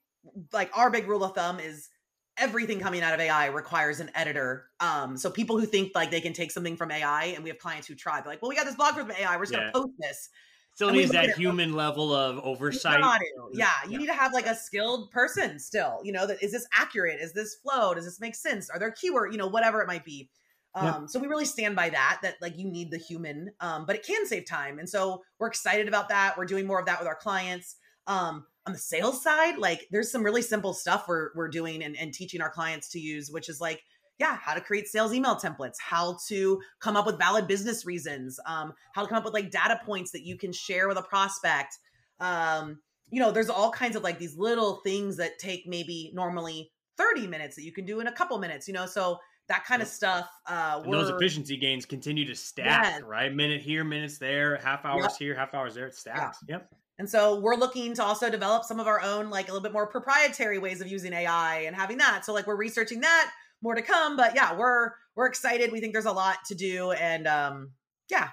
like 0.52 0.76
our 0.76 0.90
big 0.90 1.06
rule 1.06 1.24
of 1.24 1.34
thumb 1.34 1.60
is 1.60 1.88
everything 2.38 2.80
coming 2.80 3.02
out 3.02 3.14
of 3.14 3.20
AI 3.20 3.46
requires 3.46 4.00
an 4.00 4.10
editor. 4.14 4.70
Um, 4.80 5.16
so 5.16 5.30
people 5.30 5.58
who 5.58 5.66
think 5.66 5.92
like 5.94 6.10
they 6.10 6.20
can 6.20 6.32
take 6.32 6.50
something 6.50 6.76
from 6.76 6.90
AI, 6.90 7.26
and 7.26 7.44
we 7.44 7.50
have 7.50 7.58
clients 7.58 7.86
who 7.86 7.94
try, 7.94 8.20
they're 8.20 8.32
like, 8.32 8.42
well, 8.42 8.48
we 8.48 8.56
got 8.56 8.66
this 8.66 8.76
blog 8.76 8.94
from 8.94 9.10
AI, 9.10 9.36
we're 9.36 9.44
just 9.44 9.52
Yeah. 9.52 9.60
gonna 9.60 9.72
post 9.72 9.92
this. 9.98 10.28
Still 10.74 10.88
And 10.88 10.96
needs 10.96 11.12
that 11.12 11.36
human 11.36 11.74
level 11.74 12.14
of 12.14 12.38
oversight. 12.38 13.04
Yeah, 13.52 13.70
you 13.84 13.90
Yeah. 13.92 13.98
need 13.98 14.06
to 14.06 14.14
have 14.14 14.32
like 14.32 14.46
a 14.46 14.54
skilled 14.54 15.10
person 15.10 15.58
still. 15.58 16.00
You 16.02 16.12
know, 16.12 16.26
that 16.26 16.42
is 16.42 16.52
this 16.52 16.66
accurate? 16.74 17.20
Is 17.20 17.34
this 17.34 17.56
flow? 17.56 17.94
Does 17.94 18.04
this 18.04 18.20
make 18.20 18.34
sense? 18.34 18.70
Are 18.70 18.78
there 18.78 18.90
keyword? 18.90 19.32
You 19.32 19.38
know, 19.38 19.46
whatever 19.46 19.80
it 19.82 19.86
might 19.86 20.04
be. 20.04 20.30
Um, 20.74 21.02
Yeah. 21.02 21.06
So 21.06 21.20
we 21.20 21.26
really 21.28 21.44
stand 21.44 21.76
by 21.76 21.90
that. 21.90 22.20
That 22.22 22.36
like 22.40 22.56
you 22.56 22.66
need 22.70 22.90
the 22.90 22.96
human, 22.98 23.50
um, 23.60 23.84
but 23.84 23.96
it 23.96 24.06
can 24.06 24.26
save 24.26 24.46
time, 24.46 24.78
and 24.78 24.88
so 24.88 25.22
we're 25.38 25.48
excited 25.48 25.86
about 25.88 26.08
that. 26.08 26.38
We're 26.38 26.46
doing 26.46 26.66
more 26.66 26.80
of 26.80 26.86
that 26.86 26.98
with 26.98 27.08
our 27.08 27.14
clients. 27.16 27.76
Um, 28.06 28.46
on 28.66 28.72
the 28.72 28.78
sales 28.78 29.22
side, 29.22 29.58
like 29.58 29.86
there's 29.90 30.10
some 30.10 30.22
really 30.22 30.42
simple 30.42 30.72
stuff 30.72 31.06
we're 31.08 31.30
we're 31.34 31.48
doing 31.48 31.82
and, 31.82 31.96
and 31.96 32.12
teaching 32.12 32.40
our 32.40 32.50
clients 32.50 32.88
to 32.90 33.00
use, 33.00 33.30
which 33.30 33.48
is 33.48 33.60
like 33.60 33.82
yeah, 34.18 34.36
how 34.36 34.54
to 34.54 34.60
create 34.60 34.86
sales 34.86 35.12
email 35.12 35.34
templates, 35.34 35.76
how 35.80 36.16
to 36.28 36.60
come 36.80 36.96
up 36.96 37.06
with 37.06 37.18
valid 37.18 37.48
business 37.48 37.84
reasons, 37.84 38.38
um, 38.46 38.72
how 38.94 39.02
to 39.02 39.08
come 39.08 39.18
up 39.18 39.24
with 39.24 39.34
like 39.34 39.50
data 39.50 39.80
points 39.84 40.12
that 40.12 40.22
you 40.22 40.36
can 40.36 40.52
share 40.52 40.86
with 40.86 40.96
a 40.96 41.02
prospect. 41.02 41.76
Um, 42.20 42.78
you 43.10 43.20
know, 43.20 43.32
there's 43.32 43.48
all 43.48 43.70
kinds 43.72 43.96
of 43.96 44.04
like 44.04 44.18
these 44.18 44.36
little 44.36 44.80
things 44.84 45.16
that 45.16 45.38
take 45.38 45.64
maybe 45.66 46.12
normally 46.14 46.70
30 46.98 47.26
minutes 47.26 47.56
that 47.56 47.64
you 47.64 47.72
can 47.72 47.84
do 47.84 48.00
in 48.00 48.06
a 48.06 48.12
couple 48.12 48.38
minutes, 48.38 48.68
you 48.68 48.74
know, 48.74 48.86
so 48.86 49.18
that 49.48 49.64
kind 49.64 49.82
of 49.82 49.88
stuff. 49.88 50.28
Uh, 50.46 50.80
those 50.88 51.10
efficiency 51.10 51.56
gains 51.56 51.84
continue 51.84 52.24
to 52.26 52.34
stack, 52.34 52.84
Yes. 52.84 53.02
right? 53.02 53.34
Minute 53.34 53.60
here, 53.60 53.82
minutes 53.82 54.18
there, 54.18 54.56
half 54.58 54.84
hours 54.84 55.16
here, 55.16 55.34
half 55.34 55.52
hours 55.52 55.74
there. 55.74 55.88
It 55.88 55.94
stacks. 55.94 56.38
Yep. 56.48 56.68
And 57.02 57.10
so 57.10 57.40
we're 57.40 57.56
looking 57.56 57.94
to 57.94 58.04
also 58.04 58.30
develop 58.30 58.62
some 58.62 58.78
of 58.78 58.86
our 58.86 59.00
own, 59.00 59.28
like 59.28 59.48
a 59.48 59.52
little 59.52 59.60
bit 59.60 59.72
more 59.72 59.88
proprietary 59.88 60.60
ways 60.60 60.80
of 60.80 60.86
using 60.86 61.12
AI 61.12 61.62
and 61.62 61.74
having 61.74 61.98
that. 61.98 62.24
So 62.24 62.32
like 62.32 62.46
we're 62.46 62.54
researching 62.54 63.00
that, 63.00 63.32
more 63.60 63.74
to 63.74 63.82
come. 63.82 64.16
But 64.16 64.36
yeah, 64.36 64.56
we're 64.56 64.92
we're 65.16 65.26
excited. 65.26 65.72
We 65.72 65.80
think 65.80 65.94
there's 65.94 66.04
a 66.04 66.12
lot 66.12 66.36
to 66.46 66.54
do, 66.54 66.92
and 66.92 67.26
um, 67.26 67.72
yeah, 68.08 68.28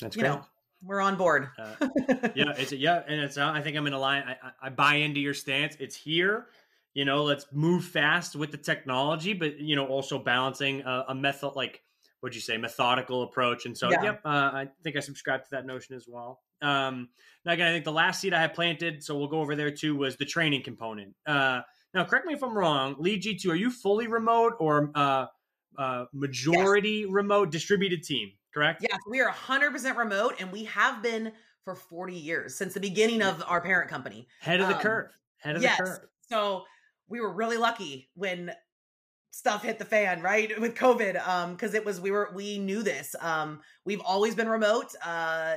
That's 0.00 0.14
you 0.14 0.22
great. 0.22 0.28
know, 0.28 0.42
we're 0.84 1.00
on 1.00 1.16
board. 1.16 1.48
Uh, 1.58 1.74
yeah, 2.36 2.52
it's 2.56 2.70
yeah, 2.70 3.02
and 3.08 3.22
it's. 3.22 3.36
uh, 3.36 3.50
I 3.52 3.60
think 3.60 3.76
I'm 3.76 3.88
in 3.88 3.92
a 3.92 3.98
line. 3.98 4.22
I, 4.22 4.66
I, 4.66 4.68
buy 4.68 4.94
into 4.94 5.18
your 5.18 5.34
stance. 5.34 5.76
It's 5.80 5.96
here. 5.96 6.46
You 6.94 7.04
know, 7.04 7.24
let's 7.24 7.46
move 7.52 7.84
fast 7.84 8.36
with 8.36 8.52
the 8.52 8.58
technology, 8.58 9.32
but 9.32 9.58
you 9.58 9.74
know, 9.74 9.88
also 9.88 10.16
balancing 10.16 10.82
a, 10.82 11.06
a 11.08 11.14
method 11.16 11.56
like 11.56 11.82
what'd 12.20 12.36
you 12.36 12.40
say, 12.40 12.56
methodical 12.56 13.24
approach. 13.24 13.66
And 13.66 13.76
so, 13.76 13.90
Yeah. 13.90 14.02
yep, 14.02 14.20
uh, 14.24 14.28
I 14.28 14.68
think 14.84 14.94
I 14.94 15.00
subscribe 15.00 15.42
to 15.42 15.50
that 15.50 15.66
notion 15.66 15.96
as 15.96 16.06
well. 16.06 16.40
Um, 16.62 17.08
now, 17.44 17.52
again, 17.52 17.68
I 17.68 17.72
think 17.72 17.84
the 17.84 17.92
last 17.92 18.20
seed 18.20 18.34
I 18.34 18.40
had 18.40 18.54
planted, 18.54 19.02
so 19.02 19.16
we'll 19.16 19.28
go 19.28 19.40
over 19.40 19.56
there 19.56 19.70
too, 19.70 19.96
was 19.96 20.16
the 20.16 20.24
training 20.26 20.62
component. 20.62 21.14
Uh, 21.26 21.62
now, 21.94 22.04
correct 22.04 22.26
me 22.26 22.34
if 22.34 22.42
I'm 22.42 22.56
wrong. 22.56 22.94
LeadG2, 22.96 23.48
are 23.50 23.54
you 23.54 23.70
fully 23.70 24.06
remote 24.06 24.54
or 24.60 24.90
uh, 24.94 25.26
uh, 25.78 26.04
majority 26.12 27.06
remote 27.06 27.50
distributed 27.50 28.02
team? 28.02 28.32
Correct. 28.52 28.82
Yes, 28.82 28.98
we 29.08 29.20
are 29.20 29.30
100% 29.30 29.96
remote, 29.96 30.34
and 30.40 30.50
we 30.52 30.64
have 30.64 31.02
been 31.02 31.32
for 31.64 31.74
40 31.74 32.14
years 32.14 32.54
since 32.54 32.74
the 32.74 32.80
beginning 32.80 33.22
of 33.22 33.42
our 33.46 33.60
parent 33.60 33.90
company. 33.90 34.26
Head 34.40 34.60
of 34.60 34.68
the 34.68 34.76
Um, 34.76 34.80
curve. 34.80 35.10
Head 35.38 35.56
of 35.56 35.62
yes. 35.62 35.78
the 35.78 35.84
curve. 35.84 36.00
So 36.28 36.64
we 37.08 37.20
were 37.20 37.32
really 37.32 37.56
lucky 37.56 38.08
when 38.14 38.52
stuff 39.32 39.62
hit 39.62 39.78
the 39.78 39.84
fan, 39.84 40.22
right? 40.22 40.58
With 40.60 40.74
COVID. 40.74 41.26
Um, 41.26 41.52
because 41.52 41.74
it 41.74 41.84
was 41.84 42.00
we 42.00 42.10
were 42.10 42.30
we 42.34 42.58
knew 42.58 42.82
this. 42.82 43.14
Um, 43.20 43.60
we've 43.84 44.00
always 44.00 44.34
been 44.34 44.48
remote. 44.48 44.94
Uh 45.04 45.56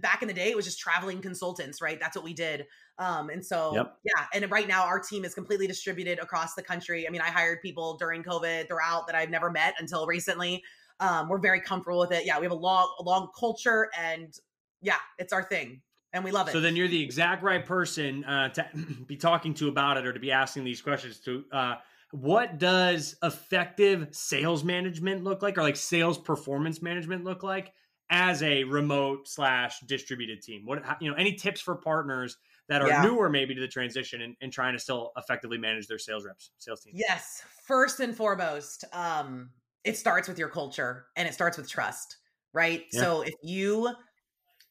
back 0.00 0.22
in 0.22 0.28
the 0.28 0.34
day, 0.34 0.50
it 0.50 0.56
was 0.56 0.64
just 0.64 0.78
traveling 0.80 1.20
consultants, 1.20 1.80
right? 1.80 1.98
That's 2.00 2.16
what 2.16 2.24
we 2.24 2.34
did. 2.34 2.66
Um, 2.98 3.30
and 3.30 3.44
so 3.44 3.74
Yep. 3.74 3.98
yeah, 4.04 4.26
and 4.34 4.50
right 4.50 4.68
now 4.68 4.84
our 4.84 5.00
team 5.00 5.24
is 5.24 5.34
completely 5.34 5.66
distributed 5.66 6.18
across 6.18 6.54
the 6.54 6.62
country. 6.62 7.06
I 7.06 7.10
mean, 7.10 7.20
I 7.22 7.28
hired 7.30 7.62
people 7.62 7.96
during 7.96 8.22
COVID 8.22 8.68
throughout 8.68 9.06
that 9.06 9.16
I've 9.16 9.30
never 9.30 9.50
met 9.50 9.74
until 9.78 10.06
recently. 10.06 10.62
Um, 11.00 11.28
we're 11.28 11.38
very 11.38 11.60
comfortable 11.62 11.98
with 12.00 12.12
it. 12.12 12.26
Yeah, 12.26 12.38
we 12.38 12.44
have 12.44 12.52
a 12.52 12.54
long, 12.54 12.94
a 12.98 13.02
long 13.02 13.28
culture 13.38 13.88
and 13.98 14.34
yeah, 14.82 14.96
it's 15.18 15.32
our 15.32 15.42
thing. 15.42 15.82
And 16.12 16.24
we 16.24 16.32
love 16.32 16.48
it. 16.48 16.52
So 16.52 16.60
then 16.60 16.74
you're 16.74 16.88
the 16.88 17.02
exact 17.02 17.42
right 17.42 17.64
person 17.64 18.24
uh, 18.24 18.48
to 18.50 18.66
be 19.06 19.16
talking 19.16 19.54
to 19.54 19.68
about 19.68 19.96
it 19.96 20.06
or 20.06 20.12
to 20.12 20.20
be 20.20 20.32
asking 20.32 20.64
these 20.64 20.82
questions 20.82 21.20
to. 21.20 21.44
Uh, 21.52 21.76
what 22.12 22.58
does 22.58 23.16
effective 23.22 24.14
sales 24.14 24.64
management 24.64 25.24
look 25.24 25.42
like 25.42 25.56
or 25.58 25.62
like 25.62 25.76
sales 25.76 26.18
performance 26.18 26.82
management 26.82 27.24
look 27.24 27.42
like 27.42 27.72
as 28.10 28.42
a 28.42 28.64
remote 28.64 29.28
slash 29.28 29.80
distributed 29.80 30.42
team? 30.42 30.66
What, 30.66 30.82
you 31.00 31.10
know, 31.10 31.16
any 31.16 31.34
tips 31.34 31.60
for 31.60 31.76
partners 31.76 32.36
that 32.68 32.82
are 32.82 32.92
Yeah. 32.92 32.94
newer 32.94 33.28
maybe 33.30 33.54
to 33.54 33.60
the 33.60 33.68
transition 33.68 34.22
and, 34.22 34.36
and 34.40 34.52
trying 34.52 34.72
to 34.74 34.78
still 34.78 35.12
effectively 35.16 35.58
manage 35.58 35.86
their 35.86 35.98
sales 35.98 36.24
reps, 36.24 36.50
sales 36.58 36.80
team? 36.80 36.92
Yes, 36.92 37.42
first 37.66 38.00
and 38.00 38.16
foremost, 38.16 38.84
um, 38.92 39.52
it 39.84 39.96
starts 39.96 40.28
with 40.28 40.38
your 40.38 40.48
culture 40.48 41.06
and 41.16 41.28
it 41.28 41.34
starts 41.34 41.56
with 41.56 41.68
trust, 41.68 42.16
right? 42.52 42.92
Yeah. 42.92 43.06
So 43.06 43.22
if 43.22 43.34
you 43.42 43.94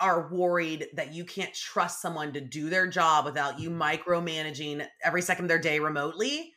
are 0.02 0.34
worried 0.34 0.90
that 0.94 1.14
you 1.14 1.26
can't 1.26 1.54
trust 1.54 2.02
someone 2.02 2.34
to 2.34 2.42
do 2.42 2.70
their 2.70 2.88
job 2.88 3.26
without 3.26 3.60
you 3.60 3.70
micromanaging 3.70 4.88
every 5.04 5.22
second 5.22 5.46
of 5.46 5.50
their 5.50 5.60
day 5.60 5.80
remotely, 5.80 6.54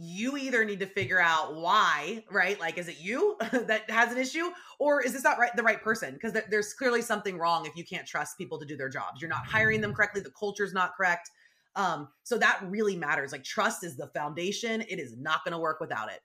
you 0.00 0.36
either 0.36 0.64
need 0.64 0.80
to 0.80 0.86
figure 0.86 1.20
out 1.20 1.56
why, 1.56 2.24
right? 2.30 2.58
Like, 2.60 2.78
is 2.78 2.88
it 2.88 2.98
you 3.00 3.36
that 3.52 3.90
has 3.90 4.12
an 4.12 4.18
issue, 4.18 4.50
or 4.78 5.02
is 5.02 5.12
this 5.12 5.24
not 5.24 5.38
right 5.38 5.54
the 5.56 5.62
right 5.62 5.82
person? 5.82 6.14
Because 6.14 6.32
th- 6.32 6.46
there's 6.50 6.72
clearly 6.74 7.02
something 7.02 7.36
wrong 7.36 7.66
if 7.66 7.76
you 7.76 7.84
can't 7.84 8.06
trust 8.06 8.38
people 8.38 8.58
to 8.58 8.66
do 8.66 8.76
their 8.76 8.88
jobs. 8.88 9.20
You're 9.20 9.30
not 9.30 9.46
hiring 9.46 9.80
them 9.80 9.92
correctly. 9.92 10.20
The 10.20 10.30
culture's 10.38 10.72
not 10.72 10.92
correct. 10.96 11.30
Um, 11.74 12.08
so 12.22 12.38
that 12.38 12.60
really 12.66 12.96
matters. 12.96 13.32
Like, 13.32 13.44
trust 13.44 13.84
is 13.84 13.96
the 13.96 14.08
foundation. 14.08 14.82
It 14.82 14.98
is 14.98 15.16
not 15.16 15.44
going 15.44 15.52
to 15.52 15.58
work 15.58 15.80
without 15.80 16.10
it. 16.10 16.20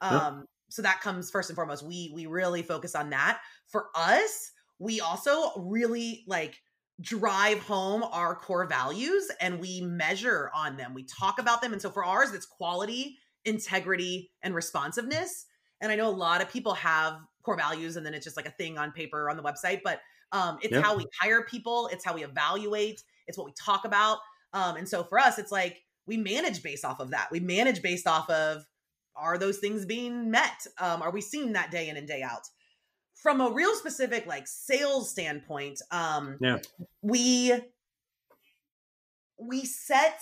Um, 0.00 0.38
yep. 0.38 0.46
So 0.70 0.82
that 0.82 1.00
comes 1.00 1.30
first 1.30 1.50
and 1.50 1.56
foremost. 1.56 1.82
We 1.82 2.10
we 2.14 2.26
really 2.26 2.62
focus 2.62 2.94
on 2.94 3.10
that. 3.10 3.40
For 3.68 3.86
us, 3.94 4.52
we 4.78 5.00
also 5.00 5.52
really 5.56 6.24
like 6.26 6.60
drive 7.00 7.58
home 7.60 8.04
our 8.04 8.34
core 8.34 8.66
values 8.66 9.30
and 9.40 9.60
we 9.60 9.80
measure 9.80 10.50
on 10.54 10.76
them. 10.76 10.94
We 10.94 11.04
talk 11.04 11.38
about 11.40 11.60
them. 11.60 11.72
And 11.72 11.82
so 11.82 11.90
for 11.90 12.04
ours, 12.04 12.32
it's 12.32 12.46
quality, 12.46 13.18
integrity, 13.44 14.30
and 14.42 14.54
responsiveness. 14.54 15.46
And 15.80 15.90
I 15.90 15.96
know 15.96 16.08
a 16.08 16.10
lot 16.10 16.40
of 16.40 16.48
people 16.48 16.74
have 16.74 17.18
core 17.42 17.56
values 17.56 17.96
and 17.96 18.06
then 18.06 18.14
it's 18.14 18.24
just 18.24 18.36
like 18.36 18.46
a 18.46 18.52
thing 18.52 18.78
on 18.78 18.92
paper 18.92 19.28
on 19.28 19.36
the 19.36 19.42
website, 19.42 19.80
but 19.82 20.00
um, 20.32 20.58
it's 20.62 20.72
yep. 20.72 20.84
how 20.84 20.96
we 20.96 21.06
hire 21.20 21.42
people, 21.42 21.88
it's 21.92 22.04
how 22.04 22.14
we 22.14 22.24
evaluate, 22.24 23.02
it's 23.26 23.36
what 23.36 23.44
we 23.44 23.52
talk 23.52 23.84
about. 23.84 24.18
Um, 24.52 24.76
and 24.76 24.88
so 24.88 25.02
for 25.04 25.18
us, 25.18 25.38
it's 25.38 25.52
like 25.52 25.82
we 26.06 26.16
manage 26.16 26.62
based 26.62 26.84
off 26.84 27.00
of 27.00 27.10
that. 27.10 27.28
We 27.30 27.40
manage 27.40 27.82
based 27.82 28.06
off 28.06 28.30
of 28.30 28.64
are 29.16 29.38
those 29.38 29.58
things 29.58 29.86
being 29.86 30.30
met? 30.30 30.66
Um, 30.78 31.02
are 31.02 31.10
we 31.10 31.20
seeing 31.20 31.52
that 31.52 31.70
day 31.70 31.88
in 31.88 31.96
and 31.96 32.06
day 32.06 32.22
out? 32.22 32.42
From 33.24 33.40
a 33.40 33.50
real 33.50 33.74
specific 33.74 34.26
like 34.26 34.46
sales 34.46 35.10
standpoint, 35.10 35.80
um, 35.90 36.36
yeah, 36.40 36.58
we 37.00 37.54
we 39.40 39.64
set 39.64 40.20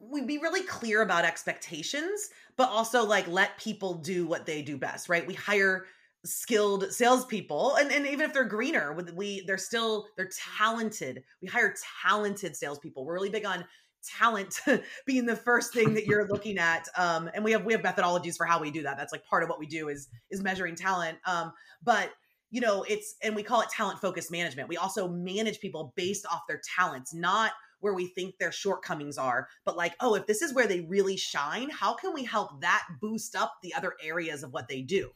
we 0.00 0.22
be 0.22 0.38
really 0.38 0.62
clear 0.62 1.02
about 1.02 1.24
expectations, 1.24 2.30
but 2.56 2.68
also 2.68 3.04
like 3.04 3.26
let 3.26 3.58
people 3.58 3.94
do 3.94 4.28
what 4.28 4.46
they 4.46 4.62
do 4.62 4.78
best, 4.78 5.08
right? 5.08 5.26
We 5.26 5.34
hire 5.34 5.86
skilled 6.24 6.92
salespeople, 6.92 7.74
and, 7.80 7.90
and 7.90 8.06
even 8.06 8.24
if 8.24 8.32
they're 8.32 8.44
greener, 8.44 8.96
we 9.16 9.44
they're 9.44 9.58
still 9.58 10.06
they're 10.16 10.30
talented. 10.56 11.24
We 11.42 11.48
hire 11.48 11.74
talented 12.06 12.54
salespeople. 12.54 13.04
We're 13.04 13.14
really 13.14 13.28
big 13.28 13.44
on 13.44 13.64
talent 14.04 14.60
being 15.06 15.26
the 15.26 15.36
first 15.36 15.72
thing 15.72 15.94
that 15.94 16.06
you're 16.06 16.28
looking 16.28 16.58
at 16.58 16.88
um, 16.96 17.30
and 17.34 17.44
we 17.44 17.52
have 17.52 17.64
we 17.64 17.72
have 17.72 17.82
methodologies 17.82 18.36
for 18.36 18.46
how 18.46 18.60
we 18.60 18.70
do 18.70 18.82
that. 18.82 18.96
That's 18.96 19.12
like 19.12 19.24
part 19.24 19.42
of 19.42 19.48
what 19.48 19.58
we 19.58 19.66
do 19.66 19.88
is 19.88 20.08
is 20.30 20.42
measuring 20.42 20.74
talent 20.74 21.18
um, 21.26 21.52
but 21.82 22.10
you 22.50 22.60
know 22.60 22.84
it's 22.84 23.16
and 23.22 23.34
we 23.34 23.42
call 23.42 23.60
it 23.60 23.68
talent 23.70 24.00
focused 24.00 24.30
management. 24.30 24.68
We 24.68 24.76
also 24.76 25.08
manage 25.08 25.60
people 25.60 25.92
based 25.96 26.26
off 26.26 26.42
their 26.48 26.60
talents 26.76 27.14
not 27.14 27.52
where 27.80 27.94
we 27.94 28.08
think 28.08 28.36
their 28.38 28.50
shortcomings 28.50 29.18
are 29.18 29.48
but 29.64 29.76
like 29.76 29.94
oh 30.00 30.14
if 30.14 30.26
this 30.26 30.42
is 30.42 30.54
where 30.54 30.66
they 30.66 30.80
really 30.80 31.16
shine 31.16 31.70
how 31.70 31.94
can 31.94 32.12
we 32.12 32.24
help 32.24 32.60
that 32.60 32.84
boost 33.00 33.36
up 33.36 33.54
the 33.62 33.72
other 33.74 33.94
areas 34.02 34.42
of 34.42 34.52
what 34.52 34.68
they 34.68 34.82
do? 34.82 35.10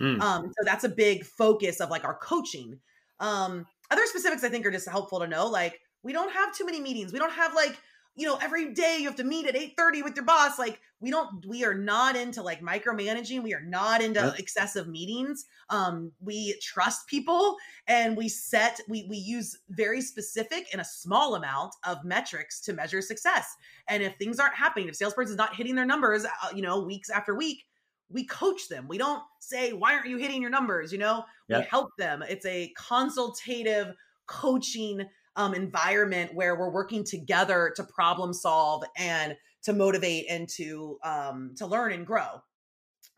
Mm. 0.00 0.20
um, 0.20 0.46
so 0.48 0.64
that's 0.64 0.84
a 0.84 0.90
big 0.90 1.24
focus 1.24 1.80
of 1.80 1.90
like 1.90 2.04
our 2.04 2.18
coaching. 2.18 2.78
Um, 3.18 3.66
other 3.90 4.04
specifics 4.04 4.44
i 4.44 4.48
think 4.48 4.66
are 4.66 4.70
just 4.70 4.88
helpful 4.88 5.20
to 5.20 5.26
know 5.26 5.46
like 5.46 5.80
we 6.06 6.12
don't 6.12 6.32
have 6.32 6.54
too 6.54 6.64
many 6.64 6.80
meetings. 6.80 7.12
We 7.12 7.18
don't 7.18 7.32
have 7.32 7.52
like 7.52 7.76
you 8.16 8.26
know 8.26 8.36
every 8.40 8.72
day 8.72 8.96
you 8.98 9.06
have 9.06 9.16
to 9.16 9.24
meet 9.24 9.46
at 9.46 9.54
8:30 9.54 10.02
with 10.02 10.16
your 10.16 10.24
boss 10.24 10.58
like 10.58 10.80
we 11.00 11.10
don't 11.10 11.44
we 11.46 11.64
are 11.64 11.74
not 11.74 12.16
into 12.16 12.42
like 12.42 12.62
micromanaging. 12.62 13.42
We 13.42 13.54
are 13.54 13.62
not 13.62 14.02
into 14.02 14.20
yep. 14.20 14.38
excessive 14.38 14.88
meetings. 14.88 15.44
Um 15.68 16.12
we 16.20 16.58
trust 16.62 17.06
people 17.06 17.56
and 17.86 18.16
we 18.16 18.28
set 18.28 18.80
we 18.88 19.06
we 19.08 19.18
use 19.18 19.58
very 19.68 20.00
specific 20.00 20.66
and 20.72 20.80
a 20.80 20.84
small 20.84 21.34
amount 21.34 21.74
of 21.84 22.04
metrics 22.04 22.60
to 22.62 22.72
measure 22.72 23.02
success. 23.02 23.54
And 23.88 24.02
if 24.02 24.16
things 24.16 24.40
aren't 24.40 24.54
happening 24.54 24.88
if 24.88 24.96
salesperson 24.96 25.32
is 25.32 25.36
not 25.36 25.54
hitting 25.54 25.74
their 25.74 25.86
numbers 25.86 26.24
uh, 26.24 26.48
you 26.54 26.62
know 26.62 26.80
weeks 26.80 27.10
after 27.10 27.34
week 27.34 27.64
we 28.08 28.24
coach 28.24 28.68
them. 28.68 28.86
We 28.88 28.98
don't 28.98 29.22
say 29.40 29.72
why 29.72 29.94
aren't 29.94 30.06
you 30.08 30.16
hitting 30.16 30.40
your 30.40 30.50
numbers? 30.50 30.92
You 30.92 30.98
know 30.98 31.24
yep. 31.48 31.60
we 31.60 31.66
help 31.68 31.90
them. 31.98 32.22
It's 32.26 32.46
a 32.46 32.72
consultative 32.76 33.94
coaching 34.26 35.06
um, 35.36 35.54
environment 35.54 36.34
where 36.34 36.56
we're 36.56 36.70
working 36.70 37.04
together 37.04 37.72
to 37.76 37.84
problem 37.84 38.32
solve 38.32 38.84
and 38.96 39.36
to 39.62 39.72
motivate 39.72 40.26
and 40.28 40.48
to 40.48 40.98
um, 41.04 41.54
to 41.56 41.66
learn 41.66 41.92
and 41.92 42.06
grow. 42.06 42.42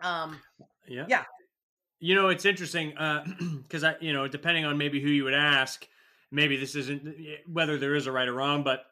Um, 0.01 0.39
yeah, 0.87 1.07
yeah. 1.09 1.25
You 2.01 2.15
know, 2.15 2.29
it's 2.29 2.45
interesting 2.45 2.91
because 3.63 3.85
uh, 3.85 3.95
I, 4.01 4.05
you 4.05 4.13
know, 4.13 4.29
depending 4.29 4.65
on 4.65 4.79
maybe 4.79 5.01
who 5.01 5.09
you 5.09 5.25
would 5.25 5.35
ask, 5.35 5.87
maybe 6.31 6.57
this 6.57 6.75
isn't 6.75 7.09
whether 7.47 7.79
there 7.79 7.95
is 7.95 8.07
a 8.07 8.13
right 8.13 8.29
or 8.29 8.35
wrong, 8.35 8.63
but 8.63 8.85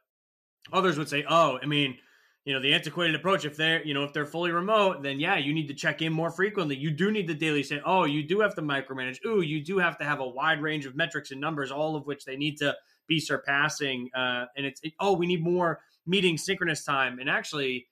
others 0.73 0.99
would 0.99 1.09
say, 1.09 1.25
"Oh, 1.29 1.59
I 1.63 1.67
mean." 1.67 1.99
you 2.47 2.55
know 2.55 2.61
the 2.61 2.73
antiquated 2.73 3.15
approach 3.15 3.45
if 3.45 3.57
they're 3.57 3.85
you 3.85 3.93
know 3.93 4.05
if 4.05 4.13
they're 4.13 4.25
fully 4.25 4.53
remote 4.53 5.03
then 5.03 5.21
yeah 5.21 5.37
you 5.37 5.53
need 5.53 5.67
to 5.67 5.75
check 5.75 6.01
in 6.01 6.13
more 6.13 6.31
frequently 6.31 6.77
you 6.77 6.91
do 6.91 7.11
need 7.11 7.27
the 7.27 7.35
daily 7.35 7.63
say 7.63 7.81
oh 7.85 8.05
you 8.05 8.23
do 8.23 8.41
have 8.41 8.55
to 8.55 8.63
micromanage 8.63 9.19
ooh 9.27 9.43
you 9.43 9.63
do 9.63 9.79
have 9.79 9.99
to 9.99 10.05
have 10.05 10.21
a 10.21 10.27
wide 10.27 10.63
range 10.63 10.87
of 10.87 10.97
metrics 10.97 11.33
and 11.33 11.41
numbers 11.41 11.71
all 11.71 11.97
of 11.97 12.07
which 12.07 12.25
they 12.25 12.37
need 12.37 12.57
to 12.57 12.75
be 13.09 13.21
surpassing. 13.21 14.11
Uh, 14.15 14.47
and 14.57 14.67
it's 14.67 14.81
it, 14.83 14.93
oh, 15.01 15.13
we 15.13 15.27
need 15.27 15.43
more 15.43 15.81
meeting 16.07 16.39
synchronous 16.39 16.85
time. 16.85 17.19
And 17.19 17.29
actually, 17.29 17.87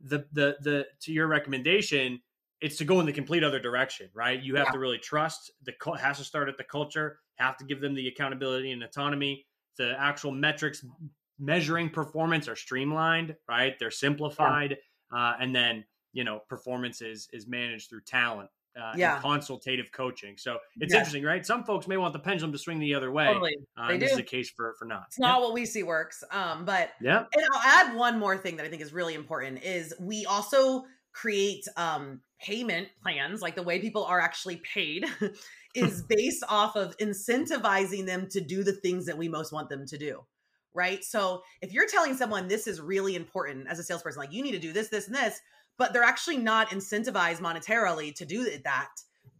the 0.00 0.24
the 0.32 0.56
the 0.60 0.86
to 1.00 1.12
your 1.12 1.26
recommendation, 1.26 2.20
it's 2.60 2.76
to 2.78 2.84
go 2.84 3.00
in 3.00 3.06
the 3.06 3.12
complete 3.12 3.44
other 3.44 3.60
direction, 3.60 4.08
right? 4.14 4.40
You 4.40 4.56
have 4.56 4.66
yeah. 4.68 4.72
to 4.72 4.78
really 4.78 4.98
trust 4.98 5.52
the 5.64 5.72
has 5.98 6.18
to 6.18 6.24
start 6.24 6.48
at 6.48 6.56
the 6.56 6.64
culture. 6.64 7.18
Have 7.36 7.56
to 7.58 7.64
give 7.64 7.80
them 7.80 7.94
the 7.94 8.08
accountability 8.08 8.72
and 8.72 8.82
autonomy. 8.82 9.46
The 9.76 9.94
actual 9.98 10.32
metrics 10.32 10.84
measuring 11.38 11.88
performance 11.88 12.48
are 12.48 12.56
streamlined, 12.56 13.36
right? 13.48 13.78
They're 13.78 13.92
simplified, 13.92 14.76
yeah. 15.12 15.18
uh, 15.18 15.36
and 15.40 15.54
then 15.54 15.84
you 16.12 16.24
know 16.24 16.40
performance 16.48 17.00
is 17.00 17.28
is 17.32 17.46
managed 17.46 17.90
through 17.90 18.02
talent 18.02 18.50
uh, 18.76 18.92
yeah. 18.96 19.20
consultative 19.20 19.90
coaching. 19.92 20.36
So 20.36 20.58
it's 20.76 20.92
yeah. 20.92 20.98
interesting, 20.98 21.24
right? 21.24 21.44
Some 21.44 21.64
folks 21.64 21.88
may 21.88 21.96
want 21.96 22.12
the 22.12 22.18
pendulum 22.18 22.52
to 22.52 22.58
swing 22.58 22.78
the 22.78 22.94
other 22.94 23.10
way. 23.10 23.26
Totally. 23.26 23.56
Uh, 23.76 23.92
do. 23.92 23.98
This 23.98 24.12
is 24.12 24.18
a 24.18 24.22
case 24.22 24.50
for 24.50 24.74
for 24.78 24.84
not. 24.84 25.04
It's 25.08 25.18
not 25.18 25.40
what 25.40 25.52
we 25.52 25.66
see 25.66 25.82
works. 25.82 26.22
Um, 26.30 26.64
but 26.64 26.90
yeah. 27.00 27.24
And 27.34 27.46
I'll 27.52 27.62
add 27.62 27.96
one 27.96 28.18
more 28.18 28.36
thing 28.36 28.56
that 28.56 28.66
I 28.66 28.68
think 28.68 28.82
is 28.82 28.92
really 28.92 29.14
important 29.14 29.62
is 29.64 29.94
we 30.00 30.26
also 30.26 30.84
create 31.12 31.66
um 31.76 32.20
payment 32.40 32.88
plans, 33.02 33.42
like 33.42 33.56
the 33.56 33.62
way 33.62 33.80
people 33.80 34.04
are 34.04 34.20
actually 34.20 34.56
paid. 34.56 35.04
is 35.74 36.02
based 36.08 36.42
off 36.48 36.76
of 36.76 36.96
incentivizing 36.96 38.06
them 38.06 38.26
to 38.30 38.40
do 38.40 38.64
the 38.64 38.72
things 38.72 39.04
that 39.06 39.18
we 39.18 39.28
most 39.28 39.52
want 39.52 39.68
them 39.68 39.86
to 39.86 39.98
do 39.98 40.24
right? 40.74 41.02
So 41.02 41.42
if 41.60 41.72
you're 41.72 41.88
telling 41.88 42.16
someone 42.16 42.46
this 42.46 42.68
is 42.68 42.80
really 42.80 43.16
important 43.16 43.66
as 43.68 43.80
a 43.80 43.82
salesperson, 43.82 44.20
like 44.20 44.32
you 44.32 44.42
need 44.42 44.52
to 44.52 44.60
do 44.60 44.72
this, 44.72 44.88
this, 44.88 45.08
and 45.08 45.16
this, 45.16 45.40
but 45.78 45.92
they're 45.92 46.02
actually 46.02 46.36
not 46.36 46.70
incentivized 46.70 47.38
monetarily 47.38 48.14
to 48.16 48.26
do 48.26 48.50
that. 48.64 48.90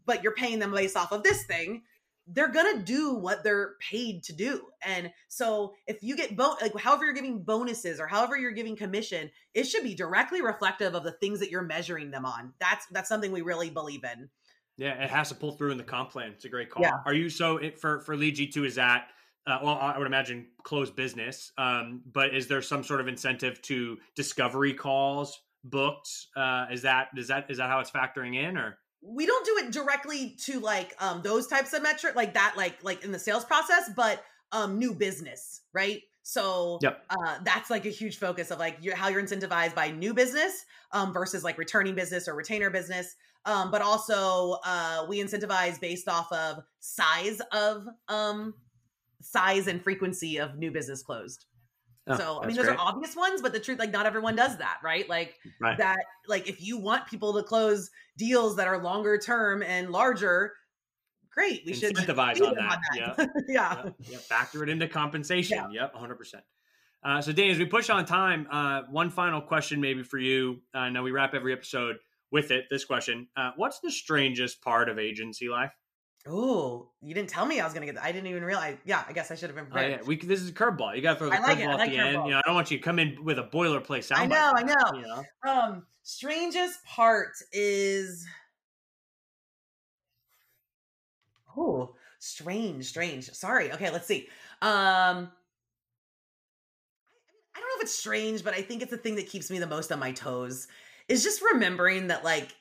But 0.07 0.22
you're 0.22 0.34
paying 0.34 0.59
them 0.59 0.72
based 0.72 0.97
off 0.97 1.12
of 1.12 1.22
this 1.22 1.45
thing. 1.45 1.82
They're 2.26 2.49
gonna 2.49 2.82
do 2.82 3.14
what 3.14 3.43
they're 3.43 3.74
paid 3.80 4.22
to 4.24 4.34
do, 4.34 4.66
and 4.82 5.11
so 5.28 5.74
if 5.86 6.03
you 6.03 6.14
get 6.14 6.36
bon- 6.36 6.59
like 6.61 6.78
however 6.78 7.07
you're 7.07 7.14
giving 7.14 7.43
bonuses 7.43 8.01
or 8.01 8.07
however 8.07 8.36
you're 8.36 8.53
giving 8.53 8.76
commission, 8.76 9.30
it 9.55 9.64
should 9.64 9.82
be 9.82 9.95
directly 9.95 10.43
reflective 10.43 10.95
of 10.95 11.05
the 11.05 11.12
things 11.12 11.41
that 11.41 11.51
you're 11.51 11.62
measuring 11.62 12.11
them 12.11 12.26
on. 12.26 12.53
That's 12.61 12.86
that's 12.91 13.09
something 13.09 13.32
we 13.32 13.41
really 13.41 13.70
believe 13.70 14.05
in. 14.05 14.28
Yeah, 14.76 15.03
it 15.03 15.09
has 15.09 15.30
to 15.30 15.34
pull 15.34 15.53
through 15.53 15.72
in 15.72 15.78
the 15.78 15.84
comp 15.84 16.11
plan. 16.11 16.32
It's 16.32 16.45
a 16.45 16.51
great 16.51 16.70
call. 16.70 16.82
Yeah. 16.82 16.99
Are 17.07 17.14
you 17.14 17.30
so 17.30 17.57
it, 17.57 17.80
for 17.80 18.01
for 18.01 18.14
Lead 18.14 18.34
G 18.34 18.47
two? 18.47 18.64
Is 18.64 18.74
that 18.74 19.09
uh, 19.47 19.61
well, 19.62 19.78
I 19.80 19.97
would 19.97 20.07
imagine 20.07 20.49
closed 20.62 20.95
business. 20.95 21.53
Um, 21.57 22.03
but 22.12 22.34
is 22.34 22.47
there 22.47 22.61
some 22.61 22.84
sort 22.84 23.01
of 23.01 23.09
incentive 23.09 23.62
to 23.62 23.97
discovery 24.14 24.74
calls 24.74 25.41
booked? 25.64 26.09
Uh, 26.36 26.66
is 26.72 26.82
that 26.82 27.09
is 27.16 27.28
that 27.28 27.46
is 27.50 27.59
that 27.59 27.68
how 27.68 27.80
it's 27.80 27.90
factoring 27.90 28.36
in, 28.36 28.56
or 28.56 28.78
we 29.02 29.26
don't 29.26 29.44
do 29.44 29.64
it 29.64 29.72
directly 29.72 30.36
to 30.44 30.61
like 30.61 30.94
um 31.00 31.22
those 31.22 31.46
types 31.46 31.72
of 31.72 31.82
metric 31.82 32.14
like 32.16 32.34
that, 32.34 32.54
like 32.56 32.82
like 32.82 33.04
in 33.04 33.12
the 33.12 33.18
sales 33.18 33.44
process, 33.44 33.90
but 33.96 34.22
um 34.52 34.78
new 34.78 34.94
business, 34.94 35.62
right? 35.72 36.00
So 36.28 36.78
yep. 36.82 37.04
uh, 37.09 37.38
that's 37.42 37.70
like 37.70 37.86
a 37.86 37.88
huge 37.88 38.18
focus 38.18 38.50
of 38.50 38.59
like 38.59 38.76
your, 38.82 38.94
how 38.94 39.09
you're 39.09 39.22
incentivized 39.22 39.74
by 39.74 39.90
new 39.90 40.12
business 40.12 40.66
um, 40.92 41.11
versus 41.14 41.42
like 41.42 41.56
returning 41.56 41.94
business 41.94 42.28
or 42.28 42.34
retainer 42.34 42.68
business. 42.68 43.16
Um, 43.46 43.70
but 43.70 43.80
also 43.80 44.59
uh, 44.62 45.06
we 45.09 45.22
incentivize 45.22 45.80
based 45.80 46.06
off 46.06 46.30
of 46.30 46.59
size 46.80 47.40
of 47.50 47.86
um, 48.09 48.52
size 49.22 49.68
and 49.68 49.82
frequency 49.82 50.36
of 50.36 50.59
new 50.59 50.70
business 50.70 51.02
closed. 51.02 51.46
Oh, 52.09 52.16
so 52.16 52.42
I 52.42 52.46
mean, 52.46 52.56
those 52.56 52.66
great. 52.66 52.78
are 52.78 52.88
obvious 52.88 53.14
ones, 53.14 53.42
but 53.42 53.52
the 53.52 53.61
truth, 53.61 53.78
like, 53.78 53.90
not 53.90 54.06
everyone 54.06 54.36
does 54.36 54.56
that, 54.59 54.78
right? 54.82 55.09
Like 55.09 55.34
right. 55.61 55.78
that, 55.78 55.98
like, 56.26 56.48
if 56.48 56.62
you 56.62 56.78
want 56.78 57.06
people 57.06 57.34
to 57.34 57.42
close 57.42 57.90
deals 58.16 58.56
that 58.56 58.66
are 58.66 58.82
longer 58.82 59.18
term 59.18 59.62
and 59.62 59.90
larger, 59.90 60.54
great. 61.30 61.62
We 61.66 61.74
should 61.74 61.94
incentivize 61.94 62.40
on 62.40 62.54
that. 62.54 62.78
on 62.98 63.14
that. 63.16 63.30
Yeah. 63.48 63.82
yeah. 63.84 63.90
yeah. 64.09 64.18
Factor 64.18 64.62
it 64.62 64.68
into 64.68 64.88
compensation. 64.88 65.70
Yep. 65.70 65.94
100%. 65.94 66.34
Uh, 67.04 67.22
so, 67.22 67.32
Dan, 67.32 67.50
as 67.50 67.59
we 67.59 67.64
push 67.64 67.90
on 67.90 68.04
time, 68.04 68.48
uh, 68.50 68.82
one 68.90 69.11
final 69.11 69.40
question 69.40 69.80
maybe 69.80 70.02
for 70.02 70.18
you. 70.18 70.61
Uh, 70.74 70.78
I 70.78 70.90
know 70.90 71.02
we 71.02 71.12
wrap 71.12 71.34
every 71.34 71.52
episode 71.52 71.96
with 72.32 72.50
it. 72.50 72.64
This 72.70 72.84
question: 72.84 73.28
uh, 73.36 73.52
What's 73.56 73.78
the 73.80 73.90
strangest 73.90 74.61
part 74.62 74.88
of 74.88 74.98
agency 74.98 75.48
life? 75.48 75.72
Oh, 76.31 76.91
you 77.01 77.14
didn't 77.14 77.31
tell 77.31 77.47
me 77.47 77.61
I 77.61 77.64
was 77.64 77.72
gonna 77.72 77.87
get 77.87 77.95
that. 77.95 78.05
I 78.05 78.12
didn't 78.12 78.29
even 78.29 78.45
realize. 78.45 78.76
Yeah, 78.85 79.03
I 79.09 79.12
guess 79.12 79.31
I 79.31 79.35
should 79.35 79.49
have 79.49 79.57
been 79.57 79.66
Oh, 79.72 79.81
yeah, 79.81 79.99
we 80.05 80.16
this 80.16 80.43
is 80.43 80.51
a 80.51 80.53
curveball. 80.53 80.95
You 80.95 81.03
got 81.03 81.14
to 81.14 81.18
throw 81.18 81.31
the 81.31 81.37
I 81.37 81.41
like 81.41 81.59
curveball 81.59 81.72
at 81.72 81.79
like 81.79 81.91
the 81.91 81.99
end. 81.99 82.26
You 82.26 82.33
know, 82.33 82.39
I 82.39 82.43
don't 82.45 82.55
want 82.55 82.70
you 82.70 82.76
to 82.79 82.83
come 82.83 82.99
in 82.99 83.24
with 83.24 83.39
a 83.39 83.45
boilerplate 83.45 84.05
sound. 84.05 84.22
I 84.22 84.26
know, 84.26 84.53
I 84.55 84.62
know. 84.62 84.99
You 84.99 85.07
know, 85.07 85.24
Um, 85.51 85.87
strangest 86.03 86.85
part 86.85 87.33
is 87.53 88.26
oh, 91.57 91.95
strange, 92.18 92.85
strange. 92.85 93.31
Sorry. 93.31 93.72
Okay, 93.72 93.91
let's 93.91 94.07
see. 94.07 94.29
Um, 94.61 95.31
I 97.55 97.61
don't 97.61 97.68
know 97.68 97.76
if 97.76 97.83
it's 97.83 97.95
strange, 97.95 98.45
but 98.45 98.55
I 98.55 98.62
think 98.62 98.83
it's 98.83 98.91
the 98.91 98.99
thing 98.99 99.16
that 99.16 99.29
keeps 99.29 99.51
me 99.51 99.59
the 99.59 99.66
most 99.66 99.91
on 99.93 99.99
my 99.99 100.12
toes. 100.12 100.68
Is 101.09 101.22
just 101.22 101.41
remembering 101.41 102.09
that 102.09 102.22
like 102.22 102.55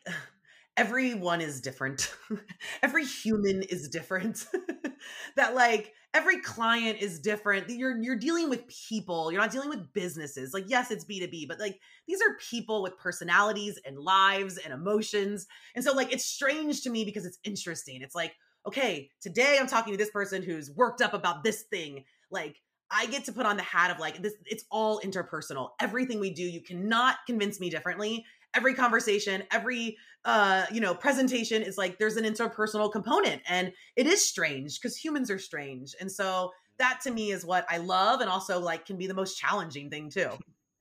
everyone 0.77 1.41
is 1.41 1.59
different. 1.59 2.13
every 2.83 3.03
human 3.03 3.63
is 3.63 3.89
different. 3.89 4.45
that 5.35 5.55
like 5.55 5.93
every 6.13 6.39
client 6.39 6.99
is 7.01 7.19
different. 7.19 7.69
You're 7.69 8.01
you're 8.01 8.15
dealing 8.15 8.49
with 8.49 8.67
people. 8.67 9.31
You're 9.31 9.41
not 9.41 9.51
dealing 9.51 9.69
with 9.69 9.91
businesses. 9.93 10.53
Like 10.53 10.65
yes, 10.67 10.91
it's 10.91 11.03
B2B, 11.03 11.47
but 11.47 11.59
like 11.59 11.79
these 12.07 12.21
are 12.21 12.37
people 12.49 12.83
with 12.83 12.97
personalities 12.97 13.79
and 13.85 13.97
lives 13.97 14.57
and 14.57 14.73
emotions. 14.73 15.47
And 15.75 15.83
so 15.83 15.93
like 15.93 16.13
it's 16.13 16.25
strange 16.25 16.83
to 16.83 16.89
me 16.89 17.03
because 17.03 17.25
it's 17.25 17.39
interesting. 17.43 18.01
It's 18.01 18.15
like, 18.15 18.33
okay, 18.65 19.09
today 19.21 19.57
I'm 19.59 19.67
talking 19.67 19.93
to 19.93 19.97
this 19.97 20.11
person 20.11 20.43
who's 20.43 20.71
worked 20.71 21.01
up 21.01 21.13
about 21.13 21.43
this 21.43 21.63
thing. 21.63 22.05
Like 22.29 22.61
I 22.89 23.05
get 23.07 23.25
to 23.25 23.33
put 23.33 23.45
on 23.45 23.57
the 23.57 23.63
hat 23.63 23.91
of 23.91 23.99
like 23.99 24.21
this 24.21 24.33
it's 24.45 24.63
all 24.71 25.01
interpersonal. 25.01 25.71
Everything 25.81 26.19
we 26.19 26.29
do, 26.29 26.43
you 26.43 26.61
cannot 26.61 27.17
convince 27.25 27.59
me 27.59 27.69
differently. 27.69 28.25
Every 28.57 28.73
conversation, 28.73 29.43
every 29.51 29.97
uh, 30.25 30.65
you 30.71 30.81
know, 30.81 30.95
presentation 30.95 31.61
is 31.61 31.77
like 31.77 31.99
there's 31.99 32.17
an 32.17 32.23
interpersonal 32.23 32.91
component 32.91 33.43
and 33.47 33.71
it 33.95 34.07
is 34.07 34.27
strange 34.27 34.81
because 34.81 34.97
humans 34.97 35.29
are 35.29 35.37
strange. 35.37 35.93
And 36.01 36.11
so 36.11 36.51
that 36.79 37.01
to 37.03 37.11
me 37.11 37.29
is 37.31 37.45
what 37.45 37.67
I 37.69 37.77
love 37.77 38.19
and 38.21 38.29
also 38.31 38.59
like 38.59 38.87
can 38.87 38.97
be 38.97 39.05
the 39.05 39.13
most 39.13 39.37
challenging 39.37 39.91
thing 39.91 40.09
too. 40.09 40.31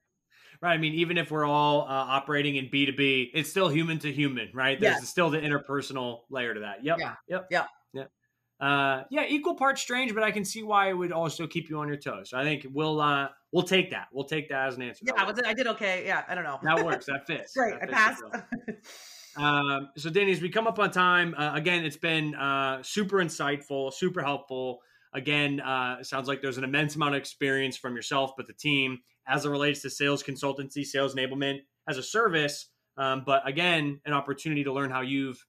right? 0.63 0.73
I 0.73 0.79
mean, 0.79 0.95
even 0.95 1.19
if 1.19 1.31
we're 1.31 1.45
all 1.45 1.83
uh, 1.83 1.85
operating 1.89 2.57
in 2.57 2.71
B 2.71 2.87
two 2.87 2.93
B, 2.97 3.31
it's 3.35 3.51
still 3.51 3.69
human 3.69 3.99
to 3.99 4.11
human, 4.11 4.49
right? 4.55 4.81
There's 4.81 4.97
Yes. 4.97 5.09
still 5.11 5.29
the 5.29 5.39
interpersonal 5.39 6.23
layer 6.31 6.55
to 6.55 6.61
that. 6.61 6.83
Yep. 6.83 6.99
Yeah. 6.99 7.15
Yep. 7.29 7.47
Yeah. 7.51 7.67
Uh, 8.59 9.03
yeah, 9.11 9.25
equal 9.29 9.55
parts 9.55 9.83
strange, 9.83 10.15
but 10.15 10.23
I 10.23 10.31
can 10.31 10.45
see 10.45 10.63
why 10.63 10.89
it 10.89 10.95
would 10.95 11.13
also 11.13 11.47
keep 11.47 11.69
you 11.69 11.79
on 11.79 11.89
your 11.89 11.99
toes. 11.99 12.31
So 12.31 12.39
I 12.39 12.45
think 12.45 12.67
we'll 12.73 13.01
uh, 13.01 13.29
we'll 13.53 13.65
take 13.65 13.91
that. 13.91 14.09
We'll 14.13 14.25
take 14.25 14.49
that 14.49 14.69
as 14.69 14.77
an 14.77 14.83
answer. 14.83 15.05
Yeah, 15.07 15.13
I, 15.17 15.25
was, 15.25 15.41
I 15.45 15.53
did 15.53 15.67
okay. 15.67 16.05
Yeah, 16.07 16.23
I 16.27 16.35
don't 16.35 16.45
know. 16.45 16.59
That 16.63 16.85
works. 16.85 17.07
That 17.07 17.27
fits. 17.27 17.53
Great. 17.57 17.79
That 17.81 17.91
I 17.91 17.93
passed. 17.93 18.23
Um, 19.37 19.91
so, 19.97 20.09
Dani, 20.09 20.33
as 20.33 20.41
we 20.41 20.49
come 20.49 20.67
up 20.67 20.79
on 20.79 20.91
time, 20.91 21.35
uh, 21.37 21.53
again, 21.55 21.85
it's 21.85 21.97
been 21.97 22.35
uh, 22.35 22.83
super 22.83 23.19
insightful, 23.19 23.93
super 23.93 24.23
helpful. 24.23 24.81
Again, 25.13 25.61
uh, 25.61 25.99
it 26.01 26.07
sounds 26.07 26.29
like 26.29 26.41
there's 26.41 26.59
an 26.59 26.65
immense 26.65 26.97
amount 26.97 27.15
of 27.15 27.19
experience 27.19 27.77
from 27.77 27.95
yourself, 27.95 28.33
but 28.37 28.47
the 28.47 28.55
team 28.55 28.99
as 29.29 29.45
it 29.45 29.51
relates 29.51 29.83
to 29.83 29.91
sales 29.91 30.23
consultancy, 30.23 30.85
sales 30.85 31.15
enablement 31.15 31.59
as 31.89 31.99
a 31.99 32.03
service. 32.03 32.69
Um, 32.97 33.25
but 33.27 33.47
again, 33.47 34.01
an 34.07 34.13
opportunity 34.13 34.65
to 34.65 34.73
learn 34.73 34.91
how 34.91 35.03
you've, 35.03 35.45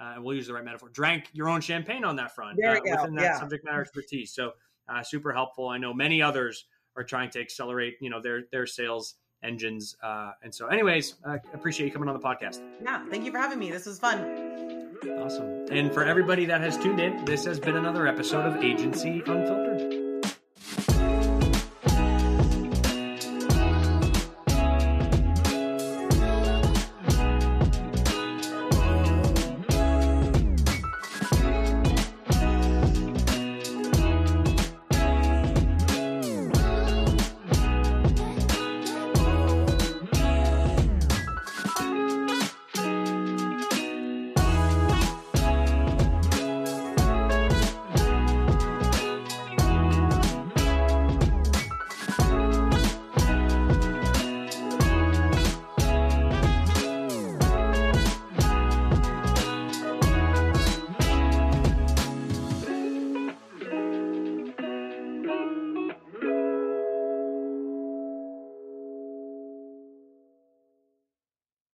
uh, 0.00 0.12
and 0.14 0.24
we'll 0.24 0.34
use 0.34 0.46
the 0.46 0.54
right 0.54 0.64
metaphor, 0.64 0.88
drank 0.88 1.28
your 1.32 1.48
own 1.48 1.60
champagne 1.60 2.04
on 2.04 2.16
that 2.16 2.34
front 2.34 2.58
uh, 2.64 2.80
within 2.82 3.14
that 3.16 3.22
Yeah. 3.22 3.38
subject 3.38 3.64
matter 3.64 3.80
expertise. 3.82 4.32
So, 4.32 4.52
uh, 4.88 5.02
super 5.02 5.32
helpful. 5.32 5.68
I 5.68 5.78
know 5.78 5.92
many 5.94 6.22
others 6.22 6.64
are 6.96 7.04
trying 7.04 7.30
to 7.30 7.40
accelerate, 7.40 7.96
you 8.00 8.10
know, 8.10 8.20
their 8.20 8.42
their 8.50 8.66
sales 8.66 9.14
engines. 9.42 9.96
Uh, 10.02 10.32
and 10.42 10.54
so, 10.54 10.66
anyways, 10.66 11.14
uh, 11.24 11.38
appreciate 11.54 11.86
you 11.86 11.92
coming 11.92 12.08
on 12.08 12.14
the 12.18 12.26
podcast. 12.26 12.60
yeah, 12.82 13.04
thank 13.08 13.24
you 13.24 13.30
for 13.30 13.38
having 13.38 13.58
me. 13.58 13.70
This 13.70 13.86
was 13.86 13.98
fun. 13.98 14.18
Awesome. 15.18 15.66
And 15.70 15.92
for 15.94 16.04
everybody 16.04 16.44
that 16.46 16.60
has 16.60 16.76
tuned 16.76 17.00
in, 17.00 17.24
this 17.24 17.44
has 17.44 17.58
been 17.60 17.76
another 17.76 18.06
episode 18.06 18.44
of 18.46 18.62
Agency 18.62 19.22
Unfiltered. 19.26 19.99